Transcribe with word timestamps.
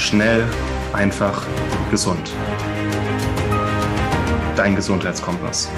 Schnell, 0.00 0.48
einfach, 0.94 1.46
gesund. 1.90 2.32
Dein 4.56 4.74
Gesundheitskompass. 4.74 5.68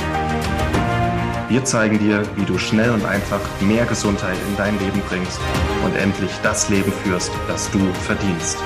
Wir 1.49 1.65
zeigen 1.65 1.99
dir, 1.99 2.25
wie 2.37 2.45
du 2.45 2.57
schnell 2.57 2.93
und 2.93 3.05
einfach 3.05 3.41
mehr 3.61 3.85
Gesundheit 3.85 4.39
in 4.49 4.57
dein 4.57 4.79
Leben 4.79 5.03
bringst 5.09 5.41
und 5.85 5.97
endlich 5.97 6.31
das 6.45 6.69
Leben 6.69 6.93
führst, 6.93 7.33
das 7.49 7.69
du 7.73 7.81
verdienst. 7.95 8.59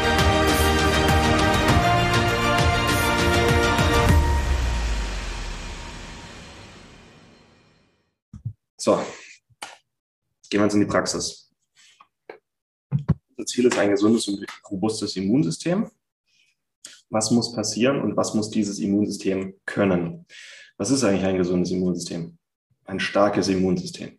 So, 8.77 9.03
gehen 10.51 10.61
wir 10.61 10.65
jetzt 10.65 10.75
in 10.75 10.81
die 10.81 10.87
Praxis. 10.87 11.46
Ziel 13.47 13.67
ist 13.67 13.78
ein 13.78 13.90
gesundes 13.90 14.28
und 14.28 14.44
robustes 14.71 15.17
Immunsystem. 15.17 15.90
Was 17.09 17.30
muss 17.30 17.52
passieren 17.52 18.02
und 18.02 18.16
was 18.16 18.34
muss 18.34 18.51
dieses 18.51 18.79
Immunsystem 18.79 19.55
können? 19.65 20.27
Was 20.77 20.91
ist 20.91 21.05
eigentlich 21.05 21.25
ein 21.25 21.38
gesundes 21.38 21.71
Immunsystem? 21.71 22.37
Ein 22.85 23.01
starkes 23.01 23.48
Immunsystem. 23.48 24.19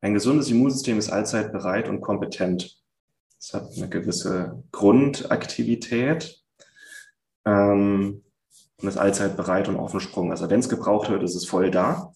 Ein 0.00 0.14
gesundes 0.14 0.50
Immunsystem 0.50 0.98
ist 0.98 1.10
allzeit 1.10 1.52
bereit 1.52 1.88
und 1.88 2.00
kompetent. 2.00 2.78
Es 3.40 3.52
hat 3.54 3.72
eine 3.76 3.88
gewisse 3.88 4.62
Grundaktivität 4.72 6.42
ähm, 7.44 8.22
und 8.80 8.88
ist 8.88 8.98
allzeit 8.98 9.36
bereit 9.36 9.68
und 9.68 9.76
auf 9.76 9.90
dem 9.90 10.00
Sprung. 10.00 10.30
Also 10.30 10.48
wenn 10.50 10.60
es 10.60 10.68
gebraucht 10.68 11.10
wird, 11.10 11.22
ist 11.22 11.34
es 11.34 11.46
voll 11.46 11.70
da 11.70 12.14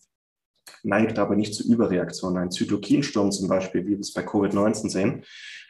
neigt 0.83 1.19
aber 1.19 1.37
nicht 1.37 1.55
zu 1.55 1.65
Überreaktionen. 1.71 2.39
Ein 2.39 2.51
Zytokinsturm 2.51 3.33
zum 3.33 3.49
Beispiel, 3.49 3.85
wie 3.87 3.91
wir 3.91 4.01
es 4.01 4.13
bei 4.13 4.23
Covid-19 4.23 4.91
sehen. 4.91 5.25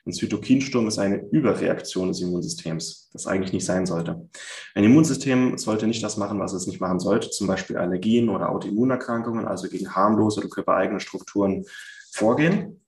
Ein 0.06 0.12
Zytokinsturm 0.12 0.88
ist 0.88 0.98
eine 0.98 1.16
Überreaktion 1.30 2.08
des 2.08 2.20
Immunsystems, 2.20 3.10
das 3.12 3.26
eigentlich 3.26 3.52
nicht 3.52 3.66
sein 3.66 3.84
sollte. 3.84 4.28
Ein 4.74 4.84
Immunsystem 4.84 5.58
sollte 5.58 5.86
nicht 5.86 6.02
das 6.02 6.16
machen, 6.16 6.40
was 6.40 6.54
es 6.54 6.66
nicht 6.66 6.80
machen 6.80 7.00
sollte, 7.00 7.30
zum 7.30 7.46
Beispiel 7.46 7.76
Allergien 7.76 8.30
oder 8.30 8.50
Autoimmunerkrankungen, 8.50 9.46
also 9.46 9.68
gegen 9.68 9.94
harmlose 9.94 10.40
oder 10.40 10.48
körpereigene 10.48 11.00
Strukturen 11.00 11.66
vorgehen. 12.12 12.80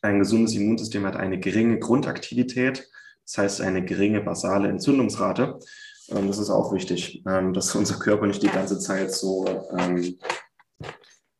Ein 0.00 0.18
gesundes 0.18 0.54
Immunsystem 0.54 1.04
hat 1.04 1.16
eine 1.16 1.38
geringe 1.38 1.78
Grundaktivität, 1.78 2.88
das 3.24 3.38
heißt 3.38 3.60
eine 3.60 3.84
geringe 3.84 4.22
basale 4.22 4.68
Entzündungsrate. 4.68 5.58
Ähm, 6.08 6.28
das 6.28 6.38
ist 6.38 6.50
auch 6.50 6.72
wichtig, 6.72 7.22
ähm, 7.26 7.52
dass 7.52 7.74
unser 7.74 7.98
Körper 7.98 8.26
nicht 8.26 8.42
die 8.42 8.48
ganze 8.48 8.78
Zeit 8.78 9.12
so 9.12 9.44
ähm, 9.76 10.18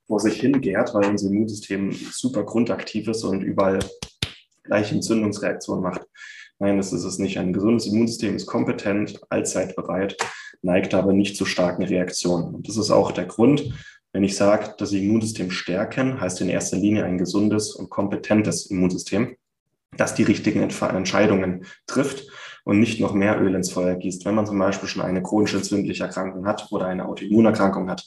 vor 0.06 0.20
sich 0.20 0.40
hingärt, 0.40 0.94
weil 0.94 1.08
unser 1.08 1.28
Immunsystem 1.28 1.92
super 1.92 2.44
grundaktiv 2.44 3.08
ist 3.08 3.24
und 3.24 3.42
überall 3.42 3.80
gleich 4.62 4.92
Entzündungsreaktionen 4.92 5.82
macht. 5.82 6.02
Nein, 6.58 6.76
das 6.76 6.92
ist 6.92 7.04
es 7.04 7.18
nicht. 7.18 7.38
Ein 7.38 7.52
gesundes 7.52 7.86
Immunsystem 7.86 8.34
ist 8.34 8.46
kompetent, 8.46 9.20
allzeit 9.28 9.76
bereit, 9.76 10.16
neigt 10.62 10.94
aber 10.94 11.12
nicht 11.12 11.36
zu 11.36 11.44
starken 11.44 11.82
Reaktionen. 11.82 12.54
Und 12.54 12.68
das 12.68 12.76
ist 12.76 12.90
auch 12.90 13.12
der 13.12 13.26
Grund, 13.26 13.74
wenn 14.12 14.24
ich 14.24 14.36
sage, 14.36 14.74
das 14.78 14.92
Immunsystem 14.92 15.50
stärken, 15.50 16.20
heißt 16.20 16.40
in 16.40 16.48
erster 16.48 16.78
Linie 16.78 17.04
ein 17.04 17.18
gesundes 17.18 17.74
und 17.74 17.90
kompetentes 17.90 18.66
Immunsystem, 18.66 19.36
das 19.98 20.14
die 20.14 20.22
richtigen 20.22 20.62
Entscheidungen 20.62 21.66
trifft 21.86 22.26
und 22.64 22.80
nicht 22.80 23.00
noch 23.00 23.12
mehr 23.12 23.40
Öl 23.40 23.54
ins 23.54 23.70
Feuer 23.70 23.94
gießt. 23.94 24.24
Wenn 24.24 24.34
man 24.34 24.46
zum 24.46 24.58
Beispiel 24.58 24.88
schon 24.88 25.02
eine 25.02 25.22
chronisch 25.22 25.52
entzündliche 25.52 26.04
Erkrankung 26.04 26.46
hat 26.46 26.68
oder 26.70 26.86
eine 26.86 27.06
Autoimmunerkrankung 27.06 27.90
hat, 27.90 28.06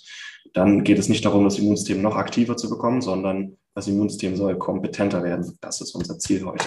dann 0.53 0.83
geht 0.83 0.99
es 0.99 1.09
nicht 1.09 1.25
darum, 1.25 1.43
das 1.43 1.59
Immunsystem 1.59 2.01
noch 2.01 2.15
aktiver 2.15 2.57
zu 2.57 2.69
bekommen, 2.69 3.01
sondern 3.01 3.57
das 3.75 3.87
Immunsystem 3.87 4.35
soll 4.35 4.57
kompetenter 4.57 5.23
werden. 5.23 5.57
Das 5.61 5.81
ist 5.81 5.93
unser 5.95 6.17
Ziel 6.19 6.45
heute. 6.45 6.65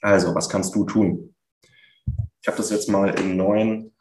Also, 0.00 0.34
was 0.34 0.48
kannst 0.48 0.74
du 0.74 0.84
tun? 0.84 1.34
Ich 2.40 2.48
habe 2.48 2.56
das 2.56 2.70
jetzt 2.70 2.88
mal 2.88 3.18
in 3.18 3.36
neun, 3.36 3.92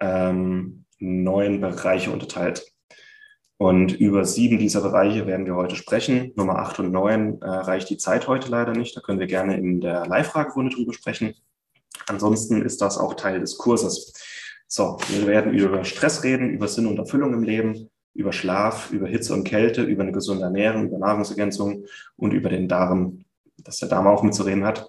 ähm, 0.00 0.86
neun 0.98 1.60
Bereiche 1.60 2.10
unterteilt. 2.10 2.72
Und 3.58 3.92
über 3.92 4.24
sieben 4.24 4.58
dieser 4.58 4.80
Bereiche 4.80 5.26
werden 5.26 5.46
wir 5.46 5.54
heute 5.54 5.76
sprechen. 5.76 6.32
Nummer 6.34 6.58
acht 6.58 6.80
und 6.80 6.90
neun 6.90 7.40
äh, 7.42 7.46
reicht 7.46 7.90
die 7.90 7.96
Zeit 7.96 8.26
heute 8.26 8.48
leider 8.48 8.72
nicht. 8.72 8.96
Da 8.96 9.00
können 9.00 9.20
wir 9.20 9.28
gerne 9.28 9.56
in 9.56 9.80
der 9.80 10.06
Live-Fragerunde 10.06 10.74
drüber 10.74 10.92
sprechen. 10.92 11.34
Ansonsten 12.08 12.62
ist 12.62 12.80
das 12.80 12.98
auch 12.98 13.14
Teil 13.14 13.38
des 13.38 13.58
Kurses. 13.58 14.12
So, 14.74 14.96
wir 15.10 15.26
werden 15.26 15.52
über 15.52 15.84
Stress 15.84 16.24
reden, 16.24 16.48
über 16.48 16.66
Sinn 16.66 16.86
und 16.86 16.98
Erfüllung 16.98 17.34
im 17.34 17.42
Leben, 17.42 17.90
über 18.14 18.32
Schlaf, 18.32 18.90
über 18.90 19.06
Hitze 19.06 19.34
und 19.34 19.44
Kälte, 19.44 19.82
über 19.82 20.02
eine 20.02 20.12
gesunde 20.12 20.44
Ernährung, 20.44 20.86
über 20.86 20.96
Nahrungsergänzung 20.96 21.84
und 22.16 22.32
über 22.32 22.48
den 22.48 22.68
Darm, 22.68 23.26
dass 23.58 23.80
der 23.80 23.90
Darm 23.90 24.06
auch 24.06 24.22
mitzureden 24.22 24.64
hat. 24.64 24.88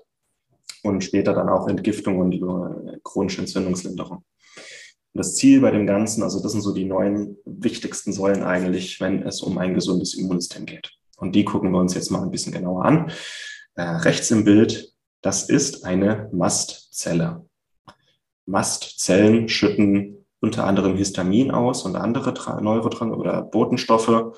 Und 0.83 1.03
später 1.03 1.33
dann 1.33 1.49
auch 1.49 1.67
Entgiftung 1.67 2.19
und 2.19 2.31
über 2.31 2.81
chronische 3.03 3.41
Entzündungslinderung. 3.41 4.19
Und 4.19 4.25
das 5.15 5.35
Ziel 5.35 5.59
bei 5.59 5.71
dem 5.71 5.85
Ganzen, 5.85 6.23
also 6.23 6.41
das 6.41 6.53
sind 6.53 6.61
so 6.61 6.73
die 6.73 6.85
neun 6.85 7.35
wichtigsten 7.43 8.13
Säulen 8.13 8.41
eigentlich, 8.41 9.01
wenn 9.01 9.21
es 9.23 9.41
um 9.41 9.57
ein 9.57 9.73
gesundes 9.73 10.13
Immunsystem 10.13 10.65
geht. 10.65 10.91
Und 11.17 11.35
die 11.35 11.43
gucken 11.43 11.71
wir 11.71 11.79
uns 11.81 11.93
jetzt 11.93 12.09
mal 12.09 12.21
ein 12.23 12.31
bisschen 12.31 12.53
genauer 12.53 12.85
an. 12.85 13.11
Äh, 13.75 13.81
rechts 13.81 14.31
im 14.31 14.45
Bild, 14.45 14.93
das 15.21 15.49
ist 15.49 15.83
eine 15.83 16.29
Mastzelle. 16.31 17.43
Mastzellen 18.45 19.49
schütten 19.49 20.25
unter 20.39 20.65
anderem 20.65 20.97
Histamin 20.97 21.51
aus 21.51 21.83
und 21.83 21.95
andere 21.95 22.31
Neurotrans- 22.61 23.15
oder 23.15 23.41
Botenstoffe 23.43 24.35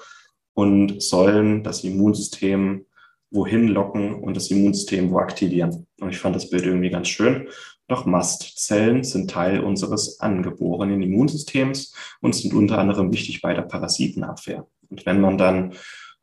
und 0.53 1.01
sollen 1.01 1.63
das 1.63 1.83
Immunsystem 1.83 2.85
wohin 3.31 3.67
locken 3.67 4.13
und 4.15 4.37
das 4.37 4.51
Immunsystem 4.51 5.11
wo 5.11 5.17
aktivieren. 5.17 5.87
Und 5.99 6.09
ich 6.09 6.19
fand 6.19 6.35
das 6.35 6.49
Bild 6.49 6.65
irgendwie 6.65 6.89
ganz 6.89 7.07
schön. 7.07 7.47
Doch 7.87 8.05
Mastzellen 8.05 9.03
sind 9.03 9.29
Teil 9.29 9.59
unseres 9.59 10.19
angeborenen 10.19 11.01
Immunsystems 11.01 11.93
und 12.21 12.33
sind 12.33 12.53
unter 12.53 12.77
anderem 12.79 13.11
wichtig 13.11 13.41
bei 13.41 13.53
der 13.53 13.63
Parasitenabwehr. 13.63 14.67
Und 14.89 15.05
wenn 15.05 15.21
man 15.21 15.37
dann 15.37 15.73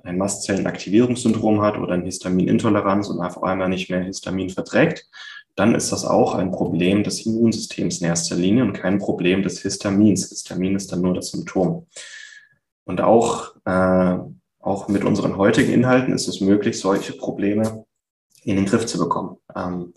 ein 0.05 0.19
Mastzellenaktivierungssyndrom 0.19 1.61
hat 1.63 1.79
oder 1.79 1.95
eine 1.95 2.05
Histaminintoleranz 2.05 3.09
und 3.09 3.21
auf 3.21 3.43
einmal 3.43 3.69
nicht 3.69 3.91
mehr 3.91 4.03
Histamin 4.03 4.51
verträgt, 4.51 5.09
dann 5.55 5.75
ist 5.75 5.93
das 5.93 6.05
auch 6.05 6.35
ein 6.35 6.51
Problem 6.51 7.05
des 7.05 7.27
Immunsystems 7.27 8.01
in 8.01 8.07
erster 8.07 8.37
Linie 8.37 8.65
und 8.65 8.73
kein 8.73 8.99
Problem 8.99 9.43
des 9.43 9.61
Histamins. 9.61 10.29
Histamin 10.29 10.77
ist 10.77 10.93
dann 10.93 11.03
nur 11.03 11.15
das 11.15 11.31
Symptom. 11.31 11.87
Und 12.85 13.01
auch, 13.01 13.55
äh, 13.65 14.19
auch 14.61 14.89
mit 14.89 15.05
unseren 15.05 15.37
heutigen 15.37 15.73
Inhalten 15.73 16.15
ist 16.15 16.29
es 16.29 16.41
möglich, 16.41 16.79
solche 16.79 17.13
Probleme 17.13 17.85
in 18.45 18.57
den 18.57 18.67
Griff 18.67 18.87
zu 18.87 18.99
bekommen. 18.99 19.37
Ähm, 19.55 19.93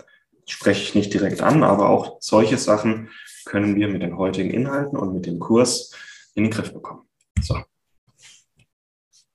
spreche 0.47 0.83
ich 0.83 0.95
nicht 0.95 1.13
direkt 1.13 1.41
an, 1.41 1.63
aber 1.63 1.89
auch 1.89 2.17
solche 2.19 2.57
Sachen 2.57 3.09
können 3.45 3.75
wir 3.75 3.88
mit 3.88 4.01
den 4.01 4.17
heutigen 4.17 4.51
Inhalten 4.51 4.97
und 4.97 5.13
mit 5.13 5.25
dem 5.25 5.39
Kurs 5.39 5.91
in 6.35 6.44
den 6.44 6.51
Griff 6.51 6.73
bekommen. 6.73 7.07
So. 7.41 7.57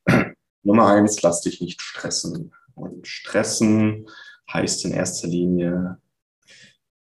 Nummer 0.63 0.89
eins, 0.89 1.23
lass 1.23 1.41
dich 1.41 1.61
nicht 1.61 1.81
stressen. 1.81 2.53
Und 2.75 3.07
stressen 3.07 4.07
heißt 4.53 4.85
in 4.85 4.93
erster 4.93 5.29
Linie 5.29 5.99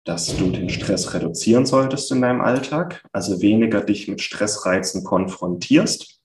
dass 0.07 0.37
du 0.37 0.49
den 0.49 0.69
Stress 0.69 1.13
reduzieren 1.13 1.65
solltest 1.65 2.11
in 2.13 2.21
deinem 2.21 2.39
Alltag, 2.39 3.03
also 3.11 3.41
weniger 3.41 3.81
dich 3.81 4.07
mit 4.07 4.21
Stressreizen 4.21 5.03
konfrontierst. 5.03 6.21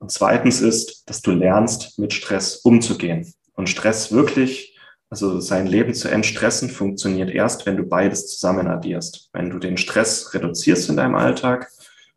Und 0.00 0.10
zweitens 0.10 0.60
ist, 0.60 1.08
dass 1.08 1.22
du 1.22 1.30
lernst, 1.30 1.98
mit 1.98 2.12
Stress 2.12 2.56
umzugehen. 2.56 3.32
Und 3.54 3.68
Stress 3.68 4.10
wirklich, 4.10 4.76
also 5.10 5.38
sein 5.38 5.68
Leben 5.68 5.94
zu 5.94 6.08
entstressen, 6.08 6.68
funktioniert 6.68 7.30
erst, 7.30 7.66
wenn 7.66 7.76
du 7.76 7.84
beides 7.84 8.26
zusammen 8.26 8.66
addierst. 8.66 9.30
Wenn 9.32 9.50
du 9.50 9.60
den 9.60 9.76
Stress 9.76 10.34
reduzierst 10.34 10.90
in 10.90 10.96
deinem 10.96 11.14
Alltag 11.14 11.70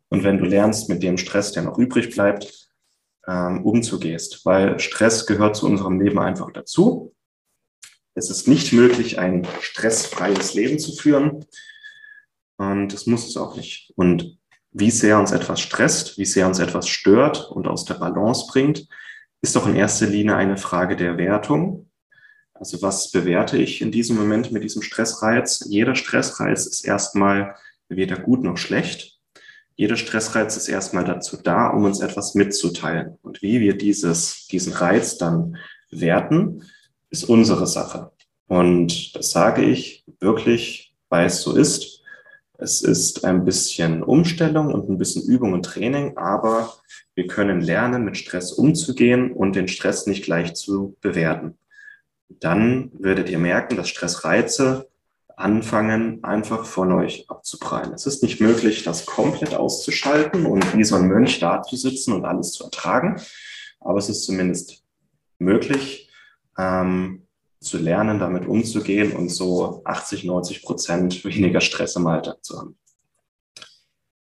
und 0.08 0.24
wenn 0.24 0.38
du 0.38 0.44
lernst, 0.44 0.88
mit 0.88 1.02
dem 1.04 1.16
Stress, 1.16 1.52
der 1.52 1.62
noch 1.62 1.78
übrig 1.78 2.10
bleibt, 2.10 2.68
ähm, 3.28 3.64
umzugehst. 3.64 4.44
Weil 4.44 4.80
Stress 4.80 5.26
gehört 5.26 5.54
zu 5.54 5.66
unserem 5.66 6.00
Leben 6.00 6.18
einfach 6.18 6.50
dazu. 6.50 7.14
Es 8.14 8.30
ist 8.30 8.48
nicht 8.48 8.72
möglich, 8.72 9.18
ein 9.18 9.46
stressfreies 9.60 10.54
Leben 10.54 10.78
zu 10.78 10.92
führen. 10.92 11.44
Und 12.56 12.92
das 12.92 13.06
muss 13.06 13.26
es 13.26 13.36
auch 13.36 13.56
nicht. 13.56 13.92
Und 13.96 14.38
wie 14.72 14.90
sehr 14.90 15.18
uns 15.18 15.32
etwas 15.32 15.60
stresst, 15.60 16.18
wie 16.18 16.24
sehr 16.24 16.46
uns 16.46 16.58
etwas 16.58 16.88
stört 16.88 17.50
und 17.50 17.66
aus 17.66 17.84
der 17.84 17.94
Balance 17.94 18.46
bringt, 18.50 18.86
ist 19.42 19.56
doch 19.56 19.66
in 19.66 19.76
erster 19.76 20.06
Linie 20.06 20.36
eine 20.36 20.56
Frage 20.56 20.96
der 20.96 21.16
Wertung. 21.16 21.90
Also 22.52 22.82
was 22.82 23.10
bewerte 23.10 23.56
ich 23.56 23.80
in 23.80 23.90
diesem 23.90 24.16
Moment 24.16 24.52
mit 24.52 24.62
diesem 24.62 24.82
Stressreiz? 24.82 25.64
Jeder 25.68 25.94
Stressreiz 25.94 26.66
ist 26.66 26.84
erstmal 26.84 27.56
weder 27.88 28.18
gut 28.18 28.42
noch 28.42 28.58
schlecht. 28.58 29.18
Jeder 29.76 29.96
Stressreiz 29.96 30.58
ist 30.58 30.68
erstmal 30.68 31.04
dazu 31.04 31.38
da, 31.38 31.68
um 31.68 31.84
uns 31.84 32.00
etwas 32.00 32.34
mitzuteilen. 32.34 33.16
Und 33.22 33.40
wie 33.40 33.60
wir 33.60 33.78
dieses, 33.78 34.46
diesen 34.48 34.74
Reiz 34.74 35.16
dann 35.16 35.56
werten, 35.90 36.68
ist 37.10 37.24
unsere 37.24 37.66
Sache. 37.66 38.12
Und 38.46 39.14
das 39.16 39.30
sage 39.30 39.62
ich 39.62 40.04
wirklich, 40.20 40.94
weil 41.08 41.26
es 41.26 41.42
so 41.42 41.54
ist. 41.54 42.02
Es 42.58 42.82
ist 42.82 43.24
ein 43.24 43.44
bisschen 43.44 44.02
Umstellung 44.02 44.72
und 44.74 44.88
ein 44.88 44.98
bisschen 44.98 45.22
Übung 45.22 45.52
und 45.52 45.64
Training, 45.64 46.16
aber 46.16 46.74
wir 47.14 47.26
können 47.26 47.60
lernen, 47.60 48.04
mit 48.04 48.16
Stress 48.16 48.52
umzugehen 48.52 49.32
und 49.32 49.56
den 49.56 49.68
Stress 49.68 50.06
nicht 50.06 50.24
gleich 50.24 50.54
zu 50.54 50.96
bewerten. 51.00 51.58
Dann 52.28 52.90
werdet 52.98 53.30
ihr 53.30 53.38
merken, 53.38 53.76
dass 53.76 53.88
Stressreize 53.88 54.88
anfangen, 55.36 56.22
einfach 56.22 56.66
von 56.66 56.92
euch 56.92 57.28
abzuprallen. 57.28 57.94
Es 57.94 58.06
ist 58.06 58.22
nicht 58.22 58.40
möglich, 58.40 58.82
das 58.82 59.06
komplett 59.06 59.54
auszuschalten 59.54 60.44
und 60.44 60.76
wie 60.76 60.84
so 60.84 60.96
ein 60.96 61.08
Mönch 61.08 61.38
da 61.40 61.62
zu 61.62 61.76
sitzen 61.76 62.12
und 62.12 62.24
alles 62.24 62.52
zu 62.52 62.64
ertragen. 62.64 63.20
Aber 63.80 63.98
es 63.98 64.10
ist 64.10 64.24
zumindest 64.24 64.84
möglich, 65.38 66.09
ähm, 66.58 67.26
zu 67.60 67.78
lernen, 67.78 68.18
damit 68.18 68.46
umzugehen 68.46 69.12
und 69.12 69.28
so 69.28 69.82
80, 69.84 70.24
90 70.24 70.62
Prozent 70.62 71.24
weniger 71.24 71.60
Stress 71.60 71.96
im 71.96 72.06
Alltag 72.06 72.44
zu 72.44 72.58
haben. 72.58 72.76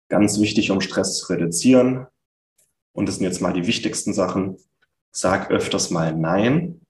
Ganz 0.10 0.40
wichtig, 0.40 0.72
um 0.72 0.82
Stress 0.82 1.20
zu 1.20 1.32
reduzieren. 1.32 2.08
Und 2.94 3.08
das 3.08 3.16
sind 3.16 3.24
jetzt 3.24 3.42
mal 3.42 3.54
die 3.54 3.68
wichtigsten 3.68 4.14
Sachen. 4.14 4.58
Sag 5.12 5.52
öfters 5.52 5.90
mal 5.90 6.14
Nein. 6.14 6.82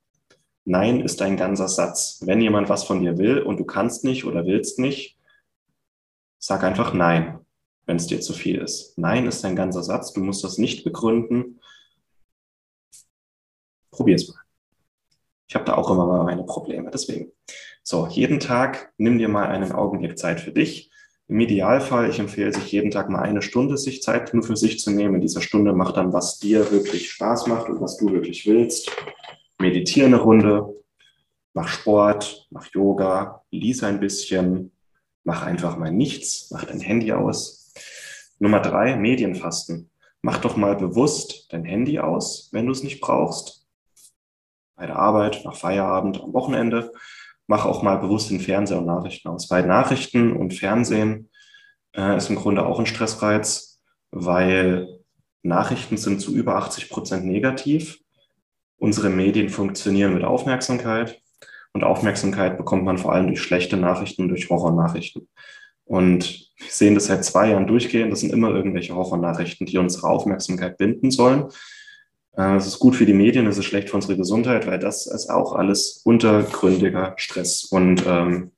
Nein 0.63 1.01
ist 1.01 1.21
ein 1.21 1.37
ganzer 1.37 1.67
Satz. 1.67 2.21
Wenn 2.23 2.41
jemand 2.41 2.69
was 2.69 2.83
von 2.83 3.01
dir 3.01 3.17
will 3.17 3.39
und 3.39 3.59
du 3.59 3.65
kannst 3.65 4.03
nicht 4.03 4.25
oder 4.25 4.45
willst 4.45 4.79
nicht, 4.79 5.17
sag 6.39 6.63
einfach 6.63 6.93
Nein, 6.93 7.39
wenn 7.85 7.97
es 7.97 8.07
dir 8.07 8.21
zu 8.21 8.33
viel 8.33 8.59
ist. 8.59 8.97
Nein 8.97 9.27
ist 9.27 9.43
ein 9.45 9.55
ganzer 9.55 9.83
Satz. 9.83 10.13
Du 10.13 10.21
musst 10.21 10.43
das 10.43 10.57
nicht 10.57 10.83
begründen. 10.83 11.59
Probier 13.91 14.15
es 14.15 14.29
mal. 14.29 14.41
Ich 15.51 15.55
habe 15.55 15.65
da 15.65 15.75
auch 15.75 15.91
immer 15.91 16.05
mal 16.07 16.23
meine 16.23 16.43
Probleme. 16.43 16.89
Deswegen. 16.91 17.33
So, 17.83 18.07
jeden 18.07 18.39
Tag 18.39 18.93
nimm 18.97 19.17
dir 19.17 19.27
mal 19.27 19.47
einen 19.47 19.73
Augenblick 19.73 20.17
Zeit 20.17 20.39
für 20.39 20.53
dich. 20.53 20.89
Im 21.27 21.41
Idealfall, 21.41 22.09
ich 22.09 22.19
empfehle 22.19 22.53
sich 22.53 22.71
jeden 22.71 22.89
Tag 22.89 23.09
mal 23.09 23.19
eine 23.19 23.41
Stunde 23.41 23.77
sich 23.77 24.01
Zeit 24.01 24.33
nur 24.33 24.43
für 24.43 24.55
sich 24.55 24.79
zu 24.79 24.91
nehmen. 24.91 25.15
In 25.15 25.21
dieser 25.21 25.41
Stunde 25.41 25.73
mach 25.73 25.91
dann, 25.91 26.13
was 26.13 26.39
dir 26.39 26.71
wirklich 26.71 27.11
Spaß 27.11 27.47
macht 27.47 27.67
und 27.67 27.81
was 27.81 27.97
du 27.97 28.13
wirklich 28.13 28.47
willst. 28.47 28.95
Meditiere 29.59 30.05
eine 30.05 30.21
Runde, 30.21 30.73
mach 31.53 31.67
Sport, 31.67 32.47
mach 32.49 32.67
Yoga, 32.67 33.43
lies 33.51 33.83
ein 33.83 33.99
bisschen, 33.99 34.71
mach 35.25 35.43
einfach 35.43 35.77
mal 35.77 35.91
nichts, 35.91 36.49
mach 36.51 36.63
dein 36.63 36.79
Handy 36.79 37.11
aus. 37.11 37.73
Nummer 38.39 38.61
drei, 38.61 38.95
Medienfasten. 38.95 39.89
Mach 40.21 40.37
doch 40.37 40.55
mal 40.55 40.77
bewusst 40.77 41.51
dein 41.51 41.65
Handy 41.65 41.99
aus, 41.99 42.47
wenn 42.53 42.67
du 42.67 42.71
es 42.71 42.83
nicht 42.83 43.01
brauchst. 43.01 43.60
Bei 44.81 44.87
der 44.87 44.97
Arbeit, 44.97 45.41
nach 45.45 45.55
Feierabend, 45.55 46.23
am 46.23 46.33
Wochenende 46.33 46.91
mach 47.45 47.65
auch 47.65 47.83
mal 47.83 47.97
bewusst 47.97 48.31
den 48.31 48.39
Fernseher 48.39 48.79
und 48.79 48.87
Nachrichten 48.87 49.27
aus. 49.27 49.47
Bei 49.47 49.61
Nachrichten 49.61 50.35
und 50.35 50.55
Fernsehen 50.55 51.29
äh, 51.95 52.17
ist 52.17 52.31
im 52.31 52.35
Grunde 52.35 52.65
auch 52.65 52.79
ein 52.79 52.87
Stressreiz, 52.87 53.79
weil 54.09 54.87
Nachrichten 55.43 55.97
sind 55.97 56.19
zu 56.19 56.33
über 56.33 56.55
80 56.55 56.89
Prozent 56.89 57.25
negativ. 57.27 57.99
Unsere 58.77 59.11
Medien 59.11 59.49
funktionieren 59.49 60.15
mit 60.15 60.23
Aufmerksamkeit 60.23 61.21
und 61.73 61.83
Aufmerksamkeit 61.83 62.57
bekommt 62.57 62.83
man 62.83 62.97
vor 62.97 63.13
allem 63.13 63.27
durch 63.27 63.43
schlechte 63.43 63.77
Nachrichten, 63.77 64.29
durch 64.29 64.49
Horrornachrichten. 64.49 65.29
Und 65.83 66.49
wir 66.57 66.71
sehen 66.71 66.95
das 66.95 67.05
seit 67.05 67.23
zwei 67.23 67.51
Jahren 67.51 67.67
durchgehend. 67.67 68.11
Das 68.11 68.21
sind 68.21 68.33
immer 68.33 68.49
irgendwelche 68.49 68.95
Horrornachrichten, 68.95 69.67
die 69.67 69.77
unsere 69.77 70.07
Aufmerksamkeit 70.07 70.79
binden 70.79 71.11
sollen. 71.11 71.51
Äh, 72.37 72.55
es 72.55 72.67
ist 72.67 72.79
gut 72.79 72.95
für 72.95 73.05
die 73.05 73.13
Medien, 73.13 73.47
es 73.47 73.57
ist 73.57 73.65
schlecht 73.65 73.89
für 73.89 73.95
unsere 73.95 74.17
Gesundheit, 74.17 74.67
weil 74.67 74.79
das 74.79 75.05
ist 75.05 75.29
auch 75.29 75.53
alles 75.53 76.01
untergründiger 76.03 77.13
Stress. 77.17 77.65
Und 77.65 78.05
ähm, 78.05 78.51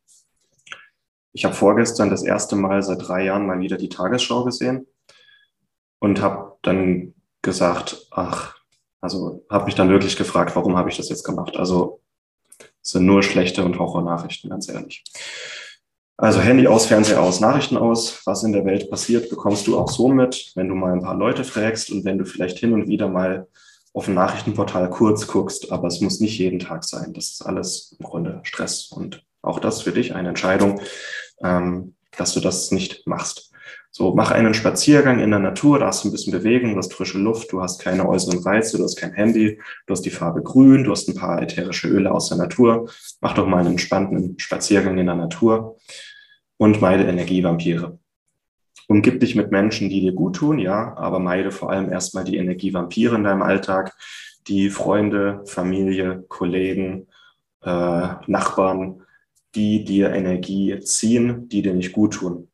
ich 1.34 1.46
habe 1.46 1.56
vorgestern 1.56 2.10
das 2.10 2.24
erste 2.24 2.56
Mal 2.56 2.84
seit 2.84 3.08
drei 3.08 3.26
Jahren 3.26 3.48
mal 3.48 3.60
wieder 3.60 3.78
die 3.78 3.90
Tagesschau 3.90 4.44
gesehen 4.44 4.88
und 6.00 6.22
habe 6.22 6.58
dann 6.62 7.16
gesagt, 7.42 8.08
ach, 8.12 8.56
also 9.02 9.44
habe 9.50 9.66
mich 9.66 9.76
dann 9.76 9.90
wirklich 9.90 10.16
gefragt, 10.16 10.56
warum 10.56 10.78
habe 10.78 10.90
ich 10.90 10.98
das 10.98 11.10
jetzt 11.10 11.24
gemacht? 11.24 11.58
Also 11.58 12.02
es 12.82 12.92
sind 12.92 13.06
nur 13.06 13.24
schlechte 13.24 13.64
und 13.64 13.80
Horror-Nachrichten, 13.80 14.50
ganz 14.50 14.70
ehrlich. 14.70 15.04
Also 16.24 16.40
Handy 16.40 16.68
aus, 16.68 16.86
Fernseher 16.86 17.22
aus, 17.22 17.42
Nachrichten 17.42 17.76
aus. 17.76 18.22
Was 18.24 18.44
in 18.44 18.54
der 18.54 18.64
Welt 18.64 18.90
passiert, 18.90 19.30
bekommst 19.30 19.68
du 19.68 19.78
auch 19.78 19.92
so 19.92 20.08
mit, 20.08 20.54
wenn 20.56 20.70
du 20.70 20.74
mal 20.74 20.94
ein 20.94 21.02
paar 21.02 21.18
Leute 21.18 21.44
fragst 21.44 21.92
und 21.92 22.06
wenn 22.06 22.18
du 22.18 22.24
vielleicht 22.24 22.60
hin 22.60 22.72
und 22.72 22.88
wieder 22.88 23.10
mal 23.10 23.46
auf 23.92 24.08
ein 24.08 24.14
Nachrichtenportal 24.14 24.90
kurz 24.90 25.28
guckst, 25.28 25.70
aber 25.70 25.90
es 25.90 26.00
muss 26.00 26.22
nicht 26.22 26.38
jeden 26.40 26.60
Tag 26.60 26.86
sein. 26.86 27.12
Das 27.12 27.26
ist 27.32 27.46
alles 27.46 27.98
im 28.00 28.06
Grunde 28.06 28.40
Stress 28.44 28.90
und 28.90 29.22
auch 29.42 29.60
das 29.60 29.82
für 29.82 29.92
dich 29.92 30.16
eine 30.16 30.30
Entscheidung, 30.30 30.80
ähm, 31.44 31.94
dass 32.16 32.34
du 32.34 32.40
das 32.40 32.72
nicht 32.72 33.06
machst. 33.06 33.52
So, 33.92 34.16
mach 34.16 34.32
einen 34.32 34.54
Spaziergang 34.54 35.20
in 35.20 35.30
der 35.30 35.40
Natur, 35.40 35.80
da 35.80 35.88
hast 35.88 36.06
du 36.06 36.08
ein 36.08 36.14
bisschen 36.14 36.32
Bewegung, 36.32 36.72
du 36.72 36.78
hast 36.78 36.94
frische 36.94 37.18
Luft, 37.18 37.52
du 37.52 37.62
hast 37.62 37.82
keine 37.82 38.08
äußeren 38.08 38.40
Reize, 38.40 38.78
du 38.78 38.86
hast 38.86 38.96
kein 38.96 39.12
Handy, 39.12 39.60
du 39.88 39.92
hast 39.92 40.04
die 40.04 40.10
Farbe 40.10 40.42
grün, 40.42 40.86
du 40.86 40.92
hast 40.92 41.10
ein 41.10 41.16
paar 41.16 41.42
ätherische 41.42 41.90
Öle 41.90 42.14
aus 42.14 42.30
der 42.30 42.38
Natur. 42.38 42.90
Mach 43.20 43.34
doch 43.34 43.46
mal 43.46 43.58
einen 43.58 43.72
entspannten 43.72 44.40
Spaziergang 44.40 44.98
in 44.98 45.08
der 45.08 45.16
Natur 45.16 45.76
und 46.58 46.82
meide 46.82 47.06
Energievampire. 47.06 48.00
Umgib 48.88 49.20
dich 49.20 49.36
mit 49.36 49.52
Menschen, 49.52 49.90
die 49.90 50.02
dir 50.02 50.14
gut 50.14 50.36
tun, 50.36 50.60
ja, 50.60 50.96
aber 50.98 51.20
meide 51.20 51.52
vor 51.52 51.72
allem 51.72 51.92
erstmal 51.92 52.24
die 52.24 52.38
Energievampire 52.38 53.16
in 53.16 53.24
deinem 53.24 53.42
Alltag, 53.42 53.96
die 54.48 54.70
Freunde, 54.70 55.42
Familie, 55.46 56.26
Kollegen, 56.28 57.08
äh, 57.64 58.08
Nachbarn, 58.28 59.04
die 59.56 59.84
dir 59.84 60.12
Energie 60.12 60.80
ziehen, 60.82 61.48
die 61.48 61.62
dir 61.62 61.74
nicht 61.74 61.94
gut 61.94 62.16
tun. 62.16 62.50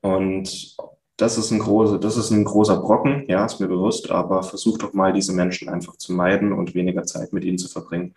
Und 0.00 0.76
das 1.16 1.38
ist 1.38 1.50
ein 1.52 1.60
großer, 1.60 1.98
das 1.98 2.16
ist 2.16 2.30
ein 2.30 2.44
großer 2.44 2.78
Brocken, 2.80 3.24
ja, 3.28 3.44
ist 3.44 3.60
mir 3.60 3.68
bewusst, 3.68 4.10
aber 4.10 4.42
versuch 4.42 4.78
doch 4.78 4.92
mal, 4.92 5.12
diese 5.12 5.32
Menschen 5.32 5.68
einfach 5.68 5.96
zu 5.96 6.12
meiden 6.12 6.52
und 6.52 6.74
weniger 6.74 7.04
Zeit 7.04 7.32
mit 7.32 7.44
ihnen 7.44 7.58
zu 7.58 7.68
verbringen, 7.68 8.14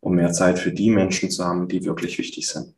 um 0.00 0.14
mehr 0.14 0.32
Zeit 0.32 0.58
für 0.58 0.72
die 0.72 0.90
Menschen 0.90 1.30
zu 1.30 1.44
haben, 1.44 1.68
die 1.68 1.84
wirklich 1.84 2.18
wichtig 2.18 2.48
sind. 2.48 2.74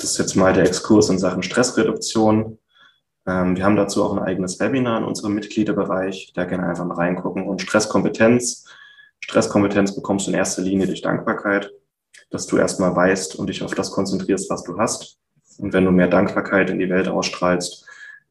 Das 0.00 0.12
ist 0.12 0.18
jetzt 0.18 0.34
mal 0.34 0.54
der 0.54 0.64
Exkurs 0.64 1.10
in 1.10 1.18
Sachen 1.18 1.42
Stressreduktion. 1.42 2.58
Ähm, 3.26 3.54
wir 3.54 3.64
haben 3.64 3.76
dazu 3.76 4.02
auch 4.02 4.16
ein 4.16 4.22
eigenes 4.22 4.58
Webinar 4.58 4.96
in 4.96 5.04
unserem 5.04 5.34
Mitgliederbereich. 5.34 6.32
Da 6.34 6.44
gerne 6.44 6.66
einfach 6.66 6.86
mal 6.86 6.94
reingucken. 6.94 7.46
Und 7.46 7.60
Stresskompetenz. 7.60 8.64
Stresskompetenz 9.20 9.94
bekommst 9.94 10.26
du 10.26 10.30
in 10.30 10.38
erster 10.38 10.62
Linie 10.62 10.86
durch 10.86 11.02
Dankbarkeit, 11.02 11.70
dass 12.30 12.46
du 12.46 12.56
erstmal 12.56 12.96
weißt 12.96 13.36
und 13.36 13.48
dich 13.48 13.62
auf 13.62 13.74
das 13.74 13.90
konzentrierst, 13.90 14.48
was 14.48 14.62
du 14.62 14.78
hast. 14.78 15.18
Und 15.58 15.74
wenn 15.74 15.84
du 15.84 15.90
mehr 15.90 16.08
Dankbarkeit 16.08 16.70
in 16.70 16.78
die 16.78 16.88
Welt 16.88 17.06
ausstrahlst, 17.06 17.84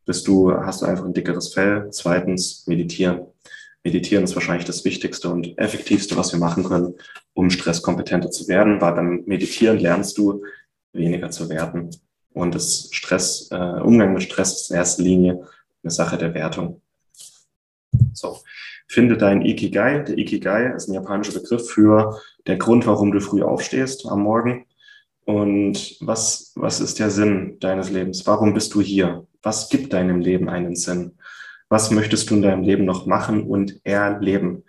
bist 0.08 0.28
du, 0.28 0.52
hast 0.52 0.82
du 0.82 0.88
einfach 0.88 1.06
ein 1.06 1.14
dickeres 1.14 1.54
Fell. 1.54 1.90
Zweitens, 1.92 2.66
meditieren. 2.66 3.28
Meditieren 3.84 4.24
ist 4.24 4.34
wahrscheinlich 4.34 4.66
das 4.66 4.84
Wichtigste 4.86 5.30
und 5.30 5.56
effektivste, 5.60 6.18
was 6.18 6.34
wir 6.34 6.40
machen 6.40 6.64
können, 6.64 6.96
um 7.36 7.52
stresskompetenter 7.52 8.32
zu 8.32 8.48
werden, 8.48 8.82
weil 8.82 8.94
beim 8.94 9.24
Meditieren 9.28 9.78
lernst 9.78 10.18
du, 10.18 10.44
weniger 10.94 11.30
zu 11.30 11.50
werten. 11.50 11.90
Und 12.34 12.56
das 12.56 12.90
Stress, 12.92 13.50
äh, 13.52 13.82
Umgang 13.82 14.14
mit 14.14 14.24
Stress 14.24 14.62
ist 14.62 14.72
in 14.72 14.78
erster 14.78 15.04
Linie 15.04 15.48
eine 15.84 15.92
Sache 15.92 16.18
der 16.18 16.34
Wertung. 16.34 16.82
So, 18.14 18.38
finde 18.88 19.18
dein 19.18 19.42
Ikigai. 19.42 20.04
Der 20.04 20.18
Ikigai 20.18 20.74
ist 20.76 20.88
ein 20.88 20.94
japanischer 20.94 21.40
Begriff 21.40 21.70
für 21.70 22.20
der 22.48 22.58
Grund, 22.58 22.86
warum 22.86 23.12
du 23.12 23.20
früh 23.20 23.42
aufstehst 23.42 24.06
am 24.06 24.22
Morgen. 24.22 24.66
Und 25.26 25.98
was, 26.02 26.54
was 26.56 26.80
ist 26.80 27.00
der 27.00 27.12
Sinn 27.12 27.58
deines 27.60 27.90
Lebens? 27.92 28.26
Warum 28.26 28.54
bist 28.54 28.74
du 28.74 28.82
hier? 28.82 29.28
Was 29.44 29.70
gibt 29.70 29.94
deinem 29.94 30.20
Leben 30.20 30.50
einen 30.50 30.76
Sinn? 30.76 31.18
Was 31.70 31.92
möchtest 31.92 32.30
du 32.30 32.36
in 32.36 32.42
deinem 32.42 32.64
Leben 32.64 32.86
noch 32.86 33.06
machen 33.06 33.44
und 33.44 33.80
erleben? 33.84 34.64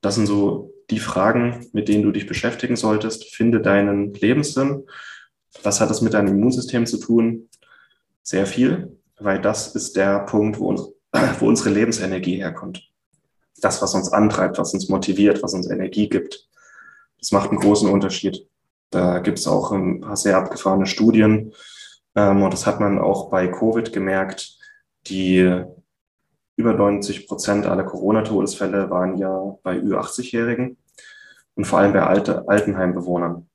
Das 0.00 0.14
sind 0.14 0.26
so 0.26 0.72
die 0.88 0.98
Fragen, 0.98 1.66
mit 1.72 1.88
denen 1.88 2.02
du 2.02 2.12
dich 2.12 2.26
beschäftigen 2.26 2.76
solltest. 2.76 3.34
Finde 3.34 3.60
deinen 3.60 4.14
Lebenssinn 4.14 4.84
was 5.62 5.80
hat 5.80 5.90
das 5.90 6.00
mit 6.00 6.14
deinem 6.14 6.28
Immunsystem 6.28 6.86
zu 6.86 6.98
tun? 6.98 7.48
Sehr 8.22 8.46
viel, 8.46 8.98
weil 9.18 9.40
das 9.40 9.74
ist 9.74 9.96
der 9.96 10.20
Punkt, 10.20 10.58
wo, 10.58 10.68
uns, 10.68 10.82
wo 11.40 11.46
unsere 11.46 11.70
Lebensenergie 11.70 12.36
herkommt. 12.36 12.88
Das, 13.60 13.82
was 13.82 13.94
uns 13.94 14.12
antreibt, 14.12 14.58
was 14.58 14.72
uns 14.72 14.88
motiviert, 14.88 15.42
was 15.42 15.54
uns 15.54 15.68
Energie 15.68 16.08
gibt. 16.08 16.48
Das 17.18 17.32
macht 17.32 17.50
einen 17.50 17.60
großen 17.60 17.90
Unterschied. 17.90 18.46
Da 18.90 19.18
gibt 19.18 19.38
es 19.38 19.46
auch 19.46 19.72
ein 19.72 20.00
paar 20.00 20.16
sehr 20.16 20.36
abgefahrene 20.36 20.86
Studien. 20.86 21.52
Ähm, 22.14 22.42
und 22.42 22.52
das 22.52 22.66
hat 22.66 22.80
man 22.80 22.98
auch 22.98 23.30
bei 23.30 23.48
Covid 23.48 23.92
gemerkt. 23.92 24.58
Die 25.06 25.64
über 26.56 26.74
90 26.74 27.26
Prozent 27.26 27.66
aller 27.66 27.84
Corona-Todesfälle 27.84 28.90
waren 28.90 29.16
ja 29.16 29.56
bei 29.62 29.76
Ü80-Jährigen 29.78 30.76
und 31.54 31.64
vor 31.64 31.78
allem 31.78 31.92
bei 31.92 32.02
alte, 32.02 32.46
Altenheimbewohnern. 32.48 33.48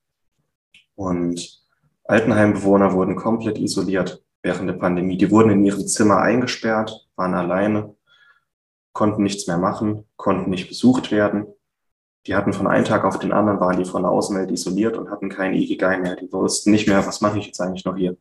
Und 0.95 1.64
Altenheimbewohner 2.07 2.93
wurden 2.93 3.15
komplett 3.15 3.57
isoliert 3.57 4.23
während 4.43 4.69
der 4.69 4.75
Pandemie. 4.75 5.17
Die 5.17 5.31
wurden 5.31 5.51
in 5.51 5.65
ihrem 5.65 5.87
Zimmer 5.87 6.21
eingesperrt, 6.21 7.07
waren 7.15 7.33
alleine, 7.33 7.95
konnten 8.93 9.23
nichts 9.23 9.47
mehr 9.47 9.57
machen, 9.57 10.05
konnten 10.15 10.49
nicht 10.49 10.67
besucht 10.67 11.11
werden. 11.11 11.47
Die 12.27 12.35
hatten 12.35 12.53
von 12.53 12.67
einem 12.67 12.85
Tag 12.85 13.03
auf 13.05 13.19
den 13.19 13.31
anderen, 13.31 13.59
waren 13.59 13.77
die 13.77 13.89
von 13.89 14.03
der 14.03 14.11
Außenwelt 14.11 14.51
isoliert 14.51 14.97
und 14.97 15.09
hatten 15.09 15.29
kein 15.29 15.53
Ikigai 15.53 15.99
mehr. 15.99 16.15
Die 16.15 16.31
wussten 16.31 16.71
nicht 16.71 16.87
mehr, 16.87 17.05
was 17.05 17.21
mache 17.21 17.39
ich 17.39 17.47
jetzt 17.47 17.59
eigentlich 17.59 17.85
noch 17.85 17.97
hier. 17.97 18.17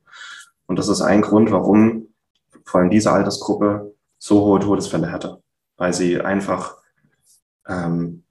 Und 0.66 0.78
das 0.78 0.88
ist 0.88 1.00
ein 1.00 1.22
Grund, 1.22 1.50
warum 1.50 2.08
vor 2.64 2.80
allem 2.80 2.90
diese 2.90 3.12
Altersgruppe 3.12 3.94
so 4.18 4.44
hohe 4.44 4.60
Todesfälle 4.60 5.12
hatte, 5.12 5.42
weil 5.76 5.92
sie 5.92 6.20
einfach 6.20 6.76
ähm, 7.66 8.24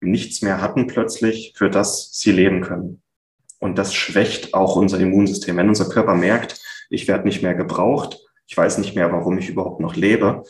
nichts 0.00 0.42
mehr 0.42 0.60
hatten 0.60 0.86
plötzlich, 0.86 1.54
für 1.56 1.70
das 1.70 2.10
sie 2.12 2.32
leben 2.32 2.60
können. 2.60 3.02
Und 3.64 3.78
das 3.78 3.94
schwächt 3.94 4.52
auch 4.52 4.76
unser 4.76 5.00
Immunsystem. 5.00 5.56
Wenn 5.56 5.70
unser 5.70 5.88
Körper 5.88 6.14
merkt, 6.14 6.60
ich 6.90 7.08
werde 7.08 7.24
nicht 7.24 7.42
mehr 7.42 7.54
gebraucht, 7.54 8.18
ich 8.46 8.54
weiß 8.54 8.76
nicht 8.76 8.94
mehr, 8.94 9.10
warum 9.10 9.38
ich 9.38 9.48
überhaupt 9.48 9.80
noch 9.80 9.96
lebe, 9.96 10.42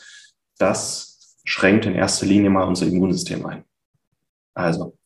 das 0.57 1.37
schränkt 1.45 1.85
in 1.85 1.95
erster 1.95 2.25
Linie 2.25 2.49
mal 2.49 2.65
unser 2.65 2.85
Immunsystem 2.85 3.45
ein. 3.45 3.63
Also, 4.53 4.97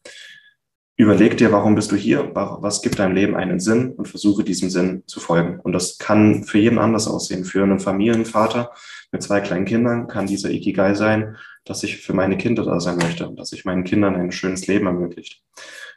überleg 0.99 1.37
dir, 1.37 1.53
warum 1.53 1.75
bist 1.75 1.93
du 1.93 1.95
hier? 1.95 2.31
Was 2.33 2.81
gibt 2.81 2.99
deinem 2.99 3.15
Leben 3.15 3.35
einen 3.35 3.61
Sinn? 3.61 3.93
Und 3.93 4.09
versuche 4.09 4.43
diesem 4.43 4.69
Sinn 4.69 5.03
zu 5.07 5.21
folgen. 5.21 5.59
Und 5.61 5.71
das 5.71 5.97
kann 5.97 6.43
für 6.43 6.59
jeden 6.59 6.77
anders 6.77 7.07
aussehen. 7.07 7.45
Für 7.45 7.63
einen 7.63 7.79
Familienvater 7.79 8.71
mit 9.11 9.23
zwei 9.23 9.39
kleinen 9.39 9.65
Kindern 9.65 10.07
kann 10.07 10.27
dieser 10.27 10.51
Ikigai 10.51 10.93
sein, 10.95 11.37
dass 11.63 11.83
ich 11.83 12.01
für 12.01 12.13
meine 12.13 12.37
Kinder 12.37 12.65
da 12.65 12.81
sein 12.81 12.97
möchte 12.97 13.27
und 13.29 13.39
dass 13.39 13.53
ich 13.53 13.63
meinen 13.63 13.85
Kindern 13.85 14.15
ein 14.15 14.33
schönes 14.33 14.67
Leben 14.67 14.87
ermöglicht. 14.87 15.41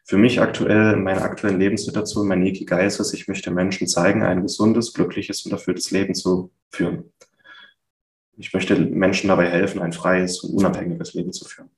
Für 0.04 0.18
mich 0.18 0.40
aktuell, 0.40 0.94
in 0.94 1.02
meiner 1.02 1.23
aktuellen 1.23 1.59
Lebenssituation, 1.59 2.28
mein 2.28 2.47
Ikigai 2.47 2.87
ist 2.87 3.00
es, 3.00 3.12
ich 3.12 3.26
möchte 3.26 3.50
Menschen 3.50 3.88
zeigen, 3.88 4.23
ein 4.23 4.42
gesundes, 4.42 4.92
glückliches 4.92 5.44
und 5.44 5.52
erfülltes 5.52 5.90
Leben 5.90 6.14
zu 6.14 6.52
führen. 6.71 7.12
Ich 8.37 8.52
möchte 8.52 8.76
Menschen 8.76 9.28
dabei 9.28 9.49
helfen, 9.50 9.82
ein 9.82 9.92
freies 9.92 10.44
und 10.44 10.54
unabhängiges 10.54 11.14
Leben 11.14 11.32
zu 11.32 11.44
führen. 11.44 11.71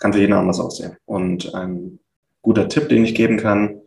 Kann 0.00 0.12
für 0.12 0.18
jeden 0.18 0.32
anders 0.32 0.58
aussehen. 0.58 0.96
Und 1.04 1.54
ein 1.54 2.00
guter 2.42 2.68
Tipp, 2.68 2.88
den 2.88 3.04
ich 3.04 3.14
geben 3.14 3.36
kann, 3.36 3.82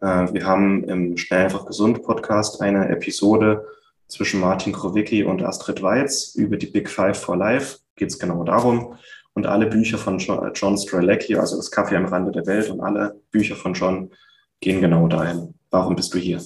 äh, 0.00 0.32
wir 0.32 0.44
haben 0.44 0.84
im 0.84 1.16
Schnell 1.16 1.44
einfach 1.44 1.66
gesund 1.66 2.02
Podcast 2.02 2.60
eine 2.60 2.88
Episode 2.88 3.64
zwischen 4.08 4.40
Martin 4.40 4.72
Krowicki 4.72 5.24
und 5.24 5.42
Astrid 5.42 5.82
Weiz 5.82 6.34
über 6.34 6.56
die 6.56 6.66
Big 6.66 6.88
Five 6.88 7.18
for 7.18 7.36
Life. 7.36 7.78
Geht 7.96 8.08
es 8.08 8.18
genau 8.18 8.44
darum. 8.44 8.96
Und 9.34 9.46
alle 9.46 9.66
Bücher 9.66 9.96
von 9.96 10.18
John 10.18 10.76
Strelecki, 10.76 11.36
also 11.36 11.56
das 11.56 11.70
Kaffee 11.70 11.96
am 11.96 12.04
Rande 12.04 12.32
der 12.32 12.46
Welt 12.46 12.68
und 12.68 12.80
alle 12.80 13.20
Bücher 13.30 13.56
von 13.56 13.72
John 13.72 14.10
gehen 14.60 14.80
genau 14.80 15.08
dahin. 15.08 15.54
Warum 15.70 15.96
bist 15.96 16.12
du 16.12 16.18
hier? 16.18 16.42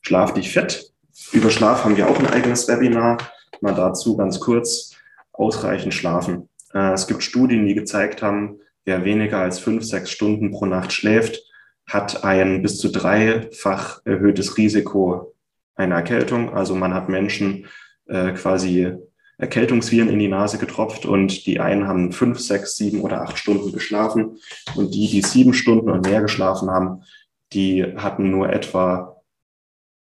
Schlaf 0.00 0.32
dich 0.32 0.50
fit. 0.50 0.92
Über 1.32 1.50
Schlaf 1.50 1.84
haben 1.84 1.96
wir 1.96 2.08
auch 2.08 2.18
ein 2.18 2.28
eigenes 2.28 2.68
Webinar. 2.68 3.18
Mal 3.60 3.74
dazu 3.74 4.16
ganz 4.16 4.40
kurz. 4.40 4.92
Ausreichend 5.32 5.92
schlafen. 5.92 6.48
Äh, 6.72 6.92
es 6.92 7.06
gibt 7.06 7.22
Studien, 7.22 7.66
die 7.66 7.74
gezeigt 7.74 8.22
haben, 8.22 8.60
wer 8.84 9.04
weniger 9.04 9.38
als 9.38 9.58
fünf, 9.58 9.84
sechs 9.84 10.10
Stunden 10.10 10.50
pro 10.50 10.66
Nacht 10.66 10.92
schläft, 10.92 11.42
hat 11.86 12.24
ein 12.24 12.62
bis 12.62 12.78
zu 12.78 12.88
dreifach 12.90 14.00
erhöhtes 14.04 14.56
Risiko 14.56 15.34
einer 15.74 15.96
Erkältung. 15.96 16.54
Also 16.54 16.74
man 16.74 16.94
hat 16.94 17.08
Menschen 17.08 17.66
äh, 18.06 18.32
quasi 18.32 18.92
Erkältungsviren 19.38 20.08
in 20.08 20.18
die 20.18 20.28
Nase 20.28 20.58
getropft 20.58 21.04
und 21.04 21.46
die 21.46 21.60
einen 21.60 21.86
haben 21.86 22.12
fünf, 22.12 22.40
sechs, 22.40 22.76
sieben 22.76 23.02
oder 23.02 23.20
acht 23.20 23.38
Stunden 23.38 23.72
geschlafen 23.72 24.38
und 24.76 24.94
die, 24.94 25.08
die 25.10 25.20
sieben 25.20 25.52
Stunden 25.52 25.90
und 25.90 26.06
mehr 26.06 26.22
geschlafen 26.22 26.70
haben, 26.70 27.02
die 27.52 27.84
hatten 27.84 28.30
nur 28.30 28.50
etwa 28.50 29.22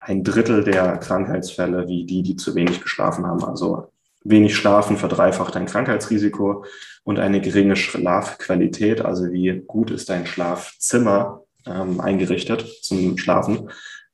ein 0.00 0.24
Drittel 0.24 0.64
der 0.64 0.96
Krankheitsfälle 0.98 1.86
wie 1.86 2.06
die, 2.06 2.22
die 2.22 2.36
zu 2.36 2.54
wenig 2.54 2.80
geschlafen 2.80 3.26
haben. 3.26 3.44
Also 3.44 3.89
wenig 4.22 4.56
Schlafen 4.56 4.96
verdreifacht 4.96 5.54
dein 5.54 5.66
Krankheitsrisiko 5.66 6.64
und 7.04 7.18
eine 7.18 7.40
geringe 7.40 7.76
Schlafqualität, 7.76 9.00
also 9.00 9.32
wie 9.32 9.62
gut 9.66 9.90
ist 9.90 10.10
dein 10.10 10.26
Schlafzimmer 10.26 11.42
ähm, 11.66 12.00
eingerichtet 12.00 12.66
zum 12.82 13.16
Schlafen, 13.18 13.70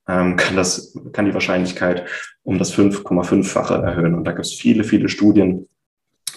ähm, 0.09 0.37
kann, 0.37 0.57
das, 0.57 0.97
kann 1.13 1.25
die 1.25 1.35
Wahrscheinlichkeit 1.35 2.07
um 2.43 2.59
das 2.59 2.73
5,5-fache 2.75 3.75
erhöhen. 3.83 4.15
Und 4.15 4.25
da 4.25 4.33
gibt 4.33 4.47
es 4.47 4.55
viele, 4.55 4.85
viele 4.85 5.09
Studien 5.09 5.69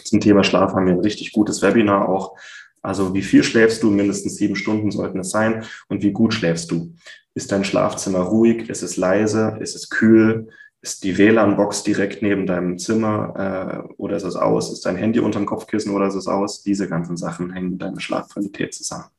zum 0.03 0.19
Thema 0.19 0.43
Schlaf. 0.43 0.73
Haben 0.73 0.87
wir 0.87 0.93
ein 0.93 1.01
richtig 1.01 1.31
gutes 1.31 1.61
Webinar 1.61 2.09
auch. 2.09 2.35
Also 2.81 3.13
wie 3.13 3.21
viel 3.21 3.43
schläfst 3.43 3.83
du? 3.83 3.91
Mindestens 3.91 4.37
sieben 4.37 4.55
Stunden 4.55 4.89
sollten 4.89 5.19
es 5.19 5.29
sein. 5.29 5.65
Und 5.87 6.01
wie 6.01 6.11
gut 6.11 6.33
schläfst 6.33 6.71
du? 6.71 6.93
Ist 7.35 7.51
dein 7.51 7.63
Schlafzimmer 7.63 8.19
ruhig? 8.19 8.69
Ist 8.69 8.81
es 8.81 8.97
leise? 8.97 9.57
Ist 9.59 9.75
es 9.75 9.89
kühl? 9.89 10.47
Ist 10.81 11.03
die 11.03 11.17
WLAN-Box 11.17 11.83
direkt 11.83 12.21
neben 12.21 12.45
deinem 12.45 12.77
Zimmer 12.77 13.85
äh, 13.87 13.93
oder 13.97 14.15
ist 14.15 14.23
es 14.23 14.35
aus? 14.35 14.71
Ist 14.71 14.85
dein 14.85 14.95
Handy 14.95 15.19
unterm 15.19 15.45
Kopfkissen 15.45 15.93
oder 15.93 16.07
ist 16.07 16.15
es 16.15 16.27
aus? 16.27 16.63
Diese 16.63 16.87
ganzen 16.87 17.17
Sachen 17.17 17.51
hängen 17.51 17.71
mit 17.71 17.81
deiner 17.81 17.99
Schlafqualität 17.99 18.73
zusammen. 18.73 19.09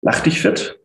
Lach 0.00 0.20
dich 0.20 0.40
fit. 0.40 0.78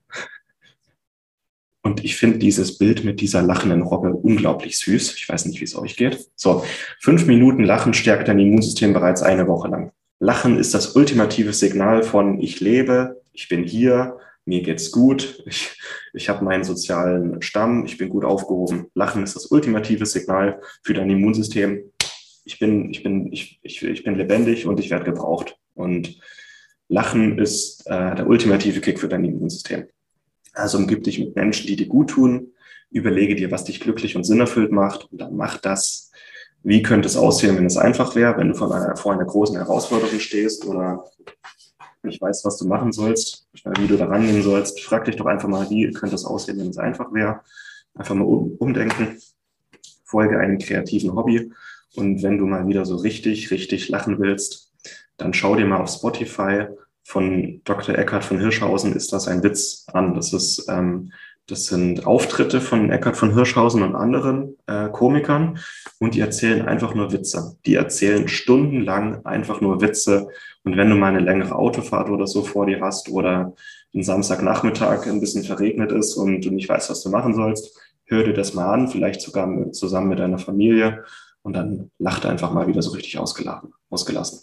Und 1.82 2.03
ich 2.03 2.18
finde 2.18 2.39
dieses 2.39 2.77
Bild 2.77 3.06
mit 3.06 3.22
dieser 3.22 3.41
lachenden 3.41 3.84
Robbe 3.84 4.13
unglaublich 4.13 4.77
süß. 4.77 5.15
Ich 5.15 5.29
weiß 5.29 5.46
nicht, 5.46 5.62
wie 5.62 5.65
es 5.65 5.77
euch 5.77 5.96
geht. 5.96 6.29
So, 6.36 6.65
fünf 7.00 7.25
Minuten 7.25 7.63
Lachen 7.63 7.94
stärkt 7.94 8.27
dein 8.27 8.39
Immunsystem 8.39 8.94
bereits 8.94 9.22
eine 9.22 9.48
Woche 9.48 9.70
lang. 9.70 9.91
Lachen 10.20 10.58
ist 10.58 10.74
das 10.74 10.96
ultimative 10.98 11.53
Signal 11.53 12.03
von 12.03 12.39
ich 12.41 12.60
lebe, 12.60 13.22
ich 13.32 13.48
bin 13.48 13.63
hier, 13.63 14.18
mir 14.50 14.63
geht's 14.63 14.91
gut, 14.91 15.44
ich, 15.46 15.79
ich 16.12 16.27
habe 16.27 16.44
meinen 16.44 16.63
sozialen 16.63 17.41
Stamm, 17.41 17.86
ich 17.86 17.98
bin 17.98 18.10
gut 18.10 18.25
aufgehoben. 18.25 18.88
Lachen 18.96 19.24
ist 19.24 19.36
das 19.36 19.46
ultimative 19.46 20.08
Signal 20.08 20.60
für 20.82 20.96
dein 20.96 21.10
Immunsystem. 21.10 21.91
Ich 22.46 22.58
bin, 22.58 22.89
ich 22.89 23.03
bin, 23.03 23.32
ich, 23.32 23.60
ich, 23.62 23.84
ich 23.84 24.03
bin 24.03 24.15
lebendig 24.15 24.65
und 24.65 24.79
ich 24.79 24.89
werde 24.89 25.06
gebraucht. 25.06 25.56
Und 25.75 26.20
Lachen 26.88 27.38
ist 27.38 27.86
äh, 27.86 28.15
der 28.15 28.27
ultimative 28.27 28.82
Kick 28.82 29.00
für 29.00 29.08
dein 29.08 29.24
Immunsystem. 29.24 29.86
Also 30.53 30.79
umgib 30.79 31.03
dich 31.03 31.20
mit 31.20 31.36
Menschen, 31.36 31.68
die 31.68 31.75
dir 31.75 31.88
gut 31.88 32.10
tun. 32.10 32.53
Überlege 32.89 33.36
dir, 33.36 33.51
was 33.51 33.65
dich 33.65 33.79
glücklich 33.79 34.15
und 34.15 34.24
sinnerfüllt 34.24 34.72
macht 34.72 35.12
und 35.12 35.22
dann 35.22 35.36
mach 35.36 35.60
das. 35.60 36.12
Wie 36.63 36.82
könnte 36.82 37.08
es 37.08 37.15
aussehen, 37.15 37.56
wenn 37.56 37.68
es 37.68 37.77
einfach 37.77 38.15
wäre, 38.15 38.36
wenn 38.38 38.50
du 38.50 38.56
vor 38.56 38.74
einer, 38.74 38.96
vor 38.98 39.13
einer 39.13 39.25
großen 39.25 39.56
Herausforderung 39.56 40.20
stehst 40.20 40.65
oder 40.65 41.06
nicht 42.03 42.22
weißt, 42.22 42.46
was 42.46 42.58
du 42.58 42.68
machen 42.68 42.91
sollst, 42.91 43.48
wie 43.53 43.88
du 43.88 43.98
da 43.98 44.06
rangehen 44.06 44.41
sollst. 44.41 44.79
Frag 44.82 45.06
dich 45.06 45.15
doch 45.15 45.25
einfach 45.25 45.50
mal, 45.50 45.70
wie 45.70 45.91
könnte 45.91 46.15
es 46.15 46.25
aussehen, 46.25 46.60
wenn 46.60 46.70
es 46.70 46.77
einfach 46.77 47.13
wäre. 47.13 47.41
Einfach 47.94 48.15
mal 48.15 48.25
um, 48.25 48.56
umdenken. 48.58 49.18
Folge 50.03 50.39
einem 50.39 50.58
kreativen 50.58 51.15
Hobby. 51.15 51.51
Und 51.96 52.24
wenn 52.24 52.38
du 52.38 52.46
mal 52.46 52.68
wieder 52.68 52.86
so 52.86 52.96
richtig, 52.96 53.51
richtig 53.51 53.89
lachen 53.89 54.20
willst, 54.20 54.72
dann 55.18 55.34
schau 55.34 55.56
dir 55.56 55.65
mal 55.65 55.82
auf 55.82 55.89
Spotify 55.89 56.68
von 57.03 57.62
Dr. 57.63 57.98
Eckhard 57.98 58.24
von 58.24 58.39
Hirschhausen 58.39 58.96
ist 58.96 59.12
das 59.12 59.27
ein 59.27 59.44
Witz 59.44 59.86
an. 59.91 60.13
Das 60.13 60.32
ist, 60.32 60.68
ähm, 60.70 61.12
das 61.50 61.65
sind 61.65 62.06
Auftritte 62.06 62.62
von 62.62 62.91
Eckhard 62.91 63.18
von 63.18 63.34
Hirschhausen 63.34 63.82
und 63.82 63.96
anderen 63.96 64.56
äh, 64.68 64.89
Komikern 64.89 65.60
und 66.00 66.13
die 66.13 66.20
erzählen 66.20 66.68
einfach 66.68 66.94
nur 66.94 67.12
Witze. 67.12 67.58
Die 67.65 67.75
erzählen 67.75 68.27
stundenlang 68.27 69.25
einfach 69.25 69.60
nur 69.60 69.82
Witze. 69.82 70.27
Und 70.63 70.77
wenn 70.77 70.89
du 70.89 70.96
mal 70.96 71.08
eine 71.08 71.20
längere 71.20 71.56
Autofahrt 71.56 72.10
oder 72.10 72.27
so 72.27 72.44
vor 72.44 72.65
dir 72.68 72.82
hast 72.82 73.10
oder 73.10 73.53
ein 73.96 74.03
Samstagnachmittag 74.03 75.08
ein 75.08 75.20
bisschen 75.20 75.44
verregnet 75.44 75.91
ist 75.91 76.15
und 76.15 76.41
du 76.41 76.51
nicht 76.51 76.70
weißt, 76.70 76.89
was 76.89 77.01
du 77.01 77.10
machen 77.10 77.34
sollst, 77.34 77.75
hör 78.06 78.24
dir 78.24 78.34
das 78.34 78.53
mal 78.53 78.72
an, 78.72 78.88
vielleicht 78.88 79.22
sogar 79.22 79.48
mit, 79.48 79.75
zusammen 79.75 80.10
mit 80.10 80.20
deiner 80.20 80.39
Familie 80.39 81.03
und 81.41 81.53
dann 81.53 81.89
lacht 81.98 82.25
einfach 82.25 82.51
mal 82.51 82.68
wieder 82.68 82.82
so 82.82 82.91
richtig 82.91 83.18
ausgelassen. 83.18 83.74
ausgelassen. 83.89 84.39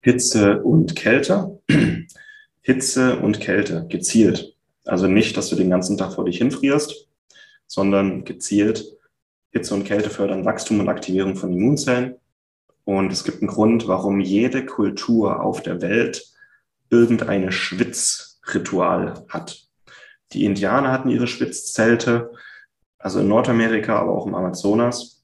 Hitze 0.00 0.62
und 0.62 0.96
Kälte. 0.96 1.60
Hitze 2.62 3.18
und 3.18 3.40
Kälte 3.40 3.86
gezielt. 3.88 4.57
Also 4.88 5.06
nicht, 5.06 5.36
dass 5.36 5.50
du 5.50 5.56
den 5.56 5.68
ganzen 5.68 5.98
Tag 5.98 6.14
vor 6.14 6.24
dich 6.24 6.38
hinfrierst, 6.38 7.08
sondern 7.66 8.24
gezielt. 8.24 8.86
Hitze 9.50 9.74
und 9.74 9.84
Kälte 9.84 10.08
fördern 10.08 10.46
Wachstum 10.46 10.80
und 10.80 10.88
Aktivierung 10.88 11.36
von 11.36 11.52
Immunzellen. 11.52 12.16
Und 12.84 13.12
es 13.12 13.22
gibt 13.22 13.42
einen 13.42 13.50
Grund, 13.50 13.86
warum 13.86 14.18
jede 14.20 14.64
Kultur 14.64 15.42
auf 15.42 15.62
der 15.62 15.82
Welt 15.82 16.26
irgendeine 16.88 17.52
Schwitzritual 17.52 19.26
hat. 19.28 19.62
Die 20.32 20.46
Indianer 20.46 20.90
hatten 20.90 21.10
ihre 21.10 21.26
Schwitzzelte, 21.26 22.32
also 22.98 23.20
in 23.20 23.28
Nordamerika, 23.28 23.98
aber 23.98 24.12
auch 24.12 24.26
im 24.26 24.34
Amazonas. 24.34 25.22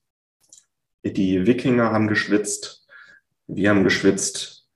Die 1.05 1.47
Wikinger 1.47 1.91
haben 1.91 2.09
geschwitzt, 2.09 2.87
wir 3.47 3.71
haben 3.71 3.85
geschwitzt, 3.85 4.69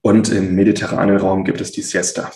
und 0.00 0.30
im 0.30 0.54
mediterranen 0.54 1.16
Raum 1.18 1.44
gibt 1.44 1.60
es 1.60 1.72
die 1.72 1.82
Siesta. 1.82 2.30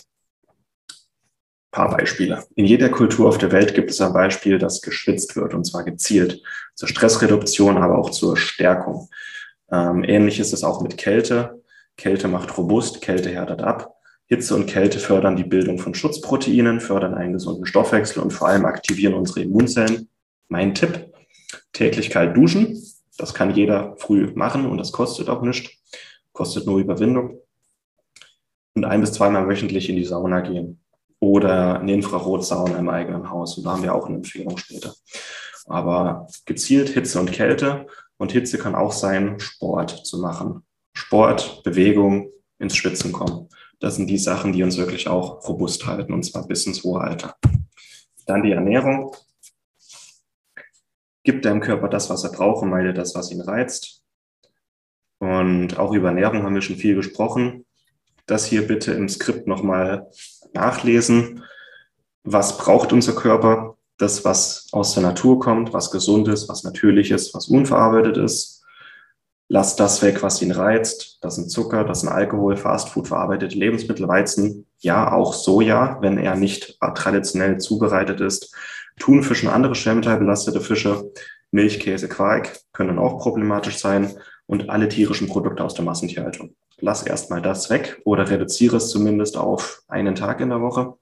Paar 1.71 1.91
Beispiele. 1.91 2.45
In 2.55 2.65
jeder 2.65 2.89
Kultur 2.89 3.29
auf 3.29 3.37
der 3.37 3.53
Welt 3.53 3.75
gibt 3.75 3.91
es 3.91 4.01
ein 4.01 4.15
Beispiel, 4.15 4.59
das 4.59 4.81
geschwitzt 4.81 5.37
wird, 5.37 5.53
und 5.53 5.65
zwar 5.65 5.85
gezielt. 5.85 6.43
Zur 6.75 6.89
Stressreduktion, 6.89 7.77
aber 7.77 7.99
auch 7.99 8.11
zur 8.11 8.39
Stärkung. 8.39 9.11
Ähm, 9.71 10.03
ähnlich 10.03 10.41
ist 10.41 10.55
es 10.55 10.65
auch 10.65 10.81
mit 10.81 10.97
Kälte. 10.97 11.63
Kälte 11.97 12.27
macht 12.27 12.57
robust, 12.57 13.03
Kälte 13.03 13.29
härtet 13.29 13.61
ab. 13.61 13.97
Hitze 14.27 14.55
und 14.55 14.67
Kälte 14.67 14.99
fördern 14.99 15.37
die 15.37 15.45
Bildung 15.45 15.79
von 15.79 15.95
Schutzproteinen, 15.95 16.81
fördern 16.81 17.15
einen 17.15 17.35
gesunden 17.35 17.67
Stoffwechsel 17.67 18.23
und 18.23 18.33
vor 18.33 18.49
allem 18.49 18.65
aktivieren 18.65 19.15
unsere 19.15 19.41
Immunzellen. 19.41 20.09
Mein 20.49 20.75
Tipp, 20.75 21.13
täglich 21.73 22.09
kalt 22.11 22.37
duschen. 22.37 22.83
Das 23.19 23.35
kann 23.35 23.55
jeder 23.55 23.95
früh 23.99 24.31
machen 24.35 24.67
und 24.67 24.79
das 24.79 24.93
kostet 24.93 25.29
auch 25.29 25.43
nichts, 25.43 25.71
kostet 26.33 26.67
nur 26.67 26.79
Überwindung 26.79 27.41
und 28.75 28.85
ein 28.85 29.01
bis 29.01 29.13
zweimal 29.13 29.49
wöchentlich 29.49 29.89
in 29.89 29.97
die 29.97 30.05
Sauna 30.05 30.41
gehen 30.41 30.81
oder 31.21 31.81
eine 31.81 31.93
Infrarotsauna 31.95 32.79
im 32.79 32.89
eigenen 32.89 33.31
Haus. 33.31 33.59
Und 33.59 33.65
da 33.65 33.73
haben 33.73 33.83
wir 33.83 33.95
auch 33.95 34.07
eine 34.07 34.17
Empfehlung 34.17 34.57
später. 34.59 34.95
Aber 35.67 36.27
gezielt 36.47 36.89
Hitze 36.91 37.21
und 37.21 37.33
Kälte. 37.33 37.87
Und 38.17 38.33
Hitze 38.33 38.59
kann 38.59 38.75
auch 38.75 38.93
sein, 38.93 39.39
Sport 39.39 40.07
zu 40.07 40.19
machen. 40.19 40.65
Sport, 40.93 41.63
Bewegung, 41.63 42.31
ins 42.59 42.77
Schwitzen 42.77 43.13
kommen. 43.13 43.49
Das 43.81 43.97
sind 43.97 44.09
die 44.09 44.19
Sachen, 44.19 44.53
die 44.53 44.63
uns 44.63 44.77
wirklich 44.77 45.09
auch 45.09 45.49
robust 45.49 45.87
halten, 45.87 46.13
und 46.13 46.25
zwar 46.25 46.47
bis 46.47 46.67
ins 46.67 46.83
hohe 46.83 47.01
Alter. 47.01 47.37
Dann 48.27 48.43
die 48.43 48.53
Ernährung. 48.53 49.15
Gibt 51.23 51.45
deinem 51.45 51.61
Körper 51.61 51.89
das, 51.89 52.11
was 52.11 52.25
er 52.25 52.33
braucht 52.33 52.63
und 52.63 52.71
meide 52.71 52.93
das, 52.93 53.15
was 53.15 53.31
ihn 53.31 53.41
reizt. 53.41 54.03
Und 55.19 55.79
auch 55.79 55.93
über 55.93 56.09
Ernährung 56.09 56.43
haben 56.43 56.55
wir 56.55 56.63
schon 56.63 56.77
viel 56.77 56.95
gesprochen. 56.95 57.67
Das 58.29 58.45
hier 58.45 58.67
bitte 58.67 58.93
im 58.93 59.09
Skript 59.09 59.47
nochmal 59.49 60.07
nachlesen. 60.53 61.43
Was 62.25 62.59
braucht 62.59 62.93
unser 62.93 63.15
Körper? 63.15 63.79
Das, 63.97 64.25
was 64.25 64.69
aus 64.71 64.95
der 64.95 65.03
Natur 65.03 65.41
kommt, 65.41 65.73
was 65.73 65.91
gesund 65.91 66.29
ist, 66.29 66.49
was 66.49 66.63
natürlich 66.63 67.11
ist, 67.11 67.35
was 67.35 67.49
unverarbeitet 67.49 68.19
ist. 68.19 68.63
Lass 69.49 69.77
das 69.77 70.03
weg, 70.03 70.23
was 70.23 70.43
ihn 70.43 70.53
reizt. 70.53 71.19
Das 71.23 71.37
sind 71.37 71.51
Zucker, 71.51 71.85
das 71.85 72.01
sind 72.01 72.11
Alkohol, 72.11 72.59
Fastfood, 72.59 73.09
verarbeitete 73.09 73.57
Lebensmittel, 73.57 74.07
Weizen. 74.07 74.67
Ja, 74.79 75.11
auch 75.11 75.33
Soja, 75.33 75.97
wenn 76.03 76.19
er 76.19 76.37
nicht 76.37 76.79
traditionell 76.95 77.57
zubereitet 77.57 78.21
ist. 78.21 78.55
Thunfisch 78.99 79.43
und 79.43 79.49
andere 79.49 79.75
schwermetallbelastete 79.75 80.61
Fische, 80.61 81.11
Milch, 81.51 81.81
Käse, 81.81 82.11
Quark 82.11 82.61
können 82.75 82.99
auch 82.99 83.19
problematisch 83.19 83.79
sein 83.79 84.15
und 84.45 84.69
alle 84.69 84.91
tierischen 84.91 85.29
Produkte 85.29 85.65
aus 85.65 85.73
der 85.73 85.87
Massentierhaltung. 85.87 86.55
Lass 86.81 87.03
erstmal 87.03 87.43
das 87.43 87.71
weg 87.71 88.01
oder 88.05 88.31
reduziere 88.31 88.77
es 88.77 88.91
zumindest 88.91 89.37
auf 89.37 89.83
einen 89.89 90.15
Tag 90.15 90.41
in 90.41 90.51
der 90.51 90.61
Woche 90.61 90.95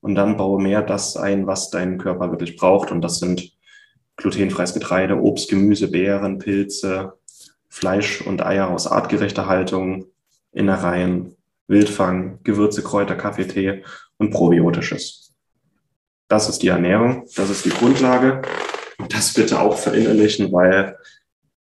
und 0.00 0.14
dann 0.14 0.36
baue 0.36 0.62
mehr 0.62 0.82
das 0.82 1.16
ein, 1.16 1.46
was 1.46 1.70
dein 1.70 1.98
Körper 1.98 2.30
wirklich 2.30 2.56
braucht. 2.56 2.90
Und 2.90 3.02
das 3.02 3.18
sind 3.18 3.52
glutenfreies 4.16 4.74
Getreide, 4.74 5.20
Obst, 5.20 5.48
Gemüse, 5.48 5.88
Beeren, 5.88 6.38
Pilze, 6.38 7.14
Fleisch 7.68 8.20
und 8.22 8.44
Eier 8.44 8.68
aus 8.68 8.86
artgerechter 8.86 9.46
Haltung, 9.46 10.06
Innereien, 10.52 11.36
Wildfang, 11.68 12.40
Gewürze, 12.42 12.82
Kräuter, 12.82 13.14
Kaffee, 13.14 13.46
Tee 13.46 13.84
und 14.16 14.30
Probiotisches. 14.30 15.32
Das 16.28 16.48
ist 16.48 16.62
die 16.62 16.68
Ernährung, 16.68 17.26
das 17.36 17.50
ist 17.50 17.64
die 17.64 17.70
Grundlage. 17.70 18.42
Und 18.98 19.14
das 19.14 19.32
bitte 19.34 19.60
auch 19.60 19.76
verinnerlichen, 19.78 20.52
weil 20.52 20.96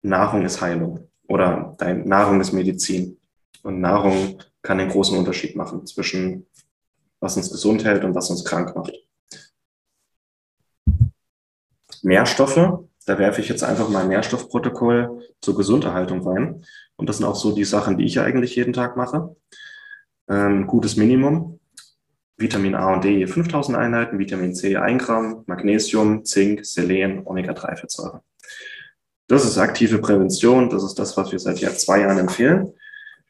Nahrung 0.01 0.46
ist 0.46 0.62
Heilung 0.62 1.08
oder 1.27 1.75
dein 1.77 2.08
Nahrung 2.08 2.41
ist 2.41 2.53
Medizin. 2.53 3.18
Und 3.63 3.82
Nahrung 3.82 4.42
kann 4.62 4.78
den 4.78 4.89
großen 4.89 5.18
Unterschied 5.18 5.56
machen 5.56 5.86
zwischen 5.86 6.46
was 7.20 7.36
uns 7.38 7.51
gesund 7.51 7.84
hält 7.84 8.04
und 8.04 8.16
was 8.16 8.30
uns 8.30 8.46
krank 8.46 8.75
macht. 8.75 8.94
Nährstoffe, 12.01 12.80
da 13.06 13.20
werfe 13.20 13.42
ich 13.42 13.50
jetzt 13.50 13.63
einfach 13.63 13.89
mal 13.89 14.04
ein 14.04 14.10
Nährstoffprotokoll 14.10 15.22
zur 15.42 15.56
Gesunderhaltung 15.56 16.25
rein. 16.25 16.63
Und 16.96 17.10
das 17.10 17.18
sind 17.18 17.25
auch 17.25 17.36
so 17.36 17.54
die 17.54 17.66
Sachen, 17.66 17.98
die 17.98 18.06
ich 18.06 18.20
eigentlich 18.20 18.56
jeden 18.56 18.74
Tag 18.74 18.96
mache. 18.96 19.36
Ähm, 20.30 20.68
gutes 20.68 20.96
Minimum. 20.96 21.60
Vitamin 22.38 22.75
A 22.75 22.94
und 22.94 23.04
D 23.04 23.28
5000 23.28 23.78
Einheiten, 23.78 24.18
Vitamin 24.18 24.56
C 24.56 24.78
1 24.78 25.04
Gramm, 25.04 25.44
Magnesium, 25.46 26.24
Zink, 26.24 26.66
Selen, 26.66 27.28
Omega-3-Fettsäure. 27.28 28.22
Das 29.28 29.44
ist 29.44 29.58
aktive 29.58 30.00
Prävention. 30.00 30.70
Das 30.70 30.84
ist 30.84 30.98
das, 30.98 31.18
was 31.18 31.34
wir 31.34 31.39
seit 31.39 31.58
zwei 31.58 32.00
Jahren 32.00 32.18
empfehlen 32.18 32.74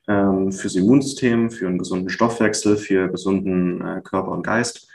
ähm, 0.10 0.52
fürs 0.52 0.76
Immunsystem, 0.76 1.52
für 1.52 1.68
einen 1.68 1.78
gesunden 1.78 2.10
Stoffwechsel, 2.10 2.76
für 2.78 3.10
gesunden 3.10 3.80
äh, 3.82 4.02
Körper 4.02 4.32
und 4.32 4.44
Geist. 4.44 4.90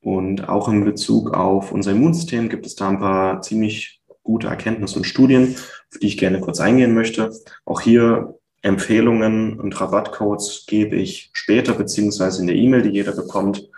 Und 0.00 0.48
auch 0.48 0.68
in 0.68 0.84
Bezug 0.84 1.34
auf 1.34 1.72
unser 1.72 1.90
Immunsystem 1.90 2.48
gibt 2.48 2.64
es 2.64 2.76
da 2.76 2.88
ein 2.88 3.00
paar 3.00 3.42
ziemlich 3.42 4.00
gute 4.22 4.46
Erkenntnisse 4.46 4.98
und 4.98 5.04
Studien, 5.04 5.56
auf 5.56 5.98
die 6.00 6.06
ich 6.06 6.16
gerne 6.16 6.40
kurz 6.40 6.60
eingehen 6.60 6.94
möchte. 6.94 7.32
Auch 7.64 7.80
hier 7.80 8.38
Empfehlungen 8.62 9.58
und 9.58 9.80
Rabattcodes 9.80 10.64
gebe 10.68 10.94
ich 10.94 11.30
später, 11.32 11.74
beziehungsweise 11.74 12.40
in 12.40 12.46
der 12.46 12.56
E-Mail, 12.56 12.82
die 12.82 12.90
jeder 12.90 13.12
bekommt. 13.12 13.68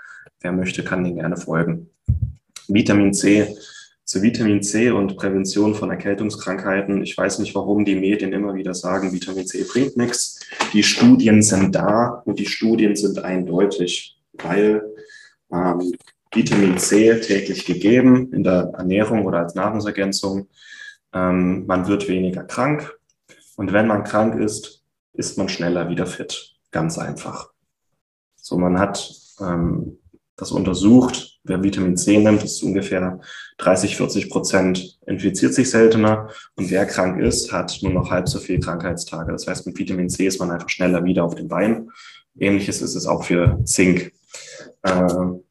Wer 0.41 0.53
möchte, 0.53 0.85
kann 0.85 1.05
den 1.05 1.17
gerne 1.17 1.38
folgen. 1.38 1.88
Vitamin 2.68 3.14
C 3.14 3.57
zu 4.05 4.23
Vitamin 4.23 4.62
C 4.62 4.90
und 4.90 5.17
Prävention 5.17 5.75
von 5.75 5.90
Erkältungskrankheiten. 5.90 7.03
Ich 7.03 7.17
weiß 7.17 7.38
nicht, 7.38 7.55
warum 7.55 7.85
die 7.85 7.97
Medien 7.97 8.33
immer 8.33 8.55
wieder 8.55 8.75
sagen, 8.75 9.12
Vitamin 9.12 9.47
C 9.47 9.64
bringt 9.64 9.97
nichts. 9.97 10.40
Die 10.73 10.83
Studien 10.83 11.43
sind 11.43 11.75
da 11.75 12.23
und 12.25 12.38
die 12.38 12.47
Studien 12.47 12.97
sind 12.97 13.19
eindeutig, 13.19 14.19
weil 14.35 14.83
ähm, 15.51 15.93
Vitamin 16.33 16.79
C 16.79 17.19
täglich 17.21 17.64
gegeben 17.64 18.33
in 18.33 18.43
der 18.43 18.73
Ernährung 18.77 19.25
oder 19.25 19.38
als 19.38 19.55
Nahrungsergänzung. 19.55 20.49
Ähm, 21.12 21.64
man 21.67 21.87
wird 21.87 22.09
weniger 22.09 22.45
krank 22.45 22.93
und 23.57 23.73
wenn 23.73 23.87
man 23.87 24.05
krank 24.05 24.38
ist, 24.38 24.83
ist 25.12 25.38
man 25.38 25.49
schneller 25.49 25.88
wieder 25.88 26.07
fit. 26.07 26.57
Ganz 26.73 26.99
einfach. 26.99 27.51
So, 28.37 28.59
man 28.59 28.79
hat 28.79 29.14
ähm, 29.40 29.99
das 30.37 30.51
untersucht. 30.51 31.34
Wer 31.44 31.62
Vitamin 31.62 31.96
C 31.96 32.18
nimmt, 32.18 32.42
ist 32.42 32.62
ungefähr 32.62 33.20
30, 33.59 33.96
40 33.96 34.30
Prozent 34.30 34.98
infiziert 35.07 35.52
sich 35.52 35.70
seltener. 35.70 36.30
Und 36.57 36.70
wer 36.70 36.87
krank 36.87 37.20
ist, 37.20 37.52
hat 37.52 37.78
nur 37.83 37.92
noch 37.92 38.11
halb 38.11 38.28
so 38.28 38.38
viele 38.38 38.61
Krankheitstage. 38.61 39.30
Das 39.30 39.46
heißt, 39.46 39.66
mit 39.66 39.78
Vitamin 39.78 40.09
C 40.09 40.26
ist 40.26 40.40
man 40.40 40.50
einfach 40.50 40.70
schneller 40.70 41.04
wieder 41.04 41.22
auf 41.22 41.35
den 41.35 41.48
Beinen. 41.48 41.90
Ähnliches 42.38 42.80
ist 42.80 42.94
es 42.94 43.07
auch 43.07 43.24
für 43.24 43.61
Zink. 43.64 44.12
Äh, 44.83 45.09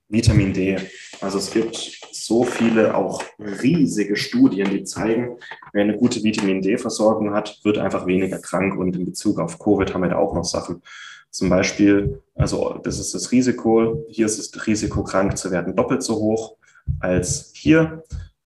Vitamin 0.10 0.52
D. 0.52 0.78
Also 1.22 1.38
es 1.38 1.52
gibt 1.52 2.00
so 2.12 2.44
viele 2.44 2.96
auch 2.96 3.24
riesige 3.40 4.16
Studien, 4.16 4.72
die 4.72 4.84
zeigen, 4.84 5.38
wer 5.74 5.84
eine 5.84 5.98
gute 5.98 6.24
Vitamin 6.24 6.62
D-Versorgung 6.62 7.34
hat, 7.34 7.60
wird 7.64 7.78
einfach 7.78 8.08
weniger 8.08 8.40
krank. 8.40 8.76
Und 8.76 8.96
in 8.96 9.06
Bezug 9.06 9.40
auf 9.40 9.60
Covid 9.60 9.94
haben 9.94 10.02
wir 10.02 10.10
da 10.10 10.18
auch 10.18 10.34
noch 10.34 10.44
Sachen. 10.44 10.82
Zum 11.30 11.50
Beispiel, 11.50 12.23
also 12.36 12.80
das 12.84 13.00
ist 13.00 13.14
das 13.14 13.32
Risiko, 13.32 14.06
hier 14.10 14.26
ist 14.26 14.40
das 14.40 14.68
Risiko, 14.68 15.04
krank 15.04 15.38
zu 15.38 15.52
werden, 15.52 15.76
doppelt 15.76 16.04
so 16.04 16.16
hoch 16.16 16.58
als 17.00 17.52
hier. 17.54 18.04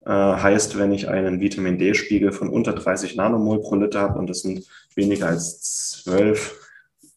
Äh, 0.05 0.11
heißt, 0.11 0.77
wenn 0.77 0.91
ich 0.91 1.09
einen 1.09 1.39
Vitamin 1.39 1.77
D-Spiegel 1.79 2.31
von 2.31 2.49
unter 2.49 2.73
30 2.73 3.15
Nanomol 3.15 3.61
pro 3.61 3.75
Liter 3.75 4.01
habe 4.01 4.19
und 4.19 4.29
das 4.29 4.41
sind 4.41 4.67
weniger 4.95 5.27
als 5.27 6.03
12 6.03 6.61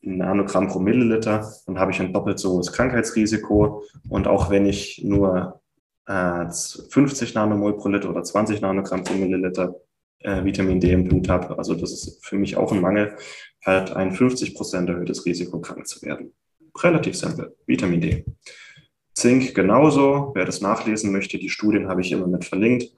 Nanogramm 0.00 0.68
pro 0.68 0.78
Milliliter, 0.78 1.52
dann 1.66 1.78
habe 1.78 1.90
ich 1.90 2.00
ein 2.00 2.12
doppelt 2.12 2.38
so 2.38 2.52
hohes 2.52 2.72
Krankheitsrisiko. 2.72 3.82
Und 4.08 4.26
auch 4.26 4.48
wenn 4.48 4.64
ich 4.64 5.02
nur 5.04 5.60
äh, 6.06 6.46
50 6.48 7.34
Nanomol 7.34 7.76
pro 7.76 7.88
Liter 7.88 8.08
oder 8.08 8.22
20 8.22 8.60
Nanogramm 8.60 9.04
pro 9.04 9.14
Milliliter 9.14 9.74
äh, 10.20 10.44
Vitamin 10.44 10.80
D 10.80 10.92
im 10.92 11.04
Blut 11.04 11.28
habe, 11.28 11.58
also 11.58 11.74
das 11.74 11.92
ist 11.92 12.24
für 12.24 12.36
mich 12.36 12.56
auch 12.56 12.72
ein 12.72 12.80
Mangel, 12.80 13.16
hat 13.64 13.94
ein 13.94 14.12
50 14.12 14.54
Prozent 14.54 14.88
erhöhtes 14.88 15.26
Risiko, 15.26 15.60
krank 15.60 15.86
zu 15.86 16.00
werden. 16.02 16.32
Relativ 16.76 17.16
simpel. 17.16 17.56
Vitamin 17.66 18.00
D. 18.00 18.24
Zink 19.14 19.54
genauso. 19.54 20.32
Wer 20.34 20.44
das 20.44 20.60
nachlesen 20.60 21.12
möchte, 21.12 21.38
die 21.38 21.50
Studien 21.50 21.88
habe 21.88 22.00
ich 22.00 22.12
immer 22.12 22.26
mit 22.26 22.44
verlinkt. 22.44 22.92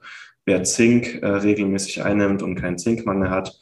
Wer 0.45 0.63
Zink 0.63 1.21
äh, 1.21 1.27
regelmäßig 1.27 2.03
einnimmt 2.03 2.43
und 2.43 2.55
keinen 2.55 2.77
Zinkmangel 2.77 3.29
hat, 3.29 3.57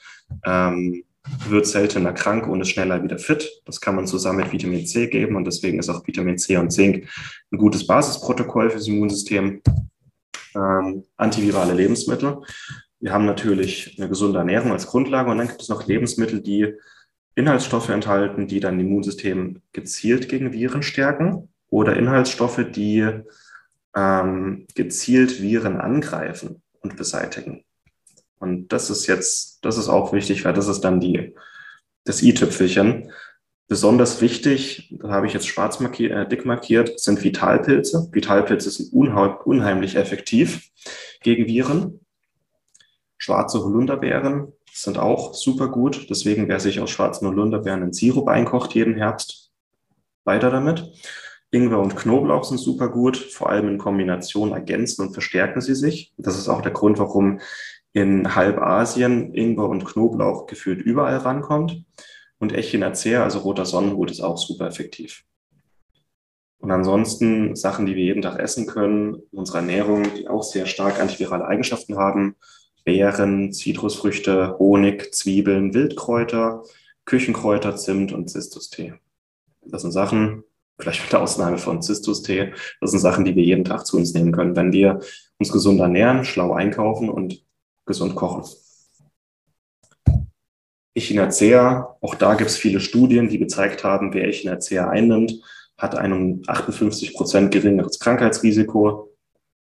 ähm, 0.46 1.04
wird 1.48 1.68
seltener 1.68 2.14
krank 2.14 2.48
und 2.48 2.62
ist 2.62 2.70
schneller 2.70 3.04
wieder 3.04 3.20
fit. 3.20 3.50
Das 3.66 3.82
kann 3.82 3.96
man 3.96 4.08
zusammen 4.08 4.40
mit 4.40 4.52
Vitamin 4.52 4.86
C 4.86 5.08
geben 5.08 5.36
und 5.36 5.46
deswegen 5.46 5.80
ist 5.80 5.90
auch 5.90 6.06
Vitamin 6.06 6.38
C 6.38 6.58
und 6.58 6.72
Zink 6.72 7.08
ein 7.52 7.58
gutes 7.58 7.86
Basisprotokoll 7.86 8.70
fürs 8.70 8.88
Immunsystem. 8.88 9.62
Ähm, 10.56 11.04
antivirale 11.16 11.74
Lebensmittel. 11.74 12.42
Wir 13.00 13.14
haben 13.14 13.26
natürlich 13.26 13.96
eine 13.98 14.10
gesunde 14.10 14.40
Ernährung 14.40 14.72
als 14.72 14.88
Grundlage 14.88 15.30
und 15.30 15.38
dann 15.38 15.48
gibt 15.48 15.62
es 15.62 15.70
noch 15.70 15.86
Lebensmittel, 15.86 16.42
die 16.42 16.74
Inhaltsstoffe 17.36 17.90
enthalten, 17.90 18.48
die 18.48 18.60
dann 18.60 18.80
Immunsystem 18.80 19.62
gezielt 19.72 20.30
gegen 20.30 20.52
Viren 20.52 20.84
stärken 20.84 21.50
oder 21.70 21.96
Inhaltsstoffe, 21.96 22.66
die 22.70 23.08
ähm, 23.96 24.68
gezielt 24.76 25.42
Viren 25.42 25.80
angreifen 25.80 26.62
und 26.82 26.98
beseitigen. 26.98 27.64
Und 28.40 28.70
das 28.70 28.90
ist 28.90 29.08
jetzt, 29.08 29.64
das 29.64 29.78
ist 29.78 29.90
auch 29.90 30.14
wichtig, 30.14 30.46
weil 30.46 30.54
das 30.54 30.68
ist 30.68 30.82
dann 30.82 31.00
die, 31.00 31.34
das 32.06 32.22
i-Tüpfelchen. 32.22 33.12
Besonders 33.68 34.22
wichtig, 34.22 34.96
da 35.00 35.10
habe 35.10 35.28
ich 35.28 35.34
jetzt 35.34 35.48
schwarz 35.48 35.80
markiert, 35.80 36.12
äh, 36.12 36.28
dick 36.28 36.46
markiert, 36.46 37.00
sind 37.00 37.24
Vitalpilze. 37.24 38.10
Vitalpilze 38.12 38.72
sind 38.72 38.92
unheimlich 38.94 39.96
effektiv 39.96 40.70
gegen 41.22 41.46
Viren. 41.46 42.00
Schwarze 43.18 43.60
Holunderbeeren 43.60 44.54
sind 44.74 44.98
auch 44.98 45.34
super 45.34 45.68
gut. 45.68 46.10
Deswegen, 46.10 46.48
wer 46.48 46.60
sich 46.60 46.80
aus 46.80 46.90
schwarzen 46.90 47.28
Holunderbeeren 47.28 47.84
in 47.84 47.94
Sirup 47.94 48.28
einkocht 48.28 48.74
jeden 48.76 48.96
Herbst, 48.96 49.52
weiter 50.24 50.50
damit. 50.50 50.92
Ingwer 51.52 51.80
und 51.80 51.96
Knoblauch 51.96 52.44
sind 52.44 52.60
super 52.60 52.90
gut. 52.90 53.18
Vor 53.18 53.50
allem 53.50 53.68
in 53.68 53.78
Kombination 53.78 54.52
ergänzen 54.52 55.08
und 55.08 55.14
verstärken 55.14 55.62
sie 55.62 55.76
sich. 55.76 56.14
Das 56.18 56.38
ist 56.38 56.48
auch 56.48 56.62
der 56.62 56.72
Grund, 56.72 57.00
warum 57.00 57.40
in 57.94 58.36
Halbasien 58.36 59.34
Ingwer 59.34 59.68
und 59.68 59.86
Knoblauch 59.86 60.46
gefühlt 60.46 60.82
überall 60.82 61.18
rankommt. 61.18 61.84
Und 62.38 62.54
Echinacea, 62.54 63.24
also 63.24 63.40
roter 63.40 63.66
Sonnenhut, 63.66 64.12
ist 64.12 64.22
auch 64.22 64.38
super 64.38 64.68
effektiv. 64.68 65.24
Und 66.60 66.72
ansonsten 66.72 67.56
Sachen, 67.56 67.86
die 67.86 67.96
wir 67.96 68.04
jeden 68.04 68.22
Tag 68.22 68.38
essen 68.38 68.68
können, 68.68 69.18
unsere 69.32 69.60
Ernährung, 69.60 70.04
die 70.16 70.28
auch 70.28 70.44
sehr 70.44 70.66
stark 70.66 71.00
antivirale 71.00 71.46
Eigenschaften 71.46 71.98
haben, 71.98 72.36
Beeren, 72.84 73.52
Zitrusfrüchte, 73.54 74.58
Honig, 74.58 75.14
Zwiebeln, 75.14 75.74
Wildkräuter, 75.74 76.64
Küchenkräuter, 77.06 77.76
Zimt 77.76 78.12
und 78.12 78.30
Zistus-Tee. 78.30 78.94
Das 79.66 79.82
sind 79.82 79.92
Sachen, 79.92 80.44
vielleicht 80.80 81.02
mit 81.04 81.12
der 81.12 81.22
Ausnahme 81.22 81.58
von 81.58 81.82
Zistus-Tee, 81.82 82.54
das 82.82 82.92
sind 82.92 83.00
Sachen, 83.00 83.26
die 83.26 83.36
wir 83.36 83.44
jeden 83.44 83.66
Tag 83.66 83.86
zu 83.86 83.98
uns 83.98 84.14
nehmen 84.14 84.32
können, 84.32 84.56
wenn 84.56 84.72
wir 84.72 85.00
uns 85.38 85.52
gesund 85.52 85.80
ernähren, 85.80 86.26
schlau 86.26 86.54
einkaufen 86.54 87.10
und 87.10 87.44
gesund 87.86 88.16
kochen. 88.16 88.44
Echinacea, 90.96 91.98
auch 92.02 92.16
da 92.16 92.36
gibt 92.36 92.50
es 92.50 92.58
viele 92.58 92.80
Studien, 92.80 93.30
die 93.30 93.40
gezeigt 93.40 93.84
haben, 93.84 94.14
wer 94.14 94.28
Echinacea 94.28 94.90
einnimmt, 94.90 95.42
hat 95.78 95.96
ein 95.96 96.42
58 96.46 97.14
Prozent 97.14 97.52
geringeres 97.52 98.00
Krankheitsrisiko. 98.00 99.09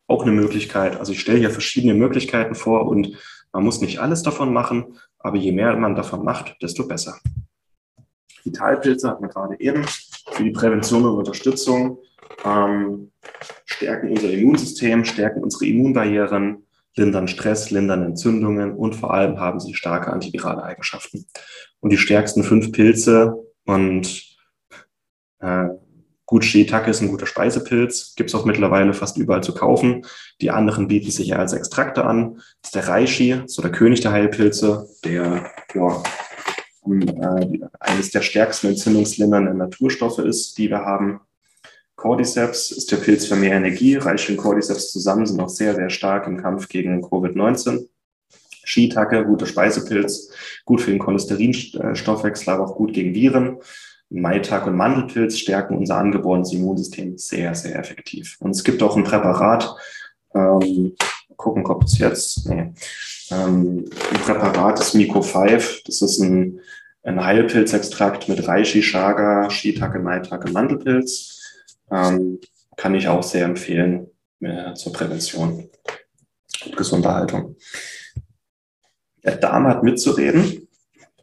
Auch 0.06 0.22
eine 0.22 0.32
Möglichkeit. 0.32 0.98
Also 0.98 1.12
ich 1.12 1.20
stelle 1.20 1.38
hier 1.38 1.50
verschiedene 1.50 1.94
Möglichkeiten 1.94 2.54
vor 2.54 2.86
und 2.86 3.16
man 3.52 3.64
muss 3.64 3.80
nicht 3.80 3.98
alles 4.00 4.22
davon 4.22 4.52
machen, 4.52 4.98
aber 5.18 5.36
je 5.36 5.52
mehr 5.52 5.74
man 5.76 5.94
davon 5.94 6.24
macht, 6.24 6.56
desto 6.62 6.86
besser. 6.86 7.18
Vitalpilze 8.44 9.08
hatten 9.08 9.22
wir 9.22 9.28
gerade 9.28 9.58
eben 9.58 9.84
für 10.30 10.44
die 10.44 10.50
Prävention 10.50 11.04
und 11.04 11.16
Unterstützung, 11.16 11.98
ähm, 12.44 13.10
stärken 13.64 14.10
unser 14.10 14.30
Immunsystem, 14.30 15.04
stärken 15.04 15.42
unsere 15.42 15.66
Immunbarrieren, 15.66 16.66
lindern 16.96 17.28
Stress, 17.28 17.70
lindern 17.70 18.02
Entzündungen 18.02 18.72
und 18.72 18.94
vor 18.94 19.12
allem 19.12 19.38
haben 19.38 19.60
sie 19.60 19.74
starke 19.74 20.12
antivirale 20.12 20.62
Eigenschaften. 20.62 21.26
Und 21.80 21.90
die 21.90 21.98
stärksten 21.98 22.42
fünf 22.42 22.72
Pilze 22.72 23.34
und 23.64 24.36
äh, 25.40 25.68
Gut, 26.26 26.44
Shiitake 26.44 26.90
ist 26.90 27.00
ein 27.00 27.08
guter 27.08 27.26
Speisepilz, 27.26 28.14
gibt 28.16 28.30
es 28.30 28.34
auch 28.34 28.44
mittlerweile 28.44 28.92
fast 28.94 29.16
überall 29.16 29.44
zu 29.44 29.54
kaufen. 29.54 30.04
Die 30.40 30.50
anderen 30.50 30.88
bieten 30.88 31.12
sich 31.12 31.28
ja 31.28 31.36
als 31.36 31.52
Extrakte 31.52 32.04
an. 32.04 32.34
Das 32.62 32.70
ist 32.70 32.74
der 32.74 32.88
Reishi, 32.88 33.42
so 33.46 33.62
der 33.62 33.70
König 33.70 34.00
der 34.00 34.10
Heilpilze, 34.10 34.88
der 35.04 35.48
ja, 35.72 36.02
äh, 36.88 37.60
eines 37.78 38.10
der 38.10 38.22
stärksten 38.22 38.68
entzündungslindernden 38.68 39.56
Naturstoffe 39.56 40.18
ist, 40.18 40.58
die 40.58 40.68
wir 40.68 40.80
haben. 40.80 41.20
Cordyceps 41.94 42.72
ist 42.72 42.90
der 42.90 42.96
Pilz 42.98 43.26
für 43.26 43.36
mehr 43.36 43.56
Energie. 43.56 43.94
Reishi 43.94 44.32
und 44.32 44.38
Cordyceps 44.38 44.92
zusammen 44.92 45.26
sind 45.26 45.40
auch 45.40 45.48
sehr, 45.48 45.76
sehr 45.76 45.90
stark 45.90 46.26
im 46.26 46.42
Kampf 46.42 46.68
gegen 46.68 47.04
Covid-19. 47.04 47.86
Shiitake, 48.64 49.24
guter 49.24 49.46
Speisepilz, 49.46 50.30
gut 50.64 50.80
für 50.80 50.90
den 50.90 50.98
Cholesterinstoffwechsel, 50.98 52.52
aber 52.52 52.64
auch 52.64 52.74
gut 52.74 52.92
gegen 52.92 53.14
Viren. 53.14 53.58
Maitag 54.08 54.66
und 54.66 54.76
Mandelpilz 54.76 55.38
stärken 55.38 55.76
unser 55.76 55.96
angeborenes 55.96 56.52
Immunsystem 56.52 57.18
sehr, 57.18 57.54
sehr 57.54 57.78
effektiv. 57.78 58.36
Und 58.40 58.50
es 58.50 58.62
gibt 58.62 58.82
auch 58.82 58.96
ein 58.96 59.04
Präparat, 59.04 59.74
ähm, 60.34 60.94
gucken, 61.36 61.66
ob 61.66 61.84
es 61.84 61.98
jetzt, 61.98 62.48
nee, 62.48 62.72
ähm, 63.30 63.84
ein 64.10 64.20
Präparat 64.24 64.80
ist 64.80 64.94
Miko 64.94 65.22
5, 65.22 65.82
das 65.84 66.02
ist 66.02 66.20
ein, 66.20 66.60
ein 67.02 67.24
Heilpilzextrakt 67.24 68.28
mit 68.28 68.46
Reishi, 68.46 68.80
Chaga, 68.80 69.50
Shiitake, 69.50 69.98
Maitake, 69.98 70.50
Mandelpilz. 70.50 71.40
Ähm, 71.90 72.40
kann 72.76 72.94
ich 72.94 73.08
auch 73.08 73.22
sehr 73.22 73.44
empfehlen 73.44 74.08
äh, 74.40 74.74
zur 74.74 74.92
Prävention 74.92 75.70
und 76.64 76.76
gesunder 76.76 77.14
Haltung. 77.14 77.56
Der 79.24 79.36
Darm 79.36 79.66
hat 79.66 79.82
mitzureden. 79.82 80.65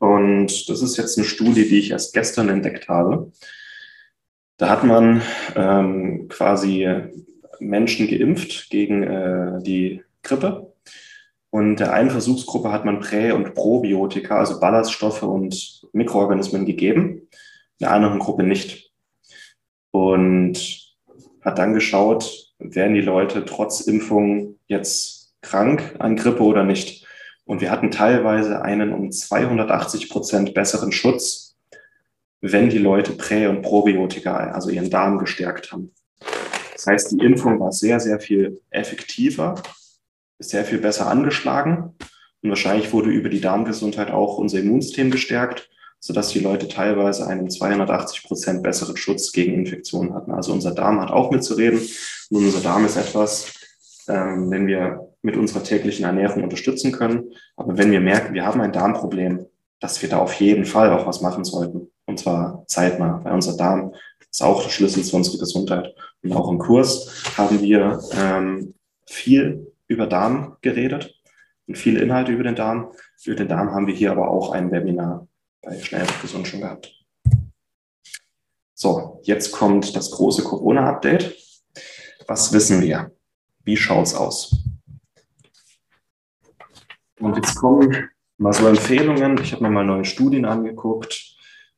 Und 0.03 0.67
das 0.67 0.81
ist 0.81 0.97
jetzt 0.97 1.17
eine 1.17 1.25
Studie, 1.25 1.65
die 1.65 1.79
ich 1.79 1.91
erst 1.91 2.13
gestern 2.13 2.49
entdeckt 2.49 2.89
habe. 2.89 3.31
Da 4.57 4.67
hat 4.67 4.83
man 4.83 5.21
ähm, 5.55 6.27
quasi 6.27 6.85
Menschen 7.61 8.09
geimpft 8.09 8.69
gegen 8.69 9.03
äh, 9.03 9.63
die 9.63 10.03
Grippe. 10.21 10.73
Und 11.51 11.77
der 11.77 11.93
einen 11.93 12.09
Versuchsgruppe 12.09 12.69
hat 12.69 12.83
man 12.83 12.99
Prä- 12.99 13.31
und 13.31 13.53
Probiotika, 13.53 14.39
also 14.39 14.59
Ballaststoffe 14.59 15.23
und 15.23 15.87
Mikroorganismen 15.93 16.65
gegeben, 16.65 17.29
der 17.79 17.91
anderen 17.91 18.19
Gruppe 18.19 18.43
nicht. 18.43 18.91
Und 19.91 20.97
hat 21.39 21.57
dann 21.59 21.73
geschaut, 21.73 22.53
werden 22.59 22.95
die 22.95 22.99
Leute 22.99 23.45
trotz 23.45 23.79
Impfung 23.79 24.59
jetzt 24.67 25.33
krank 25.41 25.95
an 25.99 26.17
Grippe 26.17 26.43
oder 26.43 26.65
nicht. 26.65 27.02
Und 27.45 27.62
wir 27.62 27.71
hatten 27.71 27.91
teilweise 27.91 28.62
einen 28.62 28.93
um 28.93 29.12
280 29.12 30.10
Prozent 30.10 30.53
besseren 30.53 30.91
Schutz, 30.91 31.56
wenn 32.41 32.69
die 32.69 32.77
Leute 32.77 33.13
Prä- 33.13 33.47
und 33.47 33.62
Probiotika, 33.62 34.51
also 34.51 34.69
ihren 34.69 34.89
Darm 34.89 35.17
gestärkt 35.17 35.71
haben. 35.71 35.91
Das 36.73 36.88
heißt, 36.88 37.12
die 37.12 37.25
Impfung 37.25 37.60
war 37.60 37.71
sehr, 37.71 37.99
sehr 37.99 38.19
viel 38.19 38.62
effektiver, 38.69 39.56
ist 40.39 40.49
sehr 40.49 40.65
viel 40.65 40.79
besser 40.79 41.08
angeschlagen. 41.08 41.95
Und 42.41 42.49
wahrscheinlich 42.49 42.91
wurde 42.91 43.10
über 43.10 43.29
die 43.29 43.39
Darmgesundheit 43.39 44.12
auch 44.12 44.38
unser 44.38 44.60
Immunsystem 44.60 45.10
gestärkt, 45.10 45.69
sodass 46.01 46.29
die 46.29 46.41
Leute 46.41 46.67
teilweise 46.67 47.25
einen 47.27 47.49
280 47.49 48.23
Prozent 48.23 48.63
besseren 48.63 48.97
Schutz 48.97 49.32
gegen 49.32 49.53
Infektionen 49.53 50.13
hatten. 50.13 50.32
Also 50.32 50.51
unser 50.51 50.73
Darm 50.73 50.99
hat 50.99 51.12
auch 51.12 51.32
mitzureden. 51.32 51.79
Und 52.29 52.45
unser 52.45 52.60
Darm 52.60 52.86
ist 52.86 52.97
etwas, 52.97 53.53
ähm, 54.10 54.51
wenn 54.51 54.67
wir 54.67 55.12
mit 55.23 55.38
unserer 55.38 55.63
täglichen 55.63 56.05
Ernährung 56.05 56.43
unterstützen 56.43 56.91
können. 56.91 57.31
Aber 57.55 57.77
wenn 57.77 57.91
wir 57.91 58.01
merken, 58.01 58.33
wir 58.33 58.45
haben 58.45 58.62
ein 58.62 58.73
Darmproblem, 58.73 59.45
dass 59.79 60.01
wir 60.01 60.09
da 60.09 60.19
auf 60.19 60.33
jeden 60.36 60.65
Fall 60.65 60.91
auch 60.91 61.07
was 61.07 61.21
machen 61.21 61.43
sollten. 61.43 61.89
Und 62.05 62.19
zwar 62.19 62.63
zeitnah, 62.67 63.21
weil 63.23 63.33
unser 63.33 63.57
Darm 63.57 63.93
ist 64.29 64.43
auch 64.43 64.62
der 64.62 64.69
Schlüssel 64.69 65.03
zu 65.03 65.15
unserer 65.15 65.39
Gesundheit. 65.39 65.95
Und 66.21 66.33
auch 66.33 66.49
im 66.49 66.59
Kurs 66.59 67.23
haben 67.38 67.62
wir 67.62 68.01
ähm, 68.13 68.73
viel 69.07 69.71
über 69.88 70.05
Darm 70.07 70.57
geredet 70.62 71.15
und 71.67 71.77
viele 71.77 72.01
Inhalte 72.01 72.33
über 72.33 72.43
den 72.43 72.55
Darm. 72.55 72.91
Für 73.17 73.36
den 73.36 73.47
Darm 73.47 73.71
haben 73.71 73.88
wir 73.88 73.93
hier 73.93 74.12
aber 74.12 74.29
auch 74.29 74.51
ein 74.51 74.71
Webinar 74.71 75.27
bei 75.62 75.79
Schnell 75.79 76.01
und 76.01 76.21
Gesund 76.21 76.47
schon 76.47 76.62
gehabt. 76.62 76.93
So, 78.73 79.21
jetzt 79.23 79.53
kommt 79.53 79.95
das 79.95 80.12
große 80.12 80.43
Corona-Update. 80.43 81.33
Was 82.27 82.51
wissen 82.51 82.81
wir? 82.81 83.12
Wie 83.63 83.77
schaut's 83.77 84.13
aus? 84.13 84.63
Und 87.23 87.38
jetzt 87.38 87.55
kommen 87.55 88.09
mal 88.38 88.51
so 88.51 88.67
Empfehlungen. 88.67 89.39
Ich 89.41 89.53
habe 89.53 89.63
mir 89.63 89.69
mal 89.69 89.86
neue 89.86 90.03
Studien 90.03 90.43
angeguckt. 90.43 91.38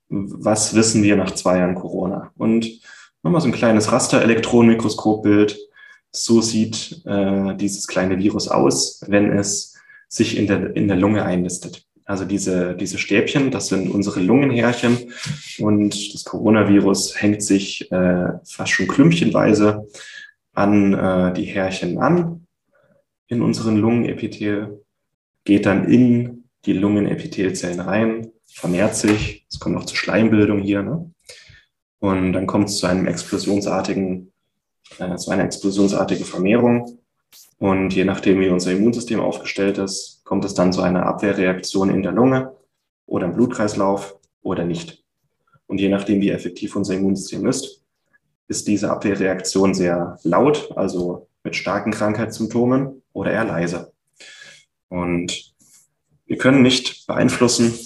Was 0.10 0.74
wissen 0.74 1.04
wir 1.04 1.16
nach 1.16 1.32
zwei 1.36 1.60
Jahren 1.60 1.76
Corona? 1.76 2.32
Und 2.36 2.68
nochmal 3.22 3.42
so 3.42 3.48
ein 3.48 3.54
kleines 3.54 3.92
Raster-Elektronenmikroskopbild. 3.92 5.56
So 6.12 6.42
sieht 6.42 7.06
äh, 7.06 7.56
dieses 7.58 7.86
kleine 7.86 8.18
Virus 8.18 8.48
aus, 8.48 9.04
wenn 9.08 9.38
es 9.38 9.76
sich 10.08 10.36
in 10.36 10.48
der, 10.48 10.76
in 10.76 10.88
der 10.88 10.98
Lunge 10.98 11.24
einnistet. 11.24 11.86
Also 12.06 12.26
diese, 12.26 12.76
diese 12.76 12.98
Stäbchen, 12.98 13.52
das 13.52 13.68
sind 13.68 13.90
unsere 13.90 14.22
Lungenhärchen 14.22 15.12
und 15.60 16.14
das 16.14 16.24
Coronavirus 16.24 17.22
hängt 17.22 17.44
sich 17.44 17.92
äh, 17.92 18.30
fast 18.44 18.72
schon 18.72 18.88
klümpchenweise 18.88 19.88
an 20.54 20.94
äh, 20.94 21.34
die 21.34 21.46
Härchen 21.46 22.00
an 22.00 22.48
in 23.28 23.42
unseren 23.42 23.78
Lungenepithel, 23.78 24.85
geht 25.46 25.66
dann 25.66 25.90
in 25.90 26.50
die 26.66 26.74
Lungenepithelzellen 26.74 27.80
rein, 27.80 28.32
vermehrt 28.46 28.96
sich, 28.96 29.46
es 29.50 29.60
kommt 29.60 29.76
noch 29.76 29.86
zur 29.86 29.98
Schleimbildung 29.98 30.60
hier, 30.60 30.82
ne? 30.82 31.12
und 32.00 32.34
dann 32.34 32.48
kommt 32.48 32.70
es 32.70 32.78
zu 32.78 32.88
einem 32.88 33.08
explosionsartigen, 33.08 34.32
äh, 35.00 35.16
zu 35.16 35.32
einer 35.32 35.46
explosionsartigen 35.46 36.26
Vermehrung. 36.26 37.00
Und 37.58 37.94
je 37.94 38.06
nachdem, 38.06 38.40
wie 38.40 38.50
unser 38.50 38.72
Immunsystem 38.72 39.20
aufgestellt 39.20 39.78
ist, 39.78 40.22
kommt 40.24 40.46
es 40.46 40.54
dann 40.54 40.74
zu 40.74 40.82
einer 40.82 41.06
Abwehrreaktion 41.06 41.90
in 41.90 42.04
der 42.04 42.12
Lunge 42.12 42.56
oder 43.06 43.26
im 43.26 43.34
Blutkreislauf 43.34 44.18
oder 44.42 44.66
nicht. 44.66 45.04
Und 45.68 45.80
je 45.80 45.90
nachdem, 45.90 46.22
wie 46.22 46.30
effektiv 46.30 46.76
unser 46.76 46.96
Immunsystem 46.96 47.46
ist, 47.48 47.84
ist 48.48 48.68
diese 48.68 48.92
Abwehrreaktion 48.92 49.74
sehr 49.74 50.20
laut, 50.24 50.72
also 50.76 51.28
mit 51.44 51.56
starken 51.56 51.92
Krankheitssymptomen 51.92 53.02
oder 53.14 53.32
eher 53.32 53.46
leise. 53.46 53.95
Und 54.96 55.54
wir 56.26 56.38
können 56.38 56.62
nicht 56.62 57.06
beeinflussen, 57.06 57.78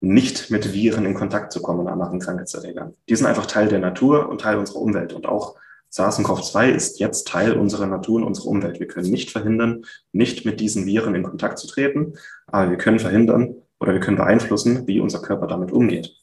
nicht 0.00 0.50
mit 0.50 0.72
Viren 0.72 1.04
in 1.04 1.12
Kontakt 1.12 1.52
zu 1.52 1.60
kommen, 1.60 1.88
anderen 1.88 2.20
Krankheitserregern. 2.20 2.94
Die 3.08 3.14
sind 3.14 3.26
einfach 3.26 3.44
Teil 3.44 3.68
der 3.68 3.78
Natur 3.78 4.30
und 4.30 4.40
Teil 4.40 4.56
unserer 4.56 4.80
Umwelt. 4.80 5.12
Und 5.12 5.26
auch 5.26 5.56
SARS-CoV-2 5.90 6.70
ist 6.70 7.00
jetzt 7.00 7.28
Teil 7.28 7.52
unserer 7.52 7.86
Natur 7.86 8.16
und 8.16 8.24
unserer 8.24 8.46
Umwelt. 8.46 8.80
Wir 8.80 8.86
können 8.86 9.10
nicht 9.10 9.30
verhindern, 9.30 9.84
nicht 10.12 10.46
mit 10.46 10.58
diesen 10.60 10.86
Viren 10.86 11.14
in 11.14 11.22
Kontakt 11.22 11.58
zu 11.58 11.66
treten, 11.66 12.14
aber 12.46 12.70
wir 12.70 12.78
können 12.78 12.98
verhindern 12.98 13.56
oder 13.78 13.92
wir 13.92 14.00
können 14.00 14.16
beeinflussen, 14.16 14.86
wie 14.86 15.00
unser 15.00 15.20
Körper 15.20 15.48
damit 15.48 15.70
umgeht. 15.70 16.16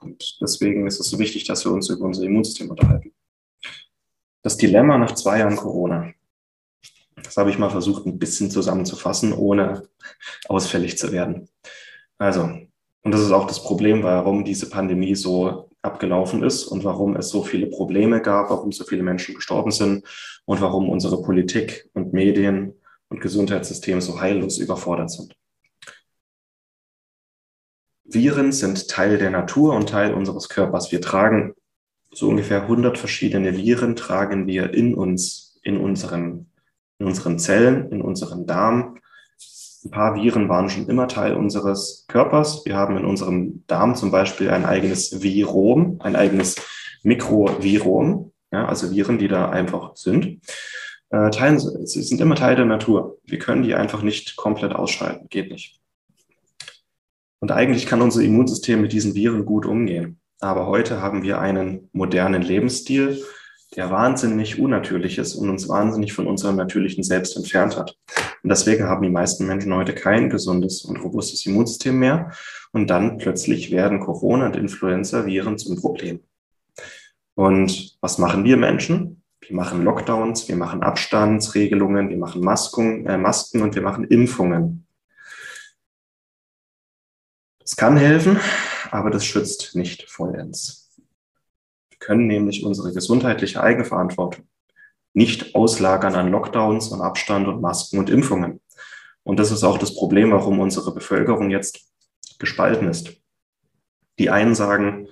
Und 0.00 0.38
deswegen 0.42 0.86
ist 0.86 1.00
es 1.00 1.08
so 1.08 1.18
wichtig, 1.18 1.44
dass 1.44 1.64
wir 1.64 1.72
uns 1.72 1.88
über 1.88 2.04
unser 2.04 2.24
Immunsystem 2.24 2.68
unterhalten. 2.68 3.14
Das 4.42 4.58
Dilemma 4.58 4.98
nach 4.98 5.14
zwei 5.14 5.38
Jahren 5.38 5.56
Corona. 5.56 6.12
Das 7.22 7.36
habe 7.36 7.50
ich 7.50 7.58
mal 7.58 7.70
versucht, 7.70 8.06
ein 8.06 8.18
bisschen 8.18 8.50
zusammenzufassen, 8.50 9.32
ohne 9.32 9.88
ausfällig 10.48 10.98
zu 10.98 11.12
werden. 11.12 11.48
Also, 12.18 12.42
und 13.02 13.12
das 13.12 13.20
ist 13.20 13.32
auch 13.32 13.46
das 13.46 13.62
Problem, 13.62 14.02
warum 14.02 14.44
diese 14.44 14.68
Pandemie 14.68 15.14
so 15.14 15.70
abgelaufen 15.82 16.42
ist 16.42 16.64
und 16.64 16.84
warum 16.84 17.16
es 17.16 17.30
so 17.30 17.42
viele 17.42 17.66
Probleme 17.66 18.20
gab, 18.20 18.50
warum 18.50 18.72
so 18.72 18.84
viele 18.84 19.02
Menschen 19.02 19.34
gestorben 19.34 19.70
sind 19.70 20.04
und 20.44 20.60
warum 20.60 20.88
unsere 20.88 21.22
Politik 21.22 21.88
und 21.94 22.12
Medien 22.12 22.74
und 23.08 23.20
Gesundheitssysteme 23.20 24.02
so 24.02 24.20
heillos 24.20 24.58
überfordert 24.58 25.10
sind. 25.10 25.34
Viren 28.04 28.52
sind 28.52 28.88
Teil 28.88 29.18
der 29.18 29.30
Natur 29.30 29.74
und 29.74 29.88
Teil 29.88 30.12
unseres 30.14 30.48
Körpers. 30.48 30.90
Wir 30.90 31.00
tragen 31.00 31.54
so 32.12 32.28
ungefähr 32.28 32.62
100 32.62 32.98
verschiedene 32.98 33.56
Viren, 33.56 33.94
tragen 33.94 34.46
wir 34.46 34.74
in 34.74 34.94
uns, 34.94 35.60
in 35.62 35.76
unseren, 35.76 36.49
in 37.00 37.06
unseren 37.06 37.38
Zellen, 37.38 37.90
in 37.90 38.02
unserem 38.02 38.46
Darm. 38.46 38.98
Ein 39.84 39.90
paar 39.90 40.14
Viren 40.14 40.48
waren 40.50 40.68
schon 40.68 40.86
immer 40.88 41.08
Teil 41.08 41.34
unseres 41.34 42.04
Körpers. 42.06 42.64
Wir 42.66 42.76
haben 42.76 42.98
in 42.98 43.06
unserem 43.06 43.64
Darm 43.66 43.96
zum 43.96 44.10
Beispiel 44.10 44.50
ein 44.50 44.66
eigenes 44.66 45.22
Virom, 45.22 45.98
ein 46.00 46.14
eigenes 46.14 46.56
Mikrovirom, 47.02 48.32
ja, 48.52 48.66
also 48.66 48.90
Viren, 48.90 49.18
die 49.18 49.28
da 49.28 49.48
einfach 49.48 49.96
sind. 49.96 50.40
Äh, 51.08 51.30
teilen, 51.30 51.58
sie 51.58 52.02
sind 52.02 52.20
immer 52.20 52.34
Teil 52.34 52.56
der 52.56 52.66
Natur. 52.66 53.18
Wir 53.24 53.38
können 53.38 53.62
die 53.62 53.74
einfach 53.74 54.02
nicht 54.02 54.36
komplett 54.36 54.74
ausschalten. 54.74 55.28
Geht 55.30 55.50
nicht. 55.50 55.80
Und 57.40 57.50
eigentlich 57.50 57.86
kann 57.86 58.02
unser 58.02 58.20
Immunsystem 58.20 58.82
mit 58.82 58.92
diesen 58.92 59.14
Viren 59.14 59.46
gut 59.46 59.64
umgehen. 59.64 60.20
Aber 60.40 60.66
heute 60.66 61.00
haben 61.00 61.22
wir 61.22 61.40
einen 61.40 61.88
modernen 61.92 62.42
Lebensstil, 62.42 63.22
der 63.76 63.90
wahnsinnig 63.90 64.58
unnatürlich 64.58 65.18
ist 65.18 65.34
und 65.34 65.48
uns 65.48 65.68
wahnsinnig 65.68 66.12
von 66.12 66.26
unserem 66.26 66.56
natürlichen 66.56 67.04
Selbst 67.04 67.36
entfernt 67.36 67.76
hat. 67.76 67.96
Und 68.42 68.50
deswegen 68.50 68.84
haben 68.84 69.02
die 69.02 69.10
meisten 69.10 69.46
Menschen 69.46 69.74
heute 69.74 69.94
kein 69.94 70.28
gesundes 70.28 70.84
und 70.84 70.96
robustes 70.96 71.46
Immunsystem 71.46 71.98
mehr. 71.98 72.32
Und 72.72 72.88
dann 72.88 73.18
plötzlich 73.18 73.70
werden 73.70 74.00
Corona 74.00 74.46
und 74.46 74.56
Influenza-Viren 74.56 75.58
zum 75.58 75.76
Problem. 75.76 76.20
Und 77.34 77.96
was 78.00 78.18
machen 78.18 78.44
wir 78.44 78.56
Menschen? 78.56 79.22
Wir 79.40 79.56
machen 79.56 79.84
Lockdowns, 79.84 80.48
wir 80.48 80.56
machen 80.56 80.82
Abstandsregelungen, 80.82 82.10
wir 82.10 82.18
machen 82.18 82.42
Masken, 82.42 83.06
äh, 83.06 83.16
Masken 83.16 83.62
und 83.62 83.74
wir 83.74 83.82
machen 83.82 84.04
Impfungen. 84.04 84.86
Es 87.64 87.76
kann 87.76 87.96
helfen, 87.96 88.38
aber 88.90 89.10
das 89.10 89.24
schützt 89.24 89.76
nicht 89.76 90.10
vollends. 90.10 90.89
Können 92.00 92.26
nämlich 92.26 92.64
unsere 92.64 92.92
gesundheitliche 92.92 93.62
Eigenverantwortung 93.62 94.46
nicht 95.12 95.54
auslagern 95.54 96.14
an 96.14 96.30
Lockdowns 96.30 96.88
und 96.88 97.00
Abstand 97.00 97.48
und 97.48 97.60
Masken 97.60 97.98
und 97.98 98.10
Impfungen. 98.10 98.60
Und 99.22 99.38
das 99.38 99.50
ist 99.50 99.64
auch 99.64 99.78
das 99.78 99.94
Problem, 99.94 100.32
warum 100.32 100.60
unsere 100.60 100.92
Bevölkerung 100.92 101.50
jetzt 101.50 101.80
gespalten 102.38 102.88
ist. 102.88 103.20
Die 104.18 104.30
einen 104.30 104.54
sagen, 104.54 105.08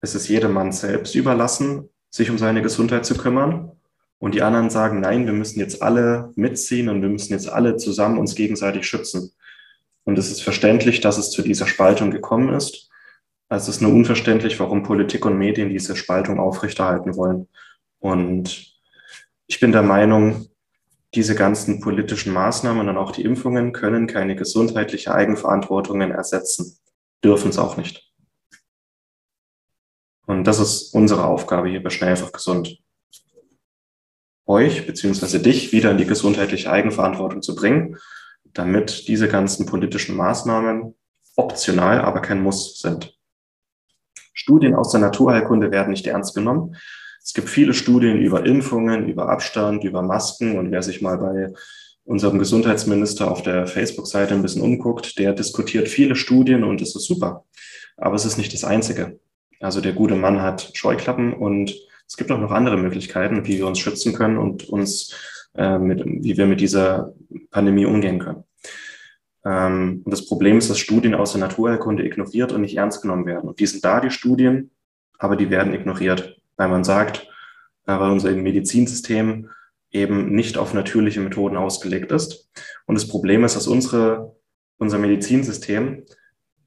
es 0.00 0.14
ist 0.14 0.28
jedem 0.28 0.52
Mann 0.52 0.72
selbst 0.72 1.14
überlassen, 1.14 1.88
sich 2.10 2.30
um 2.30 2.38
seine 2.38 2.62
Gesundheit 2.62 3.04
zu 3.04 3.16
kümmern. 3.16 3.72
Und 4.18 4.34
die 4.34 4.42
anderen 4.42 4.68
sagen, 4.68 5.00
nein, 5.00 5.24
wir 5.24 5.32
müssen 5.32 5.60
jetzt 5.60 5.82
alle 5.82 6.30
mitziehen 6.36 6.90
und 6.90 7.00
wir 7.00 7.08
müssen 7.08 7.32
jetzt 7.32 7.48
alle 7.48 7.76
zusammen 7.76 8.18
uns 8.18 8.34
gegenseitig 8.34 8.86
schützen. 8.86 9.32
Und 10.04 10.18
es 10.18 10.30
ist 10.30 10.42
verständlich, 10.42 11.00
dass 11.00 11.16
es 11.16 11.30
zu 11.30 11.42
dieser 11.42 11.66
Spaltung 11.66 12.10
gekommen 12.10 12.54
ist. 12.54 12.89
Es 13.50 13.68
ist 13.68 13.82
nur 13.82 13.92
unverständlich, 13.92 14.58
warum 14.60 14.82
Politik 14.82 15.26
und 15.26 15.36
Medien 15.36 15.68
diese 15.68 15.96
Spaltung 15.96 16.38
aufrechterhalten 16.38 17.16
wollen. 17.16 17.48
Und 17.98 18.80
ich 19.46 19.60
bin 19.60 19.72
der 19.72 19.82
Meinung, 19.82 20.46
diese 21.14 21.34
ganzen 21.34 21.80
politischen 21.80 22.32
Maßnahmen 22.32 22.88
und 22.88 22.96
auch 22.96 23.10
die 23.10 23.24
Impfungen 23.24 23.72
können 23.72 24.06
keine 24.06 24.36
gesundheitliche 24.36 25.12
Eigenverantwortungen 25.12 26.12
ersetzen, 26.12 26.78
dürfen 27.22 27.50
es 27.50 27.58
auch 27.58 27.76
nicht. 27.76 28.12
Und 30.26 30.44
das 30.44 30.60
ist 30.60 30.94
unsere 30.94 31.24
Aufgabe 31.24 31.68
hier 31.68 31.82
bei 31.82 31.90
Schnell 31.90 32.10
einfach 32.10 32.30
gesund. 32.30 32.78
Euch 34.46 34.86
beziehungsweise 34.86 35.40
dich 35.40 35.72
wieder 35.72 35.90
in 35.90 35.98
die 35.98 36.06
gesundheitliche 36.06 36.70
Eigenverantwortung 36.70 37.42
zu 37.42 37.56
bringen 37.56 37.98
damit 38.54 39.08
diese 39.08 39.28
ganzen 39.28 39.66
politischen 39.66 40.16
Maßnahmen 40.16 40.94
optional, 41.36 42.00
aber 42.00 42.20
kein 42.20 42.42
Muss 42.42 42.80
sind. 42.80 43.18
Studien 44.40 44.74
aus 44.74 44.90
der 44.90 45.00
Naturheilkunde 45.00 45.70
werden 45.70 45.90
nicht 45.90 46.06
ernst 46.06 46.34
genommen. 46.34 46.74
Es 47.22 47.34
gibt 47.34 47.50
viele 47.50 47.74
Studien 47.74 48.16
über 48.16 48.46
Impfungen, 48.46 49.06
über 49.06 49.28
Abstand, 49.28 49.84
über 49.84 50.00
Masken 50.00 50.58
und 50.58 50.70
wer 50.70 50.82
sich 50.82 51.02
mal 51.02 51.18
bei 51.18 51.52
unserem 52.04 52.38
Gesundheitsminister 52.38 53.30
auf 53.30 53.42
der 53.42 53.66
Facebook-Seite 53.66 54.32
ein 54.32 54.40
bisschen 54.40 54.62
umguckt, 54.62 55.18
der 55.18 55.34
diskutiert 55.34 55.88
viele 55.88 56.16
Studien 56.16 56.64
und 56.64 56.80
es 56.80 56.96
ist 56.96 57.04
super. 57.04 57.44
Aber 57.98 58.14
es 58.14 58.24
ist 58.24 58.38
nicht 58.38 58.54
das 58.54 58.64
Einzige. 58.64 59.20
Also 59.60 59.82
der 59.82 59.92
gute 59.92 60.14
Mann 60.14 60.40
hat 60.40 60.70
Scheuklappen 60.72 61.34
und 61.34 61.74
es 62.08 62.16
gibt 62.16 62.32
auch 62.32 62.40
noch 62.40 62.50
andere 62.50 62.78
Möglichkeiten, 62.78 63.46
wie 63.46 63.58
wir 63.58 63.66
uns 63.66 63.78
schützen 63.78 64.14
können 64.14 64.38
und 64.38 64.70
uns 64.70 65.14
äh, 65.54 65.78
mit, 65.78 66.02
wie 66.06 66.38
wir 66.38 66.46
mit 66.46 66.62
dieser 66.62 67.12
Pandemie 67.50 67.84
umgehen 67.84 68.18
können. 68.18 68.44
Ähm, 69.44 70.02
und 70.04 70.10
das 70.10 70.26
Problem 70.26 70.58
ist, 70.58 70.70
dass 70.70 70.78
Studien 70.78 71.14
aus 71.14 71.32
der 71.32 71.40
Naturheilkunde 71.40 72.04
ignoriert 72.04 72.52
und 72.52 72.62
nicht 72.62 72.76
ernst 72.76 73.02
genommen 73.02 73.26
werden. 73.26 73.48
Und 73.48 73.60
die 73.60 73.66
sind 73.66 73.84
da, 73.84 74.00
die 74.00 74.10
Studien, 74.10 74.70
aber 75.18 75.36
die 75.36 75.50
werden 75.50 75.74
ignoriert, 75.74 76.40
weil 76.56 76.68
man 76.68 76.84
sagt, 76.84 77.28
äh, 77.86 77.98
weil 77.98 78.10
unser 78.10 78.30
Medizinsystem 78.32 79.50
eben 79.92 80.34
nicht 80.34 80.56
auf 80.56 80.74
natürliche 80.74 81.20
Methoden 81.20 81.56
ausgelegt 81.56 82.12
ist. 82.12 82.50
Und 82.86 82.94
das 82.94 83.08
Problem 83.08 83.44
ist, 83.44 83.56
dass 83.56 83.66
unsere, 83.66 84.36
unser 84.78 84.98
Medizinsystem 84.98 86.04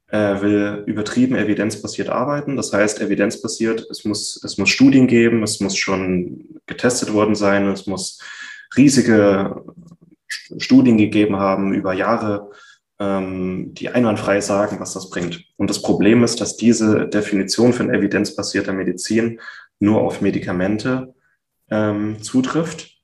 äh, 0.08 0.42
will 0.42 0.84
übertrieben 0.86 1.36
evidenzbasiert 1.36 2.10
arbeiten. 2.10 2.56
Das 2.56 2.74
heißt, 2.74 3.02
evidenzbasiert, 3.02 3.88
es 3.90 4.04
muss, 4.06 4.44
es 4.44 4.58
muss 4.58 4.70
Studien 4.70 5.08
geben, 5.08 5.42
es 5.42 5.60
muss 5.60 5.78
schon 5.78 6.60
getestet 6.66 7.14
worden 7.14 7.36
sein, 7.36 7.68
es 7.68 7.88
muss 7.88 8.20
riesige 8.76 9.64
Studien 10.60 10.98
gegeben 10.98 11.38
haben 11.38 11.74
über 11.74 11.94
Jahre, 11.94 12.52
ähm, 13.00 13.74
die 13.74 13.90
einwandfrei 13.90 14.42
sagen, 14.42 14.80
was 14.80 14.94
das 14.94 15.10
bringt. 15.10 15.46
Und 15.58 15.70
das 15.70 15.82
Problem 15.82 16.24
ist, 16.24 16.42
dass 16.42 16.58
diese 16.58 17.08
Definition 17.08 17.74
von 17.74 17.94
evidenzbasierter 17.94 18.74
Medizin 18.74 19.40
nur 19.80 20.02
auf 20.02 20.22
Medikamente 20.22 21.14
ähm, 21.70 22.22
zutrifft 22.22 22.98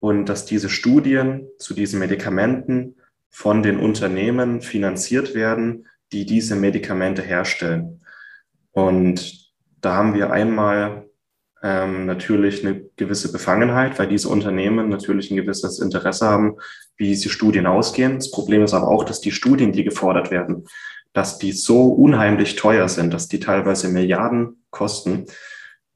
und 0.00 0.26
dass 0.26 0.44
diese 0.44 0.68
Studien 0.68 1.48
zu 1.58 1.74
diesen 1.74 1.98
Medikamenten 1.98 2.96
von 3.28 3.62
den 3.62 3.78
Unternehmen 3.78 4.60
finanziert 4.60 5.34
werden, 5.34 5.86
die 6.12 6.26
diese 6.26 6.56
Medikamente 6.56 7.22
herstellen. 7.22 8.04
Und 8.72 9.52
da 9.80 9.94
haben 9.94 10.14
wir 10.14 10.30
einmal 10.30 11.09
ähm, 11.62 12.06
natürlich 12.06 12.64
eine 12.64 12.82
gewisse 12.96 13.32
Befangenheit, 13.32 13.98
weil 13.98 14.08
diese 14.08 14.28
Unternehmen 14.28 14.88
natürlich 14.88 15.30
ein 15.30 15.36
gewisses 15.36 15.78
Interesse 15.78 16.26
haben, 16.26 16.56
wie 16.96 17.08
diese 17.08 17.28
Studien 17.28 17.66
ausgehen. 17.66 18.16
Das 18.16 18.30
Problem 18.30 18.62
ist 18.62 18.74
aber 18.74 18.88
auch, 18.88 19.04
dass 19.04 19.20
die 19.20 19.32
Studien, 19.32 19.72
die 19.72 19.84
gefordert 19.84 20.30
werden, 20.30 20.66
dass 21.12 21.38
die 21.38 21.52
so 21.52 21.88
unheimlich 21.88 22.56
teuer 22.56 22.88
sind, 22.88 23.12
dass 23.12 23.28
die 23.28 23.40
teilweise 23.40 23.88
Milliarden 23.88 24.64
kosten. 24.70 25.26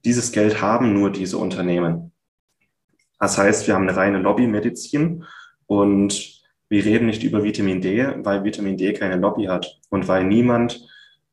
Dieses 0.05 0.33
Geld 0.33 0.61
haben 0.61 0.92
nur 0.92 1.11
diese 1.11 1.38
Unternehmen. 1.38 2.12
Das 3.18 3.38
heißt, 3.38 3.66
wir 3.66 3.74
haben 3.74 3.88
eine 3.88 3.96
reine 3.96 4.18
Lobbymedizin 4.18 5.24
und 5.66 6.42
wir 6.68 6.85
reden 6.85 7.07
nicht 7.07 7.22
über 7.22 7.44
Vitamin 7.44 7.81
D, 7.81 8.07
weil 8.18 8.44
Vitamin 8.44 8.77
D 8.77 8.92
keine 8.92 9.16
Lobby 9.16 9.44
hat 9.44 9.79
und 9.90 10.09
weil 10.09 10.24
niemand 10.24 10.85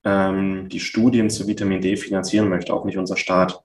ähm, 0.04 0.70
die 0.70 0.80
Studien 0.80 1.30
zu 1.30 1.48
Vitamin 1.48 1.82
D 1.82 1.98
finanzieren 1.98 2.50
möchte, 2.50 2.74
auch 2.74 2.86
nicht 2.86 2.98
unser 2.98 3.18
Staat. 3.18 3.62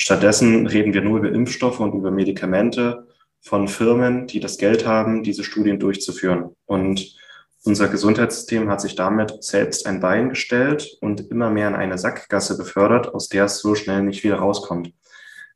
Stattdessen 0.00 0.66
reden 0.66 0.94
wir 0.94 1.02
nur 1.02 1.18
über 1.18 1.30
Impfstoffe 1.30 1.78
und 1.78 1.92
über 1.92 2.10
Medikamente 2.10 3.06
von 3.42 3.68
Firmen, 3.68 4.26
die 4.26 4.40
das 4.40 4.56
Geld 4.56 4.86
haben, 4.86 5.22
diese 5.22 5.44
Studien 5.44 5.78
durchzuführen. 5.78 6.56
Und 6.64 7.16
unser 7.64 7.86
Gesundheitssystem 7.88 8.70
hat 8.70 8.80
sich 8.80 8.94
damit 8.94 9.44
selbst 9.44 9.86
ein 9.86 10.00
Bein 10.00 10.30
gestellt 10.30 10.96
und 11.02 11.30
immer 11.30 11.50
mehr 11.50 11.68
in 11.68 11.74
eine 11.74 11.98
Sackgasse 11.98 12.56
befördert, 12.56 13.14
aus 13.14 13.28
der 13.28 13.44
es 13.44 13.58
so 13.58 13.74
schnell 13.74 14.02
nicht 14.02 14.24
wieder 14.24 14.36
rauskommt. 14.36 14.90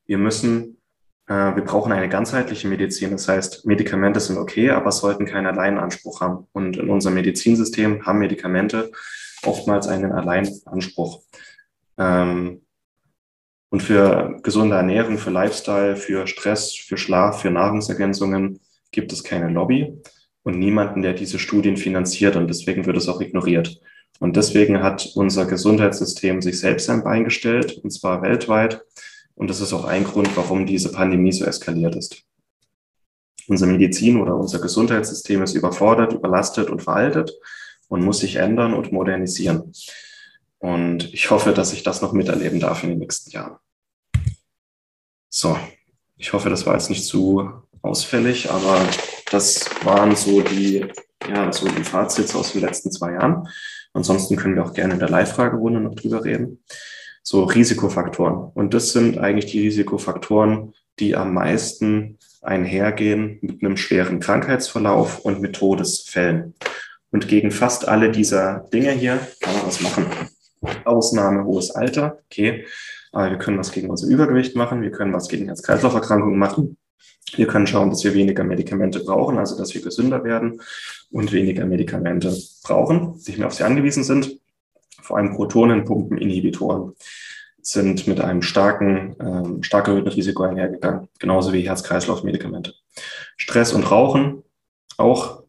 Wir 0.04 0.18
müssen, 0.18 0.76
äh, 1.26 1.56
wir 1.56 1.64
brauchen 1.64 1.92
eine 1.92 2.10
ganzheitliche 2.10 2.68
Medizin. 2.68 3.12
Das 3.12 3.26
heißt, 3.26 3.64
Medikamente 3.64 4.20
sind 4.20 4.36
okay, 4.36 4.68
aber 4.68 4.92
sollten 4.92 5.24
keinen 5.24 5.46
Alleinanspruch 5.46 6.20
haben. 6.20 6.48
Und 6.52 6.76
in 6.76 6.90
unserem 6.90 7.14
Medizinsystem 7.14 8.04
haben 8.04 8.18
Medikamente 8.18 8.92
oftmals 9.42 9.88
einen 9.88 10.12
Alleinanspruch. 10.12 11.22
Ähm, 11.96 12.60
und 13.74 13.80
für 13.80 14.38
gesunde 14.44 14.76
Ernährung, 14.76 15.18
für 15.18 15.30
Lifestyle, 15.30 15.96
für 15.96 16.28
Stress, 16.28 16.72
für 16.76 16.96
Schlaf, 16.96 17.42
für 17.42 17.50
Nahrungsergänzungen 17.50 18.60
gibt 18.92 19.12
es 19.12 19.24
keine 19.24 19.48
Lobby 19.48 20.00
und 20.44 20.60
niemanden, 20.60 21.02
der 21.02 21.12
diese 21.12 21.40
Studien 21.40 21.76
finanziert. 21.76 22.36
Und 22.36 22.46
deswegen 22.46 22.86
wird 22.86 22.96
es 22.96 23.08
auch 23.08 23.20
ignoriert. 23.20 23.80
Und 24.20 24.36
deswegen 24.36 24.80
hat 24.80 25.10
unser 25.16 25.46
Gesundheitssystem 25.46 26.40
sich 26.40 26.60
selbst 26.60 26.88
ein 26.88 27.02
Bein 27.02 27.24
gestellt, 27.24 27.80
und 27.82 27.90
zwar 27.90 28.22
weltweit. 28.22 28.84
Und 29.34 29.50
das 29.50 29.60
ist 29.60 29.72
auch 29.72 29.86
ein 29.86 30.04
Grund, 30.04 30.36
warum 30.36 30.66
diese 30.66 30.92
Pandemie 30.92 31.32
so 31.32 31.44
eskaliert 31.44 31.96
ist. 31.96 32.22
Unser 33.48 33.66
Medizin 33.66 34.20
oder 34.20 34.36
unser 34.36 34.60
Gesundheitssystem 34.60 35.42
ist 35.42 35.54
überfordert, 35.54 36.12
überlastet 36.12 36.70
und 36.70 36.80
veraltet 36.80 37.32
und 37.88 38.04
muss 38.04 38.20
sich 38.20 38.36
ändern 38.36 38.72
und 38.72 38.92
modernisieren. 38.92 39.72
Und 40.58 41.12
ich 41.12 41.32
hoffe, 41.32 41.52
dass 41.52 41.72
ich 41.72 41.82
das 41.82 42.02
noch 42.02 42.12
miterleben 42.12 42.60
darf 42.60 42.84
in 42.84 42.90
den 42.90 43.00
nächsten 43.00 43.32
Jahren. 43.32 43.56
So, 45.44 45.58
ich 46.16 46.32
hoffe, 46.32 46.48
das 46.48 46.64
war 46.64 46.72
jetzt 46.72 46.88
nicht 46.88 47.04
zu 47.04 47.50
ausfällig, 47.82 48.50
aber 48.50 48.80
das 49.30 49.68
waren 49.84 50.16
so 50.16 50.40
die, 50.40 50.86
ja, 51.28 51.52
so 51.52 51.68
die 51.68 51.84
Fazits 51.84 52.34
aus 52.34 52.54
den 52.54 52.62
letzten 52.62 52.90
zwei 52.90 53.12
Jahren. 53.12 53.46
Ansonsten 53.92 54.36
können 54.36 54.54
wir 54.54 54.64
auch 54.64 54.72
gerne 54.72 54.94
in 54.94 55.00
der 55.00 55.10
Live-Fragerunde 55.10 55.80
noch 55.80 55.96
drüber 55.96 56.24
reden. 56.24 56.64
So 57.22 57.44
Risikofaktoren. 57.44 58.52
Und 58.54 58.72
das 58.72 58.92
sind 58.92 59.18
eigentlich 59.18 59.52
die 59.52 59.60
Risikofaktoren, 59.60 60.72
die 60.98 61.14
am 61.14 61.34
meisten 61.34 62.18
einhergehen 62.40 63.36
mit 63.42 63.62
einem 63.62 63.76
schweren 63.76 64.20
Krankheitsverlauf 64.20 65.18
und 65.26 65.42
mit 65.42 65.56
Todesfällen. 65.56 66.54
Und 67.10 67.28
gegen 67.28 67.50
fast 67.50 67.86
alle 67.86 68.10
dieser 68.10 68.66
Dinge 68.72 68.92
hier 68.92 69.20
kann 69.40 69.58
man 69.58 69.66
was 69.66 69.82
machen. 69.82 70.06
Ausnahme 70.86 71.44
hohes 71.44 71.70
Alter, 71.70 72.20
okay. 72.30 72.64
Aber 73.14 73.30
wir 73.30 73.38
können 73.38 73.58
was 73.58 73.70
gegen 73.70 73.90
unser 73.90 74.08
Übergewicht 74.08 74.56
machen, 74.56 74.82
wir 74.82 74.90
können 74.90 75.12
was 75.12 75.28
gegen 75.28 75.46
Herz-Kreislauf-Erkrankungen 75.46 76.36
machen. 76.36 76.76
Wir 77.36 77.46
können 77.46 77.68
schauen, 77.68 77.90
dass 77.90 78.02
wir 78.02 78.12
weniger 78.12 78.42
Medikamente 78.42 79.04
brauchen, 79.04 79.38
also 79.38 79.56
dass 79.56 79.72
wir 79.72 79.82
gesünder 79.82 80.24
werden 80.24 80.60
und 81.12 81.32
weniger 81.32 81.64
Medikamente 81.64 82.36
brauchen, 82.64 83.14
nicht 83.26 83.38
mehr 83.38 83.46
auf 83.46 83.54
sie 83.54 83.62
angewiesen 83.62 84.02
sind. 84.02 84.40
Vor 85.00 85.16
allem 85.16 85.32
Protonenpumpeninhibitoren 85.32 86.94
sind 87.62 88.08
mit 88.08 88.20
einem 88.20 88.42
starken, 88.42 89.14
ähm, 89.20 89.62
stark 89.62 89.86
erhöhten 89.86 90.08
Risiko 90.08 90.42
einhergegangen, 90.42 91.08
genauso 91.20 91.52
wie 91.52 91.68
Herz-Kreislauf-Medikamente. 91.68 92.74
Stress 93.36 93.72
und 93.72 93.88
Rauchen, 93.90 94.42
auch 94.96 95.44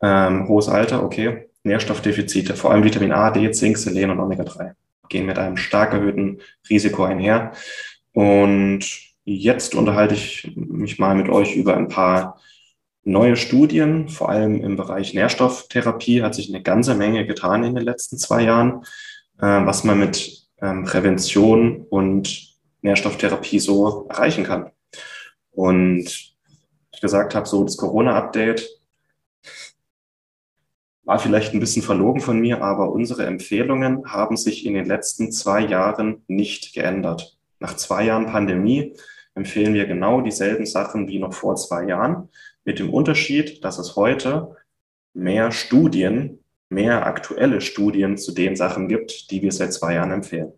ähm, 0.00 0.48
hohes 0.48 0.68
Alter, 0.68 1.04
okay. 1.04 1.50
Nährstoffdefizite, 1.62 2.54
vor 2.54 2.70
allem 2.70 2.84
Vitamin 2.84 3.12
A, 3.12 3.30
D, 3.30 3.50
Zink, 3.50 3.76
Selen 3.76 4.10
und 4.10 4.20
Omega-3 4.20 4.74
gehen 5.08 5.26
mit 5.26 5.38
einem 5.38 5.56
stark 5.56 5.92
erhöhten 5.92 6.40
Risiko 6.68 7.04
einher. 7.04 7.52
Und 8.12 8.80
jetzt 9.24 9.74
unterhalte 9.74 10.14
ich 10.14 10.52
mich 10.56 10.98
mal 10.98 11.14
mit 11.14 11.28
euch 11.28 11.54
über 11.54 11.76
ein 11.76 11.88
paar 11.88 12.40
neue 13.04 13.36
Studien, 13.36 14.08
vor 14.08 14.28
allem 14.28 14.62
im 14.62 14.76
Bereich 14.76 15.14
Nährstofftherapie 15.14 16.22
hat 16.22 16.34
sich 16.34 16.48
eine 16.48 16.62
ganze 16.62 16.94
Menge 16.94 17.26
getan 17.26 17.64
in 17.64 17.74
den 17.74 17.84
letzten 17.84 18.18
zwei 18.18 18.42
Jahren, 18.42 18.82
äh, 19.38 19.46
was 19.46 19.84
man 19.84 19.98
mit 19.98 20.46
ähm, 20.60 20.84
Prävention 20.84 21.86
und 21.88 22.48
Nährstofftherapie 22.82 23.58
so 23.58 24.06
erreichen 24.08 24.44
kann. 24.44 24.70
Und 25.50 26.04
ich 26.92 27.00
gesagt 27.00 27.34
habe, 27.34 27.48
so 27.48 27.64
das 27.64 27.76
Corona-Update 27.76 28.68
war 31.08 31.18
vielleicht 31.18 31.54
ein 31.54 31.60
bisschen 31.60 31.82
verlogen 31.82 32.20
von 32.20 32.38
mir, 32.38 32.60
aber 32.60 32.92
unsere 32.92 33.24
Empfehlungen 33.24 34.04
haben 34.12 34.36
sich 34.36 34.66
in 34.66 34.74
den 34.74 34.84
letzten 34.84 35.32
zwei 35.32 35.60
Jahren 35.60 36.22
nicht 36.26 36.74
geändert. 36.74 37.38
Nach 37.60 37.74
zwei 37.76 38.04
Jahren 38.04 38.26
Pandemie 38.26 38.92
empfehlen 39.34 39.72
wir 39.72 39.86
genau 39.86 40.20
dieselben 40.20 40.66
Sachen 40.66 41.08
wie 41.08 41.18
noch 41.18 41.32
vor 41.32 41.56
zwei 41.56 41.84
Jahren, 41.86 42.28
mit 42.66 42.78
dem 42.78 42.92
Unterschied, 42.92 43.64
dass 43.64 43.78
es 43.78 43.96
heute 43.96 44.54
mehr 45.14 45.50
Studien, 45.50 46.44
mehr 46.68 47.06
aktuelle 47.06 47.62
Studien 47.62 48.18
zu 48.18 48.32
den 48.32 48.54
Sachen 48.54 48.86
gibt, 48.86 49.30
die 49.30 49.40
wir 49.40 49.50
seit 49.50 49.72
zwei 49.72 49.94
Jahren 49.94 50.10
empfehlen. 50.10 50.52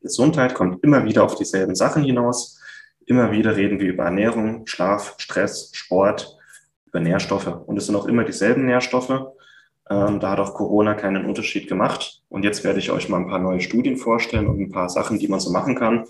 Gesundheit 0.00 0.54
kommt 0.54 0.84
immer 0.84 1.04
wieder 1.04 1.24
auf 1.24 1.34
dieselben 1.34 1.74
Sachen 1.74 2.04
hinaus. 2.04 2.60
Immer 3.06 3.32
wieder 3.32 3.56
reden 3.56 3.80
wir 3.80 3.88
über 3.88 4.04
Ernährung, 4.04 4.68
Schlaf, 4.68 5.16
Stress, 5.18 5.72
Sport, 5.74 6.38
über 6.86 7.00
Nährstoffe. 7.00 7.52
Und 7.66 7.76
es 7.76 7.86
sind 7.86 7.96
auch 7.96 8.06
immer 8.06 8.22
dieselben 8.22 8.66
Nährstoffe. 8.66 9.33
Ähm, 9.90 10.20
da 10.20 10.30
hat 10.30 10.40
auch 10.40 10.54
Corona 10.54 10.94
keinen 10.94 11.26
Unterschied 11.26 11.68
gemacht. 11.68 12.22
Und 12.28 12.44
jetzt 12.44 12.64
werde 12.64 12.78
ich 12.78 12.90
euch 12.90 13.08
mal 13.08 13.18
ein 13.18 13.28
paar 13.28 13.38
neue 13.38 13.60
Studien 13.60 13.96
vorstellen 13.96 14.46
und 14.46 14.60
ein 14.60 14.70
paar 14.70 14.88
Sachen, 14.88 15.18
die 15.18 15.28
man 15.28 15.40
so 15.40 15.50
machen 15.50 15.74
kann. 15.74 16.04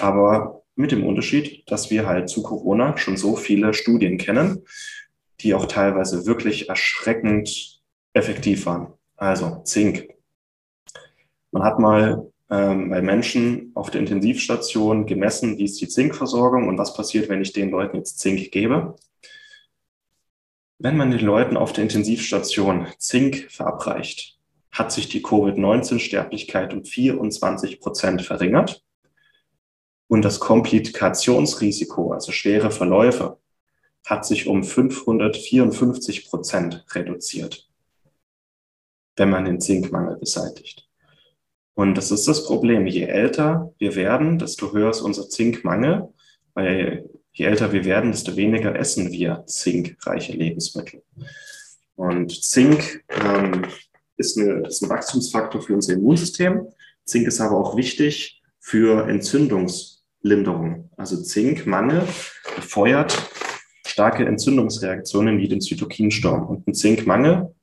Aber 0.00 0.62
mit 0.76 0.92
dem 0.92 1.04
Unterschied, 1.04 1.70
dass 1.70 1.90
wir 1.90 2.06
halt 2.06 2.28
zu 2.28 2.42
Corona 2.42 2.96
schon 2.96 3.16
so 3.16 3.36
viele 3.36 3.74
Studien 3.74 4.18
kennen, 4.18 4.64
die 5.40 5.54
auch 5.54 5.66
teilweise 5.66 6.26
wirklich 6.26 6.68
erschreckend 6.68 7.80
effektiv 8.12 8.66
waren. 8.66 8.92
Also 9.16 9.62
Zink. 9.64 10.08
Man 11.50 11.62
hat 11.64 11.78
mal 11.78 12.30
ähm, 12.50 12.90
bei 12.90 13.02
Menschen 13.02 13.72
auf 13.74 13.90
der 13.90 14.00
Intensivstation 14.00 15.06
gemessen, 15.06 15.58
wie 15.58 15.64
ist 15.64 15.80
die 15.80 15.88
Zinkversorgung 15.88 16.68
und 16.68 16.78
was 16.78 16.94
passiert, 16.94 17.28
wenn 17.28 17.42
ich 17.42 17.52
den 17.52 17.70
Leuten 17.70 17.96
jetzt 17.96 18.18
Zink 18.18 18.50
gebe. 18.50 18.96
Wenn 20.82 20.96
man 20.96 21.10
den 21.10 21.20
Leuten 21.20 21.58
auf 21.58 21.74
der 21.74 21.82
Intensivstation 21.82 22.86
Zink 22.96 23.50
verabreicht, 23.50 24.38
hat 24.72 24.90
sich 24.90 25.10
die 25.10 25.20
Covid-19-Sterblichkeit 25.20 26.72
um 26.72 26.86
24 26.86 27.80
Prozent 27.80 28.22
verringert 28.22 28.82
und 30.08 30.24
das 30.24 30.40
Komplikationsrisiko, 30.40 32.14
also 32.14 32.32
schwere 32.32 32.70
Verläufe, 32.70 33.36
hat 34.06 34.24
sich 34.24 34.46
um 34.46 34.64
554 34.64 36.30
Prozent 36.30 36.86
reduziert, 36.94 37.68
wenn 39.16 39.28
man 39.28 39.44
den 39.44 39.60
Zinkmangel 39.60 40.16
beseitigt. 40.16 40.88
Und 41.74 41.94
das 41.94 42.10
ist 42.10 42.26
das 42.26 42.46
Problem. 42.46 42.86
Je 42.86 43.04
älter 43.04 43.74
wir 43.76 43.96
werden, 43.96 44.38
desto 44.38 44.72
höher 44.72 44.88
ist 44.88 45.02
unser 45.02 45.28
Zinkmangel, 45.28 46.08
weil 46.54 47.10
je 47.32 47.46
älter 47.46 47.72
wir 47.72 47.84
werden, 47.84 48.12
desto 48.12 48.36
weniger 48.36 48.74
essen 48.76 49.10
wir 49.12 49.44
zinkreiche 49.46 50.32
Lebensmittel. 50.32 51.02
Und 51.94 52.42
Zink 52.42 53.04
ähm, 53.08 53.66
ist, 54.16 54.38
eine, 54.38 54.66
ist 54.66 54.82
ein 54.82 54.90
Wachstumsfaktor 54.90 55.62
für 55.62 55.74
unser 55.74 55.94
Immunsystem. 55.94 56.66
Zink 57.04 57.26
ist 57.26 57.40
aber 57.40 57.58
auch 57.58 57.76
wichtig 57.76 58.42
für 58.58 59.08
Entzündungslinderung. 59.08 60.90
Also 60.96 61.22
Zinkmangel 61.22 62.06
befeuert 62.56 63.30
starke 63.86 64.24
Entzündungsreaktionen 64.24 65.38
wie 65.38 65.48
den 65.48 65.60
Zytokinsturm. 65.60 66.46
Und 66.46 66.66
ein 66.66 66.74
Zinkmangel 66.74 67.54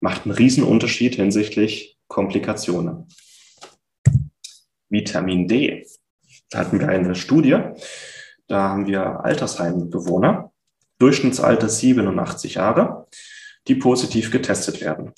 macht 0.00 0.24
einen 0.24 0.34
Riesenunterschied 0.34 1.14
hinsichtlich 1.14 1.98
Komplikationen. 2.08 3.08
Vitamin 4.88 5.48
D. 5.48 5.86
Da 6.50 6.58
hatten 6.58 6.78
wir 6.78 6.88
eine 6.88 7.14
Studie, 7.14 7.58
da 8.46 8.70
haben 8.70 8.86
wir 8.86 9.24
Altersheimbewohner, 9.24 10.52
Durchschnittsalter 10.98 11.68
87 11.68 12.54
Jahre, 12.54 13.06
die 13.66 13.74
positiv 13.74 14.30
getestet 14.30 14.80
werden. 14.80 15.12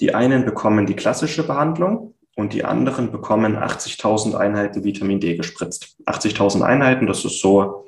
Die 0.00 0.14
einen 0.14 0.44
bekommen 0.44 0.86
die 0.86 0.96
klassische 0.96 1.46
Behandlung 1.46 2.14
und 2.36 2.52
die 2.52 2.64
anderen 2.64 3.10
bekommen 3.10 3.56
80.000 3.56 4.34
Einheiten 4.34 4.84
Vitamin 4.84 5.20
D 5.20 5.36
gespritzt. 5.36 5.96
80.000 6.06 6.62
Einheiten, 6.62 7.06
das 7.06 7.24
ist 7.24 7.40
so 7.40 7.86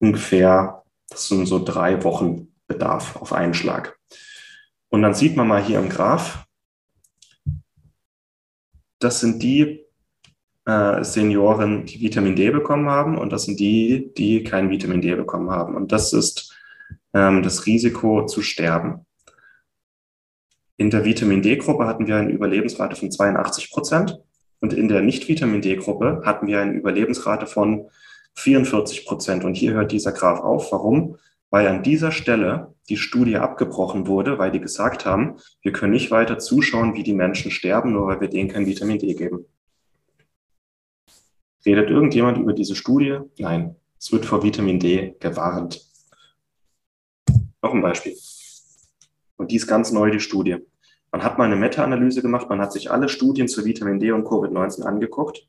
ungefähr, 0.00 0.82
das 1.08 1.28
sind 1.28 1.46
so 1.46 1.62
drei 1.64 2.02
Wochen 2.02 2.48
Bedarf 2.66 3.16
auf 3.16 3.32
einen 3.32 3.54
Schlag. 3.54 3.98
Und 4.88 5.02
dann 5.02 5.14
sieht 5.14 5.36
man 5.36 5.46
mal 5.46 5.62
hier 5.62 5.78
im 5.78 5.88
Graph, 5.88 6.44
das 8.98 9.20
sind 9.20 9.42
die 9.42 9.84
äh, 10.64 11.02
Senioren, 11.02 11.86
die 11.86 12.00
Vitamin 12.00 12.36
D 12.36 12.50
bekommen 12.50 12.88
haben 12.88 13.18
und 13.18 13.32
das 13.32 13.44
sind 13.44 13.58
die, 13.58 14.12
die 14.16 14.44
kein 14.44 14.70
Vitamin 14.70 15.00
D 15.00 15.14
bekommen 15.14 15.50
haben. 15.50 15.74
Und 15.74 15.92
das 15.92 16.12
ist 16.12 16.56
ähm, 17.14 17.42
das 17.42 17.66
Risiko 17.66 18.26
zu 18.26 18.42
sterben. 18.42 19.06
In 20.76 20.90
der 20.90 21.04
Vitamin 21.04 21.42
D-Gruppe 21.42 21.86
hatten 21.86 22.06
wir 22.06 22.16
eine 22.16 22.32
Überlebensrate 22.32 22.96
von 22.96 23.10
82 23.10 23.70
Prozent 23.70 24.18
und 24.60 24.72
in 24.72 24.88
der 24.88 25.02
Nicht-Vitamin 25.02 25.60
D-Gruppe 25.60 26.22
hatten 26.24 26.46
wir 26.46 26.60
eine 26.60 26.72
Überlebensrate 26.72 27.46
von 27.46 27.88
44 28.34 29.04
Prozent. 29.06 29.44
Und 29.44 29.54
hier 29.54 29.74
hört 29.74 29.92
dieser 29.92 30.12
Graph 30.12 30.40
auf. 30.40 30.72
Warum? 30.72 31.16
Weil 31.50 31.68
an 31.68 31.82
dieser 31.82 32.12
Stelle 32.12 32.74
die 32.88 32.96
Studie 32.96 33.36
abgebrochen 33.36 34.06
wurde, 34.06 34.38
weil 34.38 34.50
die 34.50 34.60
gesagt 34.60 35.04
haben, 35.04 35.36
wir 35.60 35.72
können 35.72 35.92
nicht 35.92 36.10
weiter 36.10 36.38
zuschauen, 36.38 36.94
wie 36.94 37.02
die 37.02 37.12
Menschen 37.12 37.50
sterben, 37.50 37.92
nur 37.92 38.06
weil 38.06 38.20
wir 38.20 38.28
denen 38.28 38.48
kein 38.48 38.66
Vitamin 38.66 38.98
D 38.98 39.14
geben. 39.14 39.44
Redet 41.64 41.90
irgendjemand 41.90 42.38
über 42.38 42.52
diese 42.52 42.74
Studie? 42.74 43.18
Nein. 43.38 43.76
Es 43.98 44.10
wird 44.10 44.26
vor 44.26 44.42
Vitamin 44.42 44.80
D 44.80 45.14
gewarnt. 45.20 45.80
Noch 47.62 47.72
ein 47.72 47.82
Beispiel. 47.82 48.16
Und 49.36 49.50
die 49.50 49.56
ist 49.56 49.68
ganz 49.68 49.92
neu, 49.92 50.10
die 50.10 50.20
Studie. 50.20 50.56
Man 51.12 51.22
hat 51.22 51.38
mal 51.38 51.44
eine 51.44 51.56
Meta-Analyse 51.56 52.22
gemacht, 52.22 52.48
man 52.48 52.60
hat 52.60 52.72
sich 52.72 52.90
alle 52.90 53.08
Studien 53.08 53.46
zu 53.46 53.64
Vitamin 53.64 54.00
D 54.00 54.10
und 54.12 54.26
Covid-19 54.26 54.82
angeguckt. 54.82 55.46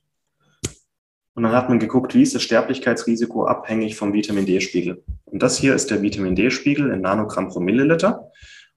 Und 1.35 1.43
dann 1.43 1.53
hat 1.53 1.69
man 1.69 1.79
geguckt, 1.79 2.13
wie 2.13 2.21
ist 2.21 2.35
das 2.35 2.43
Sterblichkeitsrisiko 2.43 3.45
abhängig 3.45 3.95
vom 3.95 4.13
Vitamin 4.13 4.45
D-Spiegel. 4.45 5.03
Und 5.25 5.41
das 5.41 5.57
hier 5.57 5.73
ist 5.73 5.89
der 5.89 6.01
Vitamin 6.01 6.35
D-Spiegel 6.35 6.91
in 6.91 7.01
Nanogramm 7.01 7.49
pro 7.49 7.59
Milliliter. 7.59 8.29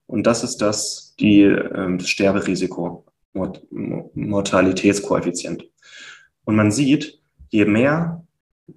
Und 0.07 0.25
das 0.25 0.43
ist 0.43 0.57
das, 0.57 1.13
die, 1.19 1.41
äh, 1.41 1.97
das 1.97 2.09
Sterberisiko, 2.09 3.05
Mort 3.33 3.61
Mortalitätskoeffizient. 3.69 5.69
Und 6.45 6.55
man 6.55 6.71
sieht, 6.71 7.19
je 7.49 7.65
mehr, 7.65 8.25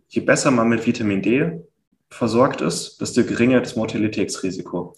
je 0.09 0.23
besser 0.23 0.51
man 0.51 0.69
mit 0.69 0.87
Vitamin 0.87 1.23
D 1.23 1.61
versorgt 2.09 2.61
ist, 2.61 3.01
desto 3.01 3.25
geringer 3.25 3.61
das 3.61 3.77
Mortalitätsrisiko. 3.77 4.95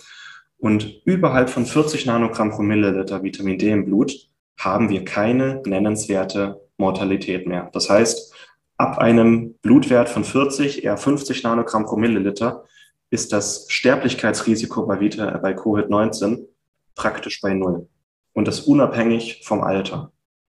Und 0.59 1.03
überhalb 1.05 1.51
von 1.51 1.67
40 1.67 2.07
Nanogramm 2.07 2.51
pro 2.51 2.63
Milliliter 2.63 3.23
Vitamin 3.23 3.59
D 3.59 3.71
im 3.71 3.85
Blut 3.85 4.13
haben 4.59 4.89
wir 4.89 5.05
keine 5.05 5.61
nennenswerte 5.67 6.61
Mortalität 6.77 7.47
mehr. 7.47 7.71
Das 7.73 7.91
heißt, 7.91 8.33
ab 8.77 8.99
einem 8.99 9.55
Blutwert 9.63 10.09
von 10.09 10.25
40, 10.25 10.85
eher 10.85 10.97
50 10.97 11.43
Nanogramm 11.43 11.85
pro 11.85 11.97
Milliliter, 11.97 12.65
ist 13.11 13.33
das 13.33 13.67
Sterblichkeitsrisiko 13.69 14.87
bei, 14.87 14.97
bei 14.97 15.53
Covid-19 15.53 16.47
praktisch 16.95 17.41
bei 17.41 17.55
Null. 17.55 17.89
und 18.33 18.49
das 18.49 18.61
unabhängig 18.61 19.43
vom 19.45 19.63
Alter. 19.63 20.13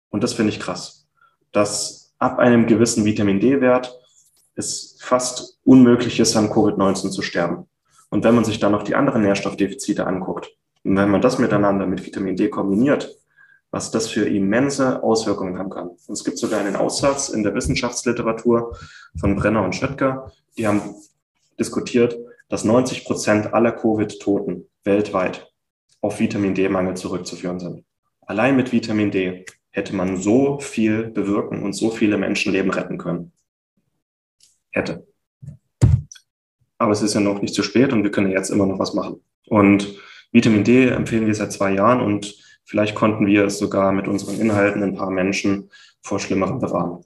Und 0.09 0.23
das 0.23 0.33
finde 0.33 0.51
ich 0.51 0.59
krass, 0.59 1.07
dass 1.51 1.98
ab 2.19 2.37
einem 2.39 2.67
gewissen 2.67 3.05
Vitamin 3.05 3.39
D-Wert 3.39 3.97
es 4.55 4.97
fast 4.99 5.57
unmöglich 5.63 6.19
ist, 6.19 6.35
an 6.35 6.49
Covid-19 6.49 7.11
zu 7.11 7.21
sterben. 7.21 7.67
Und 8.09 8.23
wenn 8.23 8.35
man 8.35 8.43
sich 8.43 8.59
dann 8.59 8.73
noch 8.73 8.83
die 8.83 8.95
anderen 8.95 9.21
Nährstoffdefizite 9.21 10.05
anguckt 10.05 10.49
und 10.83 10.97
wenn 10.97 11.09
man 11.09 11.21
das 11.21 11.39
miteinander 11.39 11.85
mit 11.87 12.05
Vitamin 12.05 12.35
D 12.35 12.49
kombiniert, 12.49 13.15
was 13.71 13.91
das 13.91 14.07
für 14.07 14.27
immense 14.27 15.03
Auswirkungen 15.03 15.59
haben 15.59 15.69
kann. 15.69 15.89
Und 15.89 16.09
es 16.09 16.23
gibt 16.23 16.39
sogar 16.39 16.59
einen 16.59 16.75
Aussatz 16.75 17.29
in 17.29 17.43
der 17.43 17.53
Wissenschaftsliteratur 17.53 18.75
von 19.19 19.35
Brenner 19.35 19.63
und 19.63 19.75
Schöttger, 19.75 20.31
die 20.57 20.67
haben 20.67 20.81
diskutiert, 21.59 22.17
dass 22.49 22.63
90 22.63 23.05
Prozent 23.05 23.53
aller 23.53 23.71
Covid-Toten 23.71 24.67
weltweit 24.83 25.51
auf 26.01 26.19
Vitamin 26.19 26.55
D-Mangel 26.55 26.95
zurückzuführen 26.95 27.59
sind. 27.59 27.85
Allein 28.21 28.55
mit 28.55 28.71
Vitamin 28.71 29.11
D 29.11 29.45
hätte 29.71 29.95
man 29.95 30.17
so 30.17 30.59
viel 30.59 31.09
bewirken 31.09 31.63
und 31.63 31.73
so 31.73 31.91
viele 31.91 32.17
Menschenleben 32.17 32.71
retten 32.71 32.97
können. 32.97 33.31
Hätte. 34.71 35.07
Aber 36.77 36.91
es 36.91 37.01
ist 37.01 37.13
ja 37.13 37.19
noch 37.19 37.41
nicht 37.41 37.53
zu 37.53 37.63
spät 37.63 37.91
und 37.93 38.03
wir 38.03 38.11
können 38.11 38.31
jetzt 38.31 38.49
immer 38.49 38.65
noch 38.65 38.79
was 38.79 38.93
machen. 38.93 39.21
Und 39.47 39.99
Vitamin 40.31 40.63
D 40.63 40.87
empfehlen 40.87 41.27
wir 41.27 41.35
seit 41.35 41.51
zwei 41.51 41.73
Jahren 41.73 42.01
und 42.01 42.35
vielleicht 42.63 42.95
konnten 42.95 43.25
wir 43.25 43.45
es 43.45 43.57
sogar 43.57 43.91
mit 43.91 44.07
unseren 44.07 44.39
Inhalten 44.39 44.83
ein 44.83 44.95
paar 44.95 45.09
Menschen 45.09 45.69
vor 46.01 46.19
Schlimmerem 46.19 46.59
bewahren. 46.59 47.03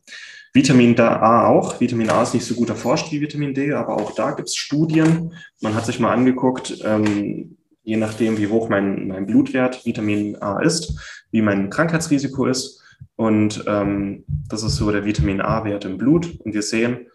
Vitamin 0.53 0.99
A 0.99 1.47
auch. 1.47 1.79
Vitamin 1.81 2.11
A 2.11 2.21
ist 2.21 2.35
nicht 2.35 2.45
so 2.45 2.53
gut 2.53 2.69
erforscht 2.69 3.11
wie 3.11 3.21
Vitamin 3.21 3.55
D, 3.55 3.73
aber 3.73 3.95
auch 3.95 4.13
da 4.13 4.31
gibt 4.31 4.49
es 4.49 4.55
Studien. 4.55 5.33
Man 5.61 5.73
hat 5.73 5.85
sich 5.85 5.99
mal 5.99 6.13
angeguckt, 6.13 6.79
ähm, 6.83 7.57
je 7.83 7.97
nachdem, 7.97 8.37
wie 8.37 8.47
hoch 8.47 8.69
mein, 8.69 9.07
mein 9.07 9.25
Blutwert 9.25 9.85
Vitamin 9.85 10.41
A 10.41 10.61
ist, 10.61 11.25
wie 11.31 11.41
mein 11.41 11.69
Krankheitsrisiko 11.69 12.45
ist. 12.45 12.81
Und 13.15 13.63
ähm, 13.67 14.23
das 14.49 14.63
ist 14.63 14.77
so 14.77 14.91
der 14.91 15.05
Vitamin 15.05 15.41
A-Wert 15.41 15.85
im 15.85 15.97
Blut. 15.97 16.39
Und 16.39 16.53
wir 16.53 16.63
sehen, 16.63 17.07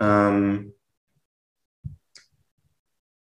ähm, 0.00 0.72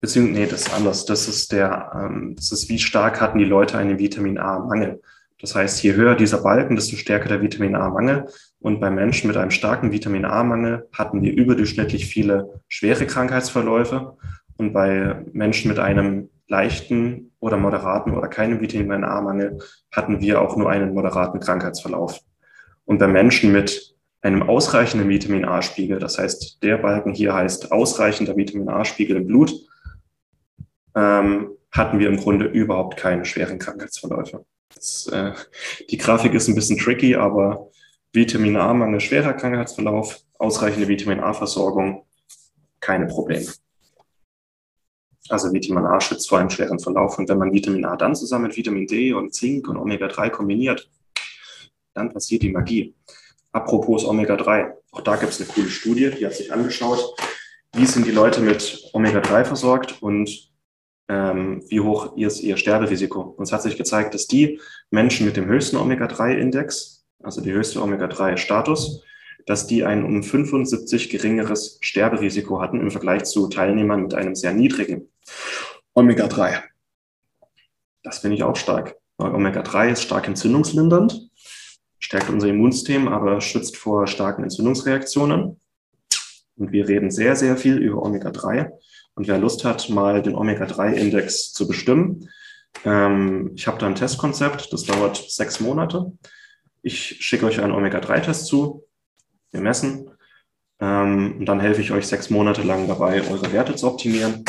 beziehungsweise, 0.02 0.40
nee, 0.40 0.48
das 0.48 0.62
ist 0.62 0.74
anders. 0.74 1.06
Das 1.06 1.28
ist 1.28 1.52
der, 1.52 1.92
ähm, 1.96 2.36
das 2.36 2.52
ist, 2.52 2.70
wie 2.70 2.80
stark 2.80 3.22
hatten 3.22 3.40
die 3.40 3.46
Leute 3.46 3.78
einen 3.78 4.00
Vitamin 4.00 4.38
A-Mangel. 4.38 5.02
Das 5.40 5.56
heißt, 5.56 5.84
je 5.84 5.94
höher 5.94 6.16
dieser 6.16 6.42
Balken, 6.42 6.76
desto 6.76 6.96
stärker 6.96 7.30
der 7.30 7.42
Vitamin 7.42 7.76
A-Mangel. 7.76 8.28
Und 8.60 8.80
bei 8.80 8.90
Menschen 8.90 9.28
mit 9.28 9.38
einem 9.38 9.52
starken 9.52 9.92
Vitamin 9.92 10.26
A-Mangel 10.26 10.88
hatten 10.94 11.22
wir 11.22 11.34
überdurchschnittlich 11.34 12.06
viele 12.06 12.62
schwere 12.68 13.06
Krankheitsverläufe. 13.06 14.18
Und 14.56 14.72
bei 14.72 15.26
Menschen 15.34 15.68
mit 15.70 15.80
einem 15.80 16.30
leichten 16.48 17.32
oder 17.40 17.58
moderaten 17.58 18.16
oder 18.16 18.28
keinem 18.28 18.62
Vitamin 18.62 19.04
A-Mangel 19.04 19.60
hatten 19.92 20.20
wir 20.22 20.42
auch 20.42 20.56
nur 20.56 20.70
einen 20.70 20.94
moderaten 20.94 21.40
Krankheitsverlauf. 21.40 22.20
Und 22.86 23.00
bei 23.00 23.08
Menschen 23.08 23.52
mit 23.52 23.96
einem 24.22 24.44
ausreichenden 24.44 25.10
Vitamin 25.10 25.46
A-Spiegel, 25.46 26.00
das 26.00 26.18
heißt, 26.18 26.64
der 26.64 26.78
Balken 26.78 27.14
hier 27.14 27.34
heißt 27.34 27.72
ausreichender 27.72 28.36
Vitamin 28.38 28.70
A-Spiegel 28.70 29.18
im 29.18 29.28
Blut, 29.28 29.54
ähm, 30.96 31.50
hatten 31.72 32.00
wir 32.00 32.08
im 32.08 32.18
Grunde 32.18 32.46
überhaupt 32.46 32.98
keine 32.98 33.26
schweren 33.26 33.60
Krankheitsverläufe. 33.60 34.46
Das, 34.74 35.08
äh, 35.08 35.34
die 35.90 35.98
Grafik 35.98 36.34
ist 36.34 36.48
ein 36.48 36.56
bisschen 36.56 36.78
tricky, 36.78 37.16
aber 37.16 37.70
Vitamin 38.12 38.56
A-Mangel, 38.56 39.00
schwerer 39.00 39.34
Krankheitsverlauf, 39.34 40.22
ausreichende 40.38 40.88
Vitamin 40.88 41.20
A-Versorgung, 41.20 42.06
keine 42.80 43.08
Probleme. 43.08 43.48
Also 45.30 45.54
Vitamin 45.54 45.86
A 45.86 46.02
schützt 46.02 46.28
vor 46.28 46.40
einem 46.40 46.50
schweren 46.50 46.80
Verlauf. 46.80 47.18
Und 47.18 47.30
wenn 47.30 47.38
man 47.38 47.54
Vitamin 47.54 47.86
A 47.86 47.96
dann 47.96 48.16
zusammen 48.16 48.48
mit 48.48 48.58
Vitamin 48.58 48.88
D 48.88 49.14
und 49.14 49.34
Zink 49.34 49.68
und 49.68 49.78
Omega-3 49.78 50.30
kombiniert, 50.30 50.90
dann 51.94 52.12
passiert 52.12 52.44
die 52.44 52.52
Magie. 52.52 52.94
Apropos 53.52 54.04
Omega-3, 54.06 54.74
auch 54.92 55.02
da 55.02 55.16
gibt 55.16 55.32
es 55.32 55.40
eine 55.40 55.50
coole 55.50 55.70
Studie, 55.70 56.10
die 56.10 56.26
hat 56.26 56.34
sich 56.34 56.52
angeschaut, 56.52 57.16
wie 57.76 57.86
sind 57.86 58.06
die 58.06 58.12
Leute 58.12 58.42
mit 58.42 58.90
Omega-3 58.94 59.46
versorgt 59.46 60.02
und 60.02 60.52
ähm, 61.08 61.64
wie 61.68 61.80
hoch 61.80 62.18
ist 62.18 62.42
ihr 62.42 62.58
Sterberisiko. 62.58 63.22
Und 63.22 63.44
es 63.44 63.52
hat 63.52 63.62
sich 63.62 63.78
gezeigt, 63.78 64.14
dass 64.14 64.28
die 64.28 64.60
Menschen 64.90 65.26
mit 65.26 65.38
dem 65.38 65.46
höchsten 65.46 65.78
Omega-3-Index, 65.78 67.06
also 67.22 67.42
die 67.42 67.52
höchste 67.52 67.82
Omega-3-Status, 67.82 69.04
dass 69.46 69.68
die 69.68 69.84
ein 69.84 70.04
um 70.04 70.24
75 70.24 71.10
geringeres 71.10 71.78
Sterberisiko 71.82 72.62
hatten 72.62 72.80
im 72.80 72.92
Vergleich 72.92 73.26
zu 73.26 73.48
Teilnehmern 73.50 74.04
mit 74.04 74.14
einem 74.14 74.36
sehr 74.36 74.54
niedrigen 74.54 75.10
Omega-3. 75.94 76.62
Das 78.04 78.20
finde 78.20 78.36
ich 78.36 78.44
auch 78.44 78.56
stark. 78.56 78.96
Omega-3 79.18 79.92
ist 79.92 80.04
stark 80.04 80.28
entzündungslindernd, 80.28 81.30
stärkt 82.00 82.30
unser 82.30 82.48
Immunsystem, 82.48 83.08
aber 83.08 83.40
schützt 83.42 83.78
vor 83.78 84.08
starken 84.08 84.44
Entzündungsreaktionen. 84.44 85.60
Und 86.56 86.72
wir 86.72 86.88
reden 86.88 87.12
sehr, 87.12 87.36
sehr 87.36 87.58
viel 87.58 87.78
über 87.78 88.04
Omega-3. 88.04 88.70
Und 89.16 89.28
wer 89.28 89.38
Lust 89.38 89.64
hat, 89.64 89.90
mal 89.90 90.22
den 90.22 90.36
Omega-3-Index 90.36 91.54
zu 91.54 91.68
bestimmen, 91.68 92.30
ähm, 92.86 93.52
ich 93.56 93.68
habe 93.68 93.78
da 93.78 93.88
ein 93.88 93.96
Testkonzept, 93.96 94.74
das 94.74 94.84
dauert 94.84 95.18
sechs 95.30 95.60
Monate. 95.60 96.12
Ich 96.82 97.24
schicke 97.24 97.46
euch 97.46 97.62
einen 97.62 97.74
Omega-3-Test 97.74 98.48
zu, 98.48 98.84
wir 99.52 99.62
messen 99.62 100.10
ähm, 100.80 101.38
und 101.40 101.46
dann 101.46 101.60
helfe 101.60 101.82
ich 101.82 101.92
euch 101.92 102.08
sechs 102.08 102.30
Monate 102.30 102.64
lang 102.64 102.88
dabei, 102.88 103.22
eure 103.30 103.54
Werte 103.54 103.76
zu 103.76 103.88
optimieren. 103.88 104.44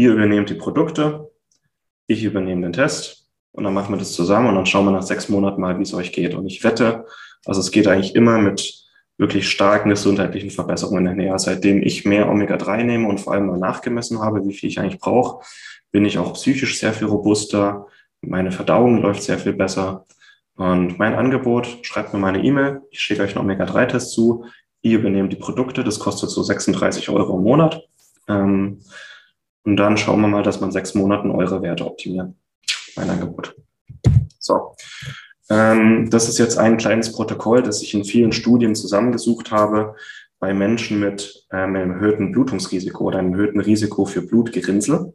Ihr 0.00 0.14
übernehmt 0.14 0.48
die 0.48 0.54
Produkte, 0.54 1.30
ich 2.06 2.24
übernehme 2.24 2.62
den 2.62 2.72
Test 2.72 3.28
und 3.52 3.64
dann 3.64 3.74
machen 3.74 3.92
wir 3.92 3.98
das 3.98 4.14
zusammen 4.14 4.48
und 4.48 4.54
dann 4.54 4.64
schauen 4.64 4.86
wir 4.86 4.92
nach 4.92 5.02
sechs 5.02 5.28
Monaten 5.28 5.60
mal, 5.60 5.78
wie 5.78 5.82
es 5.82 5.92
euch 5.92 6.10
geht. 6.10 6.34
Und 6.34 6.46
ich 6.46 6.64
wette, 6.64 7.04
also 7.44 7.60
es 7.60 7.70
geht 7.70 7.86
eigentlich 7.86 8.14
immer 8.14 8.38
mit 8.38 8.82
wirklich 9.18 9.50
starken 9.50 9.90
gesundheitlichen 9.90 10.48
Verbesserungen 10.48 11.06
einher. 11.06 11.38
Seitdem 11.38 11.82
ich 11.82 12.06
mehr 12.06 12.30
Omega-3 12.30 12.82
nehme 12.82 13.08
und 13.08 13.20
vor 13.20 13.34
allem 13.34 13.48
mal 13.48 13.58
nachgemessen 13.58 14.20
habe, 14.20 14.42
wie 14.46 14.54
viel 14.54 14.70
ich 14.70 14.80
eigentlich 14.80 14.98
brauche, 14.98 15.44
bin 15.92 16.06
ich 16.06 16.16
auch 16.16 16.32
psychisch 16.32 16.78
sehr 16.78 16.94
viel 16.94 17.08
robuster. 17.08 17.86
Meine 18.22 18.52
Verdauung 18.52 19.02
läuft 19.02 19.22
sehr 19.22 19.38
viel 19.38 19.52
besser. 19.52 20.06
Und 20.56 20.98
mein 20.98 21.14
Angebot, 21.14 21.80
schreibt 21.82 22.14
mir 22.14 22.20
meine 22.20 22.42
E-Mail, 22.42 22.80
ich 22.90 23.00
schicke 23.00 23.22
euch 23.22 23.36
einen 23.36 23.44
Omega-3-Test 23.44 24.12
zu, 24.12 24.46
ihr 24.80 24.98
übernehmt 24.98 25.30
die 25.30 25.36
Produkte, 25.36 25.84
das 25.84 25.98
kostet 25.98 26.30
so 26.30 26.42
36 26.42 27.10
Euro 27.10 27.36
im 27.36 27.44
Monat. 27.44 27.82
Ähm, 28.28 28.80
und 29.64 29.76
dann 29.76 29.96
schauen 29.96 30.20
wir 30.20 30.28
mal, 30.28 30.42
dass 30.42 30.60
man 30.60 30.72
sechs 30.72 30.94
Monaten 30.94 31.30
eure 31.30 31.62
Werte 31.62 31.86
optimiert. 31.86 32.32
Mein 32.96 33.10
Angebot. 33.10 33.54
So. 34.38 34.74
Ähm, 35.50 36.08
das 36.10 36.28
ist 36.28 36.38
jetzt 36.38 36.58
ein 36.58 36.76
kleines 36.76 37.12
Protokoll, 37.12 37.62
das 37.62 37.82
ich 37.82 37.94
in 37.94 38.04
vielen 38.04 38.32
Studien 38.32 38.74
zusammengesucht 38.74 39.50
habe 39.50 39.94
bei 40.38 40.54
Menschen 40.54 41.00
mit 41.00 41.46
ähm, 41.52 41.76
einem 41.76 41.92
erhöhten 41.92 42.32
Blutungsrisiko 42.32 43.04
oder 43.04 43.18
einem 43.18 43.34
erhöhten 43.34 43.60
Risiko 43.60 44.06
für 44.06 44.22
Blutgerinnsel. 44.22 45.12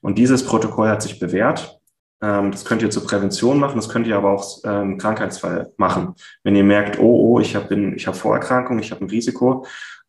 Und 0.00 0.18
dieses 0.18 0.44
Protokoll 0.44 0.88
hat 0.88 1.02
sich 1.02 1.18
bewährt. 1.18 1.80
Ähm, 2.22 2.52
das 2.52 2.64
könnt 2.64 2.82
ihr 2.82 2.90
zur 2.90 3.04
Prävention 3.04 3.58
machen, 3.58 3.76
das 3.76 3.88
könnt 3.88 4.06
ihr 4.06 4.16
aber 4.16 4.30
auch 4.30 4.60
ähm, 4.64 4.98
Krankheitsfall 4.98 5.72
machen. 5.76 6.14
Wenn 6.44 6.54
ihr 6.54 6.64
merkt, 6.64 6.98
oh, 6.98 7.34
oh, 7.34 7.40
ich 7.40 7.56
habe 7.56 7.74
ich 7.96 8.06
hab 8.06 8.14
Vorerkrankung, 8.14 8.78
ich 8.78 8.90
habe 8.92 9.04
ein 9.04 9.10
Risiko 9.10 9.66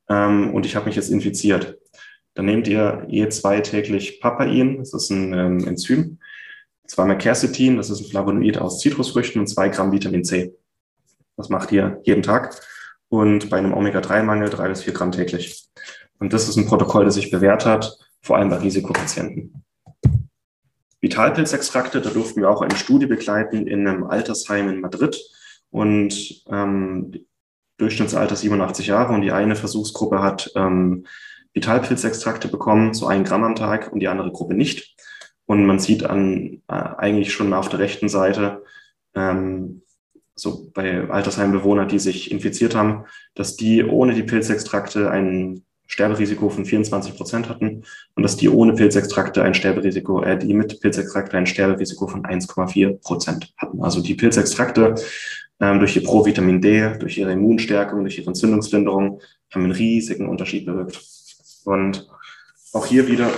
ähm, 0.09 0.53
und 0.53 0.65
ich 0.65 0.75
habe 0.75 0.85
mich 0.85 0.95
jetzt 0.95 1.09
infiziert, 1.09 1.77
dann 2.33 2.45
nehmt 2.45 2.67
ihr 2.67 3.05
je 3.09 3.27
zwei 3.29 3.61
täglich 3.61 4.19
Papain, 4.21 4.77
das 4.77 4.93
ist 4.93 5.09
ein 5.09 5.33
ähm, 5.33 5.67
Enzym, 5.67 6.19
zweimal 6.87 7.17
Quercetin, 7.17 7.77
das 7.77 7.89
ist 7.89 8.01
ein 8.01 8.09
Flavonoid 8.09 8.57
aus 8.57 8.79
Zitrusfrüchten 8.79 9.41
und 9.41 9.47
zwei 9.47 9.69
Gramm 9.69 9.91
Vitamin 9.91 10.23
C. 10.23 10.53
Das 11.37 11.49
macht 11.49 11.71
ihr 11.71 11.99
jeden 12.03 12.23
Tag 12.23 12.59
und 13.09 13.49
bei 13.49 13.57
einem 13.57 13.73
Omega-3-Mangel 13.73 14.49
drei 14.49 14.69
bis 14.69 14.83
vier 14.83 14.93
Gramm 14.93 15.11
täglich. 15.11 15.67
Und 16.19 16.33
das 16.33 16.47
ist 16.47 16.57
ein 16.57 16.67
Protokoll, 16.67 17.05
das 17.05 17.15
sich 17.15 17.31
bewährt 17.31 17.65
hat, 17.65 17.97
vor 18.21 18.37
allem 18.37 18.49
bei 18.49 18.57
Risikopatienten. 18.57 19.63
Vitalpilzextrakte, 21.01 21.99
da 21.99 22.11
durften 22.11 22.41
wir 22.41 22.49
auch 22.49 22.61
eine 22.61 22.75
Studie 22.75 23.07
begleiten 23.07 23.67
in 23.67 23.87
einem 23.87 24.03
Altersheim 24.03 24.69
in 24.69 24.81
Madrid 24.81 25.19
und 25.71 26.43
ähm, 26.47 27.25
Durchschnittsalter 27.77 28.35
87 28.35 28.85
Jahre 28.85 29.13
und 29.13 29.21
die 29.21 29.31
eine 29.31 29.55
Versuchsgruppe 29.55 30.21
hat 30.21 30.51
ähm, 30.55 31.07
Vitalpilzextrakte 31.53 32.47
bekommen, 32.47 32.93
so 32.93 33.07
ein 33.07 33.23
Gramm 33.23 33.43
am 33.43 33.55
Tag 33.55 33.91
und 33.91 33.99
die 33.99 34.07
andere 34.07 34.31
Gruppe 34.31 34.53
nicht. 34.53 34.95
Und 35.45 35.65
man 35.65 35.79
sieht 35.79 36.03
an, 36.05 36.61
äh, 36.67 36.73
eigentlich 36.73 37.33
schon 37.33 37.53
auf 37.53 37.69
der 37.69 37.79
rechten 37.79 38.09
Seite, 38.09 38.63
ähm, 39.15 39.81
so 40.35 40.71
bei 40.73 41.09
Altersheimbewohnern, 41.09 41.87
die 41.87 41.99
sich 41.99 42.31
infiziert 42.31 42.73
haben, 42.73 43.05
dass 43.35 43.57
die 43.57 43.83
ohne 43.83 44.13
die 44.13 44.23
Pilzextrakte 44.23 45.11
ein 45.11 45.63
Sterberisiko 45.87 46.49
von 46.49 46.65
24 46.65 47.17
Prozent 47.17 47.49
hatten 47.49 47.83
und 48.15 48.23
dass 48.23 48.37
die 48.37 48.47
ohne 48.47 48.73
Pilzextrakte 48.73 49.43
ein 49.43 49.53
Sterberisiko, 49.53 50.23
äh, 50.23 50.37
die 50.37 50.53
mit 50.53 50.79
Pilzextrakte 50.79 51.37
ein 51.37 51.45
Sterberisiko 51.45 52.07
von 52.07 52.23
1,4 52.23 53.01
Prozent 53.01 53.53
hatten. 53.57 53.83
Also 53.83 54.01
die 54.01 54.15
Pilzextrakte 54.15 54.95
ähm, 55.59 55.79
durch 55.79 55.95
ihr 55.97 56.03
Provitamin 56.03 56.61
D, 56.61 56.97
durch 56.97 57.17
ihre 57.17 57.33
Immunstärkung, 57.33 58.01
durch 58.03 58.17
ihre 58.17 58.27
Entzündungslinderung 58.27 59.19
haben 59.53 59.63
einen 59.63 59.73
riesigen 59.73 60.29
Unterschied 60.29 60.65
bewirkt. 60.65 61.01
Und 61.65 62.07
auch 62.73 62.85
hier 62.85 63.07
wieder 63.07 63.29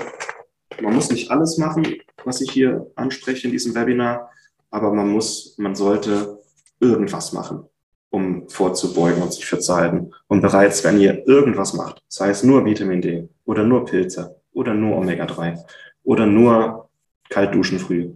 man 0.81 0.93
muss 0.95 1.09
nicht 1.11 1.29
alles 1.31 1.57
machen, 1.57 1.85
was 2.23 2.41
ich 2.41 2.51
hier 2.51 2.91
anspreche 2.95 3.47
in 3.47 3.51
diesem 3.51 3.75
Webinar, 3.75 4.29
aber 4.71 4.93
man 4.93 5.09
muss, 5.09 5.55
man 5.57 5.75
sollte 5.75 6.39
irgendwas 6.79 7.33
machen, 7.33 7.65
um 8.09 8.49
vorzubeugen 8.49 9.21
und 9.21 9.33
sich 9.33 9.45
fit 9.45 9.63
zu 9.63 9.75
halten. 9.75 10.11
Und 10.27 10.41
bereits, 10.41 10.83
wenn 10.83 10.99
ihr 10.99 11.27
irgendwas 11.27 11.73
macht, 11.73 12.01
sei 12.07 12.29
es 12.29 12.43
nur 12.43 12.65
Vitamin 12.65 13.01
D 13.01 13.29
oder 13.45 13.63
nur 13.63 13.85
Pilze 13.85 14.35
oder 14.53 14.73
nur 14.73 14.97
Omega-3 14.97 15.59
oder 16.03 16.25
nur 16.25 16.89
kalt 17.29 17.53
duschen 17.53 17.79
früh, 17.79 18.11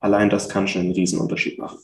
allein 0.00 0.30
das 0.30 0.48
kann 0.48 0.68
schon 0.68 0.82
einen 0.82 0.92
Riesenunterschied 0.92 1.58
machen. 1.58 1.78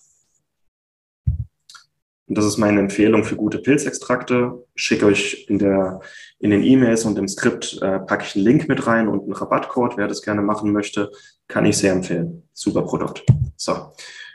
Und 2.29 2.37
das 2.37 2.45
ist 2.45 2.57
meine 2.57 2.81
Empfehlung 2.81 3.24
für 3.24 3.37
gute 3.37 3.59
Pilzextrakte. 3.59 4.64
Schicke 4.74 5.07
euch 5.07 5.47
in, 5.49 5.59
der, 5.59 6.01
in 6.41 6.51
den 6.51 6.64
E-Mails 6.64 7.05
und 7.05 7.18
im 7.18 7.29
Skript 7.29 7.81
äh, 7.81 8.01
packe 8.01 8.24
ich 8.27 8.35
einen 8.35 8.45
Link 8.45 8.68
mit 8.68 8.87
rein 8.87 9.07
und 9.07 9.22
einen 9.22 9.33
Rabattcode. 9.33 9.97
Wer 9.97 10.09
das 10.09 10.22
gerne 10.22 10.43
machen 10.43 10.72
möchte, 10.72 11.12
kann 11.47 11.64
ich 11.66 11.77
sehr 11.77 11.93
empfehlen. 11.93 12.43
Super 12.53 12.83
Produkt. 12.83 13.24
So, 13.57 13.93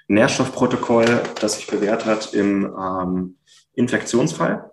Nährstoffprotokoll, 0.07 1.21
das 1.39 1.55
sich 1.55 1.67
bewährt 1.67 2.05
hat 2.05 2.33
im 2.33 2.73
ähm, 2.79 3.37
Infektionsfall. 3.73 4.71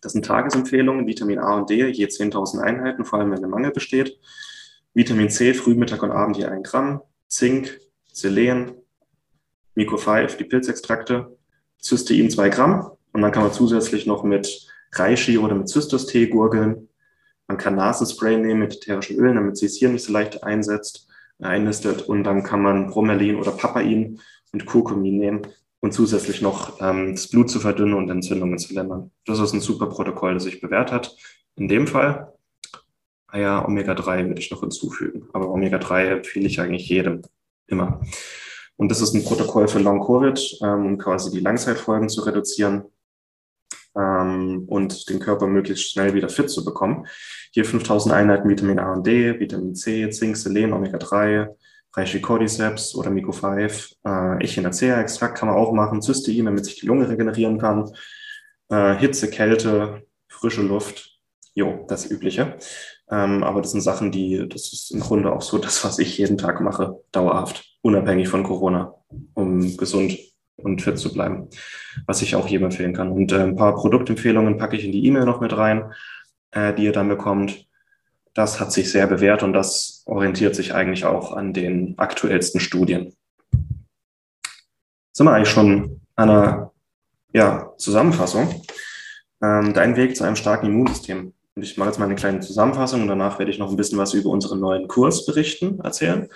Das 0.00 0.12
sind 0.12 0.24
Tagesempfehlungen, 0.24 1.06
Vitamin 1.06 1.38
A 1.38 1.54
und 1.54 1.70
D, 1.70 1.88
je 1.90 2.06
10.000 2.06 2.60
Einheiten, 2.60 3.04
vor 3.04 3.20
allem 3.20 3.30
wenn 3.30 3.40
der 3.40 3.48
Mangel 3.48 3.70
besteht. 3.70 4.18
Vitamin 4.94 5.30
C, 5.30 5.54
früh, 5.54 5.74
Mittag 5.74 6.02
und 6.02 6.10
Abend 6.10 6.36
je 6.36 6.46
ein 6.46 6.64
Gramm. 6.64 7.02
Zink, 7.28 7.78
Selen, 8.12 8.72
Micro 9.74 9.96
5, 9.96 10.36
die 10.36 10.44
Pilzextrakte, 10.44 11.38
Cystein 11.82 12.30
2 12.30 12.48
Gramm 12.48 12.90
und 13.12 13.22
dann 13.22 13.32
kann 13.32 13.42
man 13.42 13.52
zusätzlich 13.52 14.06
noch 14.06 14.24
mit 14.24 14.68
Reishi 14.92 15.38
oder 15.38 15.54
mit 15.54 15.68
Zystos-Tee 15.68 16.28
gurgeln. 16.28 16.88
Man 17.48 17.58
kann 17.58 17.74
Nasenspray 17.74 18.36
nehmen 18.36 18.60
mit 18.60 18.76
ätherischen 18.76 19.18
Ölen, 19.18 19.36
damit 19.36 19.56
sie 19.56 19.66
es 19.66 19.76
hier 19.76 19.88
nicht 19.88 20.04
so 20.04 20.12
leicht 20.12 20.44
einsetzt, 20.44 21.08
einnistet 21.40 22.02
und 22.02 22.24
dann 22.24 22.42
kann 22.42 22.62
man 22.62 22.88
Bromelin 22.88 23.36
oder 23.36 23.50
Papain 23.50 24.20
und 24.52 24.66
Kurkumin 24.66 25.18
nehmen 25.18 25.42
und 25.80 25.92
zusätzlich 25.92 26.40
noch 26.40 26.80
ähm, 26.80 27.14
das 27.14 27.28
Blut 27.28 27.50
zu 27.50 27.58
verdünnen 27.58 27.94
und 27.94 28.08
Entzündungen 28.08 28.58
zu 28.58 28.72
lindern. 28.72 29.10
Das 29.26 29.40
ist 29.40 29.52
ein 29.52 29.60
super 29.60 29.86
Protokoll, 29.86 30.34
das 30.34 30.44
sich 30.44 30.60
bewährt 30.60 30.92
hat. 30.92 31.16
In 31.56 31.68
dem 31.68 31.86
Fall, 31.86 32.32
ah 33.26 33.38
ja, 33.38 33.66
Omega-3 33.66 34.28
würde 34.28 34.40
ich 34.40 34.50
noch 34.50 34.60
hinzufügen, 34.60 35.28
aber 35.32 35.50
Omega-3 35.50 36.04
empfehle 36.04 36.46
ich 36.46 36.60
eigentlich 36.60 36.88
jedem, 36.88 37.22
immer. 37.66 38.00
Und 38.82 38.88
das 38.88 39.00
ist 39.00 39.14
ein 39.14 39.22
Protokoll 39.22 39.68
für 39.68 39.78
Long-Covid, 39.78 40.58
ähm, 40.64 40.86
um 40.86 40.98
quasi 40.98 41.30
die 41.30 41.38
Langzeitfolgen 41.38 42.08
zu 42.08 42.22
reduzieren 42.22 42.82
ähm, 43.96 44.64
und 44.66 45.08
den 45.08 45.20
Körper 45.20 45.46
möglichst 45.46 45.92
schnell 45.92 46.14
wieder 46.14 46.28
fit 46.28 46.50
zu 46.50 46.64
bekommen. 46.64 47.06
Hier 47.52 47.64
5000 47.64 48.12
Einheiten 48.12 48.48
Vitamin 48.48 48.80
A 48.80 48.94
und 48.94 49.06
D, 49.06 49.38
Vitamin 49.38 49.76
C, 49.76 50.10
Zink, 50.10 50.36
Selen, 50.36 50.72
Omega-3, 50.72 51.54
Reishi 51.92 52.20
Cordyceps 52.20 52.96
oder 52.96 53.10
Mico 53.10 53.30
5, 53.30 53.94
äh, 54.04 54.42
Echinacea-Extrakt 54.42 55.38
kann 55.38 55.48
man 55.48 55.58
auch 55.58 55.72
machen, 55.72 56.02
Cystein, 56.02 56.46
damit 56.46 56.64
sich 56.64 56.80
die 56.80 56.86
Lunge 56.86 57.08
regenerieren 57.08 57.58
kann, 57.58 57.88
äh, 58.68 58.96
Hitze, 58.96 59.30
Kälte, 59.30 60.02
frische 60.26 60.62
Luft, 60.62 61.20
jo, 61.54 61.84
das 61.86 62.10
Übliche. 62.10 62.58
Ähm, 63.08 63.44
aber 63.44 63.60
das 63.62 63.70
sind 63.70 63.82
Sachen, 63.82 64.10
die, 64.10 64.48
das 64.48 64.72
ist 64.72 64.90
im 64.90 64.98
Grunde 64.98 65.32
auch 65.32 65.42
so 65.42 65.58
das, 65.58 65.84
was 65.84 66.00
ich 66.00 66.18
jeden 66.18 66.36
Tag 66.36 66.60
mache, 66.60 67.00
dauerhaft 67.12 67.71
unabhängig 67.82 68.28
von 68.28 68.42
Corona, 68.42 68.94
um 69.34 69.76
gesund 69.76 70.18
und 70.56 70.82
fit 70.82 70.98
zu 70.98 71.12
bleiben, 71.12 71.48
was 72.06 72.22
ich 72.22 72.34
auch 72.36 72.46
jedem 72.46 72.66
empfehlen 72.66 72.94
kann. 72.94 73.10
Und 73.10 73.32
äh, 73.32 73.42
ein 73.42 73.56
paar 73.56 73.74
Produktempfehlungen 73.74 74.56
packe 74.56 74.76
ich 74.76 74.84
in 74.84 74.92
die 74.92 75.04
E-Mail 75.06 75.24
noch 75.24 75.40
mit 75.40 75.56
rein, 75.56 75.92
äh, 76.52 76.72
die 76.74 76.84
ihr 76.84 76.92
dann 76.92 77.08
bekommt. 77.08 77.66
Das 78.34 78.60
hat 78.60 78.72
sich 78.72 78.90
sehr 78.90 79.06
bewährt 79.06 79.42
und 79.42 79.52
das 79.52 80.02
orientiert 80.06 80.54
sich 80.54 80.72
eigentlich 80.74 81.04
auch 81.04 81.32
an 81.32 81.52
den 81.52 81.98
aktuellsten 81.98 82.60
Studien. 82.60 83.14
Sind 85.12 85.26
wir 85.26 85.34
eigentlich 85.34 85.50
schon 85.50 86.00
an 86.16 86.30
einer 86.30 86.72
ja, 87.34 87.72
Zusammenfassung. 87.76 88.62
Ähm, 89.42 89.74
dein 89.74 89.96
Weg 89.96 90.16
zu 90.16 90.24
einem 90.24 90.36
starken 90.36 90.66
Immunsystem. 90.66 91.34
Und 91.54 91.62
ich 91.62 91.76
mache 91.76 91.88
jetzt 91.88 91.98
mal 91.98 92.06
eine 92.06 92.14
kleine 92.14 92.40
Zusammenfassung 92.40 93.02
und 93.02 93.08
danach 93.08 93.38
werde 93.38 93.50
ich 93.50 93.58
noch 93.58 93.70
ein 93.70 93.76
bisschen 93.76 93.98
was 93.98 94.14
über 94.14 94.30
unseren 94.30 94.60
neuen 94.60 94.88
Kurs 94.88 95.26
berichten, 95.26 95.80
erzählen. 95.80 96.28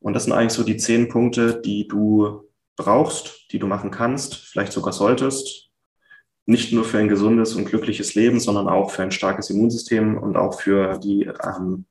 Und 0.00 0.14
das 0.14 0.24
sind 0.24 0.32
eigentlich 0.32 0.52
so 0.52 0.64
die 0.64 0.76
zehn 0.76 1.08
Punkte, 1.08 1.60
die 1.60 1.86
du 1.86 2.48
brauchst, 2.76 3.52
die 3.52 3.58
du 3.58 3.66
machen 3.66 3.90
kannst, 3.90 4.34
vielleicht 4.34 4.72
sogar 4.72 4.92
solltest. 4.92 5.68
Nicht 6.46 6.72
nur 6.72 6.84
für 6.84 6.98
ein 6.98 7.08
gesundes 7.08 7.54
und 7.54 7.66
glückliches 7.66 8.14
Leben, 8.14 8.40
sondern 8.40 8.68
auch 8.68 8.90
für 8.90 9.02
ein 9.02 9.12
starkes 9.12 9.50
Immunsystem 9.50 10.16
und 10.16 10.36
auch 10.36 10.60
für 10.60 10.98
die 10.98 11.30
ähm, 11.44 11.84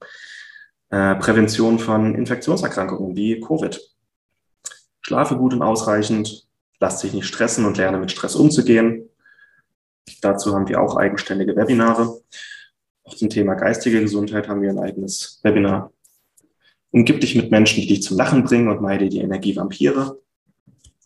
äh, 0.89 1.15
Prävention 1.15 1.77
von 1.79 2.15
Infektionserkrankungen 2.15 3.15
wie 3.15 3.39
Covid. 3.39 3.79
Schlafe 5.01 5.37
gut 5.37 5.53
und 5.53 5.61
ausreichend, 5.61 6.47
lass 6.79 7.01
dich 7.01 7.13
nicht 7.13 7.27
stressen 7.27 7.65
und 7.65 7.77
lerne 7.77 7.99
mit 7.99 8.11
Stress 8.11 8.35
umzugehen. 8.35 9.09
Dazu 10.21 10.53
haben 10.55 10.67
wir 10.67 10.81
auch 10.81 10.97
eigenständige 10.97 11.55
Webinare. 11.55 12.19
Auch 13.03 13.15
zum 13.15 13.29
Thema 13.29 13.53
geistige 13.53 14.01
Gesundheit 14.01 14.47
haben 14.47 14.61
wir 14.61 14.71
ein 14.71 14.79
eigenes 14.79 15.39
Webinar. 15.43 15.91
Umgib 16.91 17.21
dich 17.21 17.35
mit 17.35 17.51
Menschen, 17.51 17.81
die 17.81 17.87
dich 17.87 18.01
zum 18.01 18.17
Lachen 18.17 18.43
bringen 18.43 18.69
und 18.69 18.81
meide 18.81 19.09
die 19.09 19.19
Energievampire. 19.19 20.19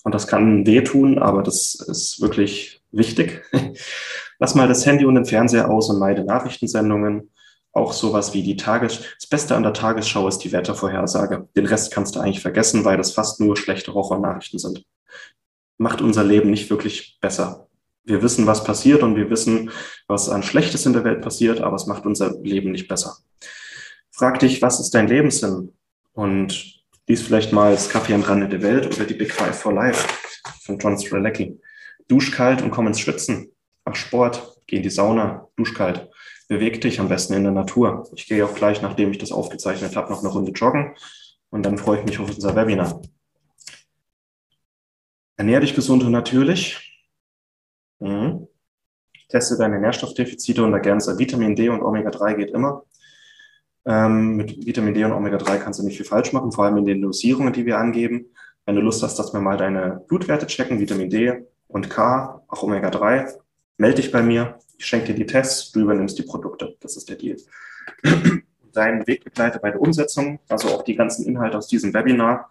Und 0.04 0.14
das 0.14 0.28
kann 0.28 0.66
wehtun, 0.66 1.20
aber 1.20 1.44
das 1.44 1.76
ist 1.76 2.22
wirklich 2.22 2.82
wichtig. 2.92 3.42
Lass 4.40 4.56
mal 4.56 4.68
das 4.68 4.86
Handy 4.86 5.06
und 5.06 5.16
den 5.16 5.26
Fernseher 5.26 5.70
aus 5.70 5.90
und 5.90 6.00
meide 6.00 6.24
Nachrichtensendungen. 6.24 7.32
Auch 7.72 7.94
sowas 7.94 8.34
wie 8.34 8.44
die 8.44 8.56
Tages... 8.56 9.00
Das 9.20 9.28
Beste 9.28 9.56
an 9.56 9.64
der 9.64 9.74
Tagesschau 9.74 10.28
ist 10.28 10.40
die 10.40 10.52
Wettervorhersage. 10.52 11.48
Den 11.56 11.66
Rest 11.66 11.92
kannst 11.92 12.16
du 12.16 12.20
eigentlich 12.20 12.42
vergessen, 12.42 12.86
weil 12.86 12.98
das 12.98 13.14
fast 13.14 13.40
nur 13.40 13.58
schlechte 13.58 13.94
Horrornachrichten 13.94 14.60
sind. 14.60 14.86
Macht 15.78 16.02
unser 16.02 16.24
Leben 16.24 16.52
nicht 16.52 16.70
wirklich 16.70 17.18
besser. 17.20 17.68
Wir 18.04 18.22
wissen, 18.22 18.46
was 18.46 18.64
passiert 18.64 19.02
und 19.02 19.16
wir 19.16 19.30
wissen, 19.30 19.72
was 20.08 20.30
an 20.30 20.44
Schlechtes 20.44 20.86
in 20.86 20.94
der 20.94 21.06
Welt 21.06 21.22
passiert, 21.22 21.62
aber 21.62 21.78
es 21.78 21.88
macht 21.88 22.06
unser 22.06 22.38
Leben 22.42 22.72
nicht 22.72 22.88
besser. 22.88 23.18
Frag 24.16 24.38
dich, 24.38 24.62
was 24.62 24.80
ist 24.80 24.92
dein 24.92 25.08
Lebenssinn? 25.08 25.74
Und 26.14 26.84
lies 27.08 27.24
vielleicht 27.24 27.52
mal 27.52 27.72
das 27.72 27.90
Kaffee 27.90 28.14
am 28.14 28.22
Rande 28.22 28.48
der 28.48 28.62
Welt 28.62 28.86
oder 28.86 29.06
die 29.06 29.16
Big 29.16 29.34
Five 29.34 29.60
for 29.60 29.74
Life 29.74 30.08
von 30.62 30.78
John 30.78 31.00
Strelecki. 31.00 31.60
Dusch 32.08 32.32
kalt 32.32 32.62
und 32.62 32.70
komm 32.70 32.86
ins 32.86 33.00
Schwitzen. 33.00 33.52
Mach 33.86 33.96
Sport, 33.96 34.62
geh 34.68 34.78
in 34.78 34.84
die 34.84 34.92
Sauna, 34.92 35.48
dusch 35.56 35.74
kalt. 35.74 36.12
Beweg 36.48 36.80
dich 36.80 37.00
am 37.00 37.10
besten 37.10 37.34
in 37.34 37.42
der 37.42 37.54
Natur. 37.54 38.08
Ich 38.16 38.28
gehe 38.28 38.46
auch 38.46 38.54
gleich, 38.54 38.84
nachdem 38.84 39.10
ich 39.10 39.18
das 39.18 39.32
aufgezeichnet 39.32 39.96
habe, 39.96 40.12
noch 40.12 40.20
eine 40.20 40.30
Runde 40.30 40.52
joggen 40.52 40.96
und 41.50 41.64
dann 41.64 41.80
freue 41.80 42.00
ich 42.00 42.06
mich 42.06 42.20
auf 42.20 42.30
unser 42.30 42.56
Webinar. 42.56 43.02
Ernähr 45.38 45.60
dich 45.60 45.74
gesund 45.74 46.04
und 46.04 46.12
natürlich. 46.12 47.04
Mhm. 47.98 48.48
Teste 49.28 49.58
deine 49.58 49.80
Nährstoffdefizite 49.80 50.64
und 50.64 50.74
ergänze 50.74 51.18
Vitamin 51.18 51.56
D 51.56 51.70
und 51.70 51.82
Omega-3 51.82 52.36
geht 52.36 52.52
immer. 52.52 52.84
Ähm, 53.86 54.38
mit 54.38 54.66
Vitamin 54.66 54.94
D 54.94 55.04
und 55.04 55.12
Omega-3 55.12 55.58
kannst 55.58 55.80
du 55.80 55.84
nicht 55.84 55.98
viel 55.98 56.06
falsch 56.06 56.32
machen, 56.32 56.52
vor 56.52 56.66
allem 56.66 56.78
in 56.78 56.86
den 56.86 57.02
Dosierungen, 57.02 57.54
die 57.54 57.66
wir 57.66 57.78
angeben. 57.78 58.28
Wenn 58.66 58.76
du 58.76 58.82
Lust 58.82 59.04
hast, 59.04 59.20
dass 59.20 59.34
wir 59.34 59.42
mal 59.42 59.58
deine 59.58 60.04
Blutwerte 60.08 60.48
checken, 60.48 60.80
Vitamin 60.80 61.10
D 61.10 61.44
und 61.68 61.90
K, 61.90 62.42
auch 62.48 62.64
Omega-3, 62.64 63.34
melde 63.78 63.96
dich 63.96 64.12
bei 64.12 64.22
mir. 64.22 64.58
Ich 64.78 64.86
schenke 64.86 65.08
dir 65.08 65.16
die 65.16 65.26
Tests, 65.26 65.72
du 65.72 65.82
übernimmst 65.82 66.18
die 66.18 66.24
Produkte. 66.24 66.76
Das 66.80 66.96
ist 66.96 67.10
der 67.10 67.18
Deal. 67.18 67.38
Dein 68.74 69.06
Wegbegleiter 69.06 69.60
bei 69.60 69.72
der 69.72 69.82
Umsetzung, 69.82 70.40
also 70.50 70.70
auch 70.70 70.84
die 70.84 70.96
ganzen 70.96 71.26
Inhalte 71.26 71.58
aus 71.58 71.68
diesem 71.68 71.94
Webinar, 71.94 72.50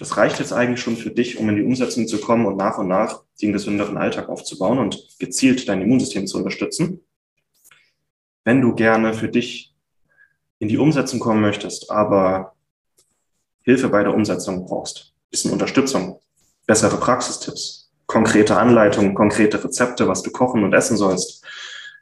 das 0.00 0.16
reicht 0.16 0.38
jetzt 0.38 0.54
eigentlich 0.54 0.80
schon 0.80 0.96
für 0.96 1.10
dich, 1.10 1.38
um 1.38 1.48
in 1.50 1.56
die 1.56 1.62
Umsetzung 1.62 2.08
zu 2.08 2.18
kommen 2.18 2.46
und 2.46 2.56
nach 2.56 2.78
und 2.78 2.88
nach 2.88 3.22
den 3.42 3.52
gesünderen 3.52 3.98
Alltag 3.98 4.30
aufzubauen 4.30 4.78
und 4.78 5.18
gezielt 5.18 5.68
dein 5.68 5.82
Immunsystem 5.82 6.26
zu 6.26 6.38
unterstützen. 6.38 7.04
Wenn 8.42 8.62
du 8.62 8.74
gerne 8.74 9.12
für 9.12 9.28
dich 9.28 9.69
in 10.60 10.68
die 10.68 10.78
Umsetzung 10.78 11.18
kommen 11.18 11.40
möchtest, 11.40 11.90
aber 11.90 12.54
Hilfe 13.62 13.88
bei 13.88 14.02
der 14.02 14.14
Umsetzung 14.14 14.66
brauchst, 14.66 15.12
bisschen 15.30 15.50
Unterstützung, 15.50 16.20
bessere 16.66 16.98
Praxistipps, 16.98 17.90
konkrete 18.06 18.56
Anleitungen, 18.56 19.14
konkrete 19.14 19.62
Rezepte, 19.62 20.06
was 20.06 20.22
du 20.22 20.30
kochen 20.30 20.62
und 20.62 20.72
essen 20.72 20.96
sollst, 20.96 21.44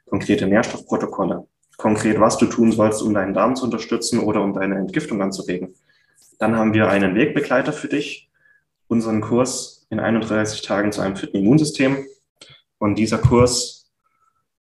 konkrete 0.07 0.45
Nährstoffprotokolle, 0.45 1.47
konkret, 1.77 2.19
was 2.19 2.37
du 2.37 2.45
tun 2.45 2.71
sollst, 2.71 3.01
um 3.01 3.13
deinen 3.13 3.33
Darm 3.33 3.55
zu 3.55 3.63
unterstützen 3.63 4.19
oder 4.19 4.41
um 4.41 4.53
deine 4.53 4.77
Entgiftung 4.77 5.21
anzuregen. 5.21 5.73
Dann 6.37 6.55
haben 6.55 6.73
wir 6.73 6.89
einen 6.89 7.15
Wegbegleiter 7.15 7.73
für 7.73 7.87
dich, 7.87 8.29
unseren 8.87 9.21
Kurs 9.21 9.85
in 9.89 9.99
31 9.99 10.61
Tagen 10.63 10.91
zu 10.91 11.01
einem 11.01 11.15
fitten 11.15 11.37
Immunsystem. 11.37 12.05
Und 12.77 12.95
dieser 12.95 13.19
Kurs 13.19 13.89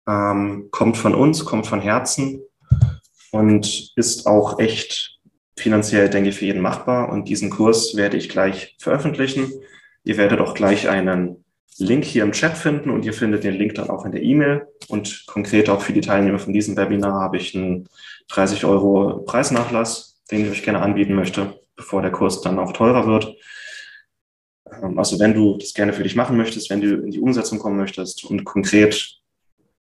ähm, 0.08 0.68
kommt 0.72 0.98
von 0.98 1.16
uns, 1.16 1.46
kommt 1.46 1.66
von 1.66 1.82
Herzen 1.82 2.42
und 3.38 3.92
ist 3.96 4.28
auch 4.28 4.60
echt 4.60 5.20
finanziell, 5.58 6.10
denke 6.10 6.30
ich, 6.30 6.38
für 6.38 6.46
jeden 6.46 6.62
machbar. 6.62 7.10
Und 7.10 7.28
diesen 7.28 7.50
Kurs 7.50 7.96
werde 7.96 8.18
ich 8.18 8.30
gleich 8.30 8.76
veröffentlichen. 8.80 9.52
Ihr 10.04 10.18
werdet 10.18 10.40
auch 10.40 10.54
gleich 10.54 10.88
einen 10.90 11.44
Link 11.80 12.06
hier 12.06 12.24
im 12.24 12.32
Chat 12.32 12.58
finden 12.58 12.90
und 12.90 13.06
ihr 13.06 13.14
findet 13.14 13.44
den 13.44 13.54
Link 13.54 13.76
dann 13.76 13.90
auch 13.90 14.06
in 14.06 14.12
der 14.12 14.24
E-Mail. 14.24 14.68
Und 14.88 15.26
konkret 15.28 15.70
auch 15.70 15.82
für 15.82 15.94
die 15.94 16.02
Teilnehmer 16.02 16.40
von 16.40 16.54
diesem 16.54 16.76
Webinar 16.76 17.22
habe 17.22 17.38
ich 17.38 17.56
einen 17.56 17.88
30 18.30 18.66
Euro 18.66 19.24
Preisnachlass, 19.26 20.22
den 20.32 20.46
ich 20.46 20.52
euch 20.52 20.64
gerne 20.64 20.82
anbieten 20.82 21.14
möchte, 21.14 21.60
bevor 21.76 22.02
der 22.02 22.12
Kurs 22.12 22.42
dann 22.42 22.60
auch 22.60 22.74
teurer 22.74 23.06
wird. 23.06 23.36
Ähm, 24.82 24.98
also 24.98 25.20
wenn 25.20 25.34
du 25.34 25.58
das 25.58 25.74
gerne 25.74 25.94
für 25.94 26.04
dich 26.04 26.16
machen 26.16 26.38
möchtest, 26.38 26.70
wenn 26.70 26.82
du 26.82 26.96
in 26.96 27.12
die 27.12 27.20
Umsetzung 27.20 27.60
kommen 27.60 27.78
möchtest 27.78 28.26
und 28.26 28.44
konkret 28.44 29.20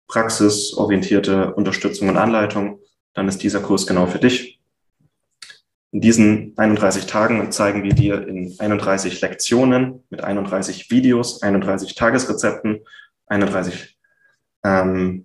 praxisorientierte 0.09 1.55
Unterstützung 1.55 2.09
und 2.09 2.17
Anleitung, 2.17 2.81
dann 3.17 3.29
ist 3.29 3.43
dieser 3.43 3.61
Kurs 3.61 3.87
genau 3.87 4.07
für 4.07 4.19
dich. 4.19 4.61
In 5.91 6.03
diesen 6.03 6.53
31 6.59 7.07
Tagen 7.07 7.51
zeigen 7.51 7.83
wir 7.83 7.95
dir 7.95 8.29
in 8.29 8.55
31 8.59 9.21
Lektionen 9.23 10.05
mit 10.11 10.23
31 10.23 10.91
Videos, 10.91 11.43
31 11.43 11.95
Tagesrezepten, 11.95 12.81
31 13.27 13.99
ähm, 14.65 15.25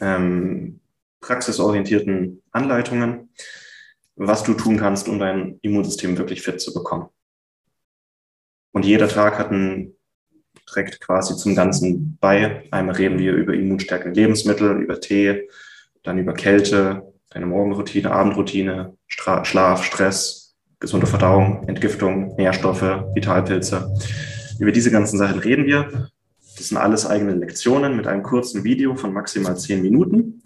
ähm, 0.00 0.80
praxisorientierten 1.20 2.42
Anleitungen, 2.52 3.28
was 4.14 4.42
du 4.42 4.54
tun 4.54 4.78
kannst, 4.78 5.06
um 5.06 5.18
dein 5.18 5.58
Immunsystem 5.60 6.16
wirklich 6.16 6.40
fit 6.40 6.58
zu 6.58 6.72
bekommen. 6.72 7.10
Und 8.72 8.86
jeder 8.86 9.08
Tag 9.08 9.38
hat 9.38 9.50
einen, 9.50 9.94
trägt 10.64 11.00
quasi 11.00 11.36
zum 11.36 11.54
Ganzen 11.54 12.16
bei. 12.18 12.66
Einmal 12.70 12.94
reden 12.94 13.18
wir 13.18 13.34
über 13.34 13.52
immunstärkende 13.52 14.18
Lebensmittel, 14.18 14.80
über 14.80 15.00
Tee, 15.00 15.50
dann 16.02 16.18
über 16.18 16.32
Kälte, 16.32 17.12
deine 17.36 17.46
Morgenroutine, 17.46 18.10
Abendroutine, 18.10 18.96
Stra 19.06 19.44
Schlaf, 19.44 19.84
Stress, 19.84 20.56
gesunde 20.80 21.06
Verdauung, 21.06 21.68
Entgiftung, 21.68 22.34
Nährstoffe, 22.36 23.04
Vitalpilze. 23.14 23.94
Über 24.58 24.72
diese 24.72 24.90
ganzen 24.90 25.18
Sachen 25.18 25.40
reden 25.40 25.66
wir. 25.66 26.08
Das 26.56 26.68
sind 26.68 26.78
alles 26.78 27.04
eigene 27.04 27.34
Lektionen 27.34 27.94
mit 27.94 28.06
einem 28.06 28.22
kurzen 28.22 28.64
Video 28.64 28.96
von 28.96 29.12
maximal 29.12 29.54
zehn 29.58 29.82
Minuten, 29.82 30.42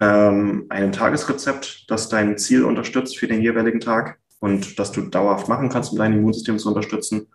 ähm, 0.00 0.66
einem 0.70 0.90
Tagesrezept, 0.90 1.84
das 1.88 2.08
dein 2.08 2.36
Ziel 2.36 2.64
unterstützt 2.64 3.16
für 3.16 3.28
den 3.28 3.40
jeweiligen 3.40 3.78
Tag 3.78 4.18
und 4.40 4.80
das 4.80 4.90
du 4.90 5.02
dauerhaft 5.02 5.46
machen 5.46 5.68
kannst, 5.68 5.92
um 5.92 5.98
dein 5.98 6.14
Immunsystem 6.14 6.58
zu 6.58 6.68
unterstützen 6.68 7.28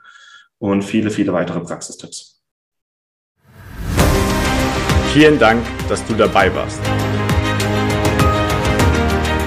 und 0.57 0.83
viele, 0.83 1.09
viele 1.09 1.31
weitere 1.31 1.61
Praxistipps. 1.61 2.41
Vielen 5.13 5.39
Dank, 5.39 5.63
dass 5.87 6.05
du 6.05 6.15
dabei 6.15 6.53
warst. 6.53 6.81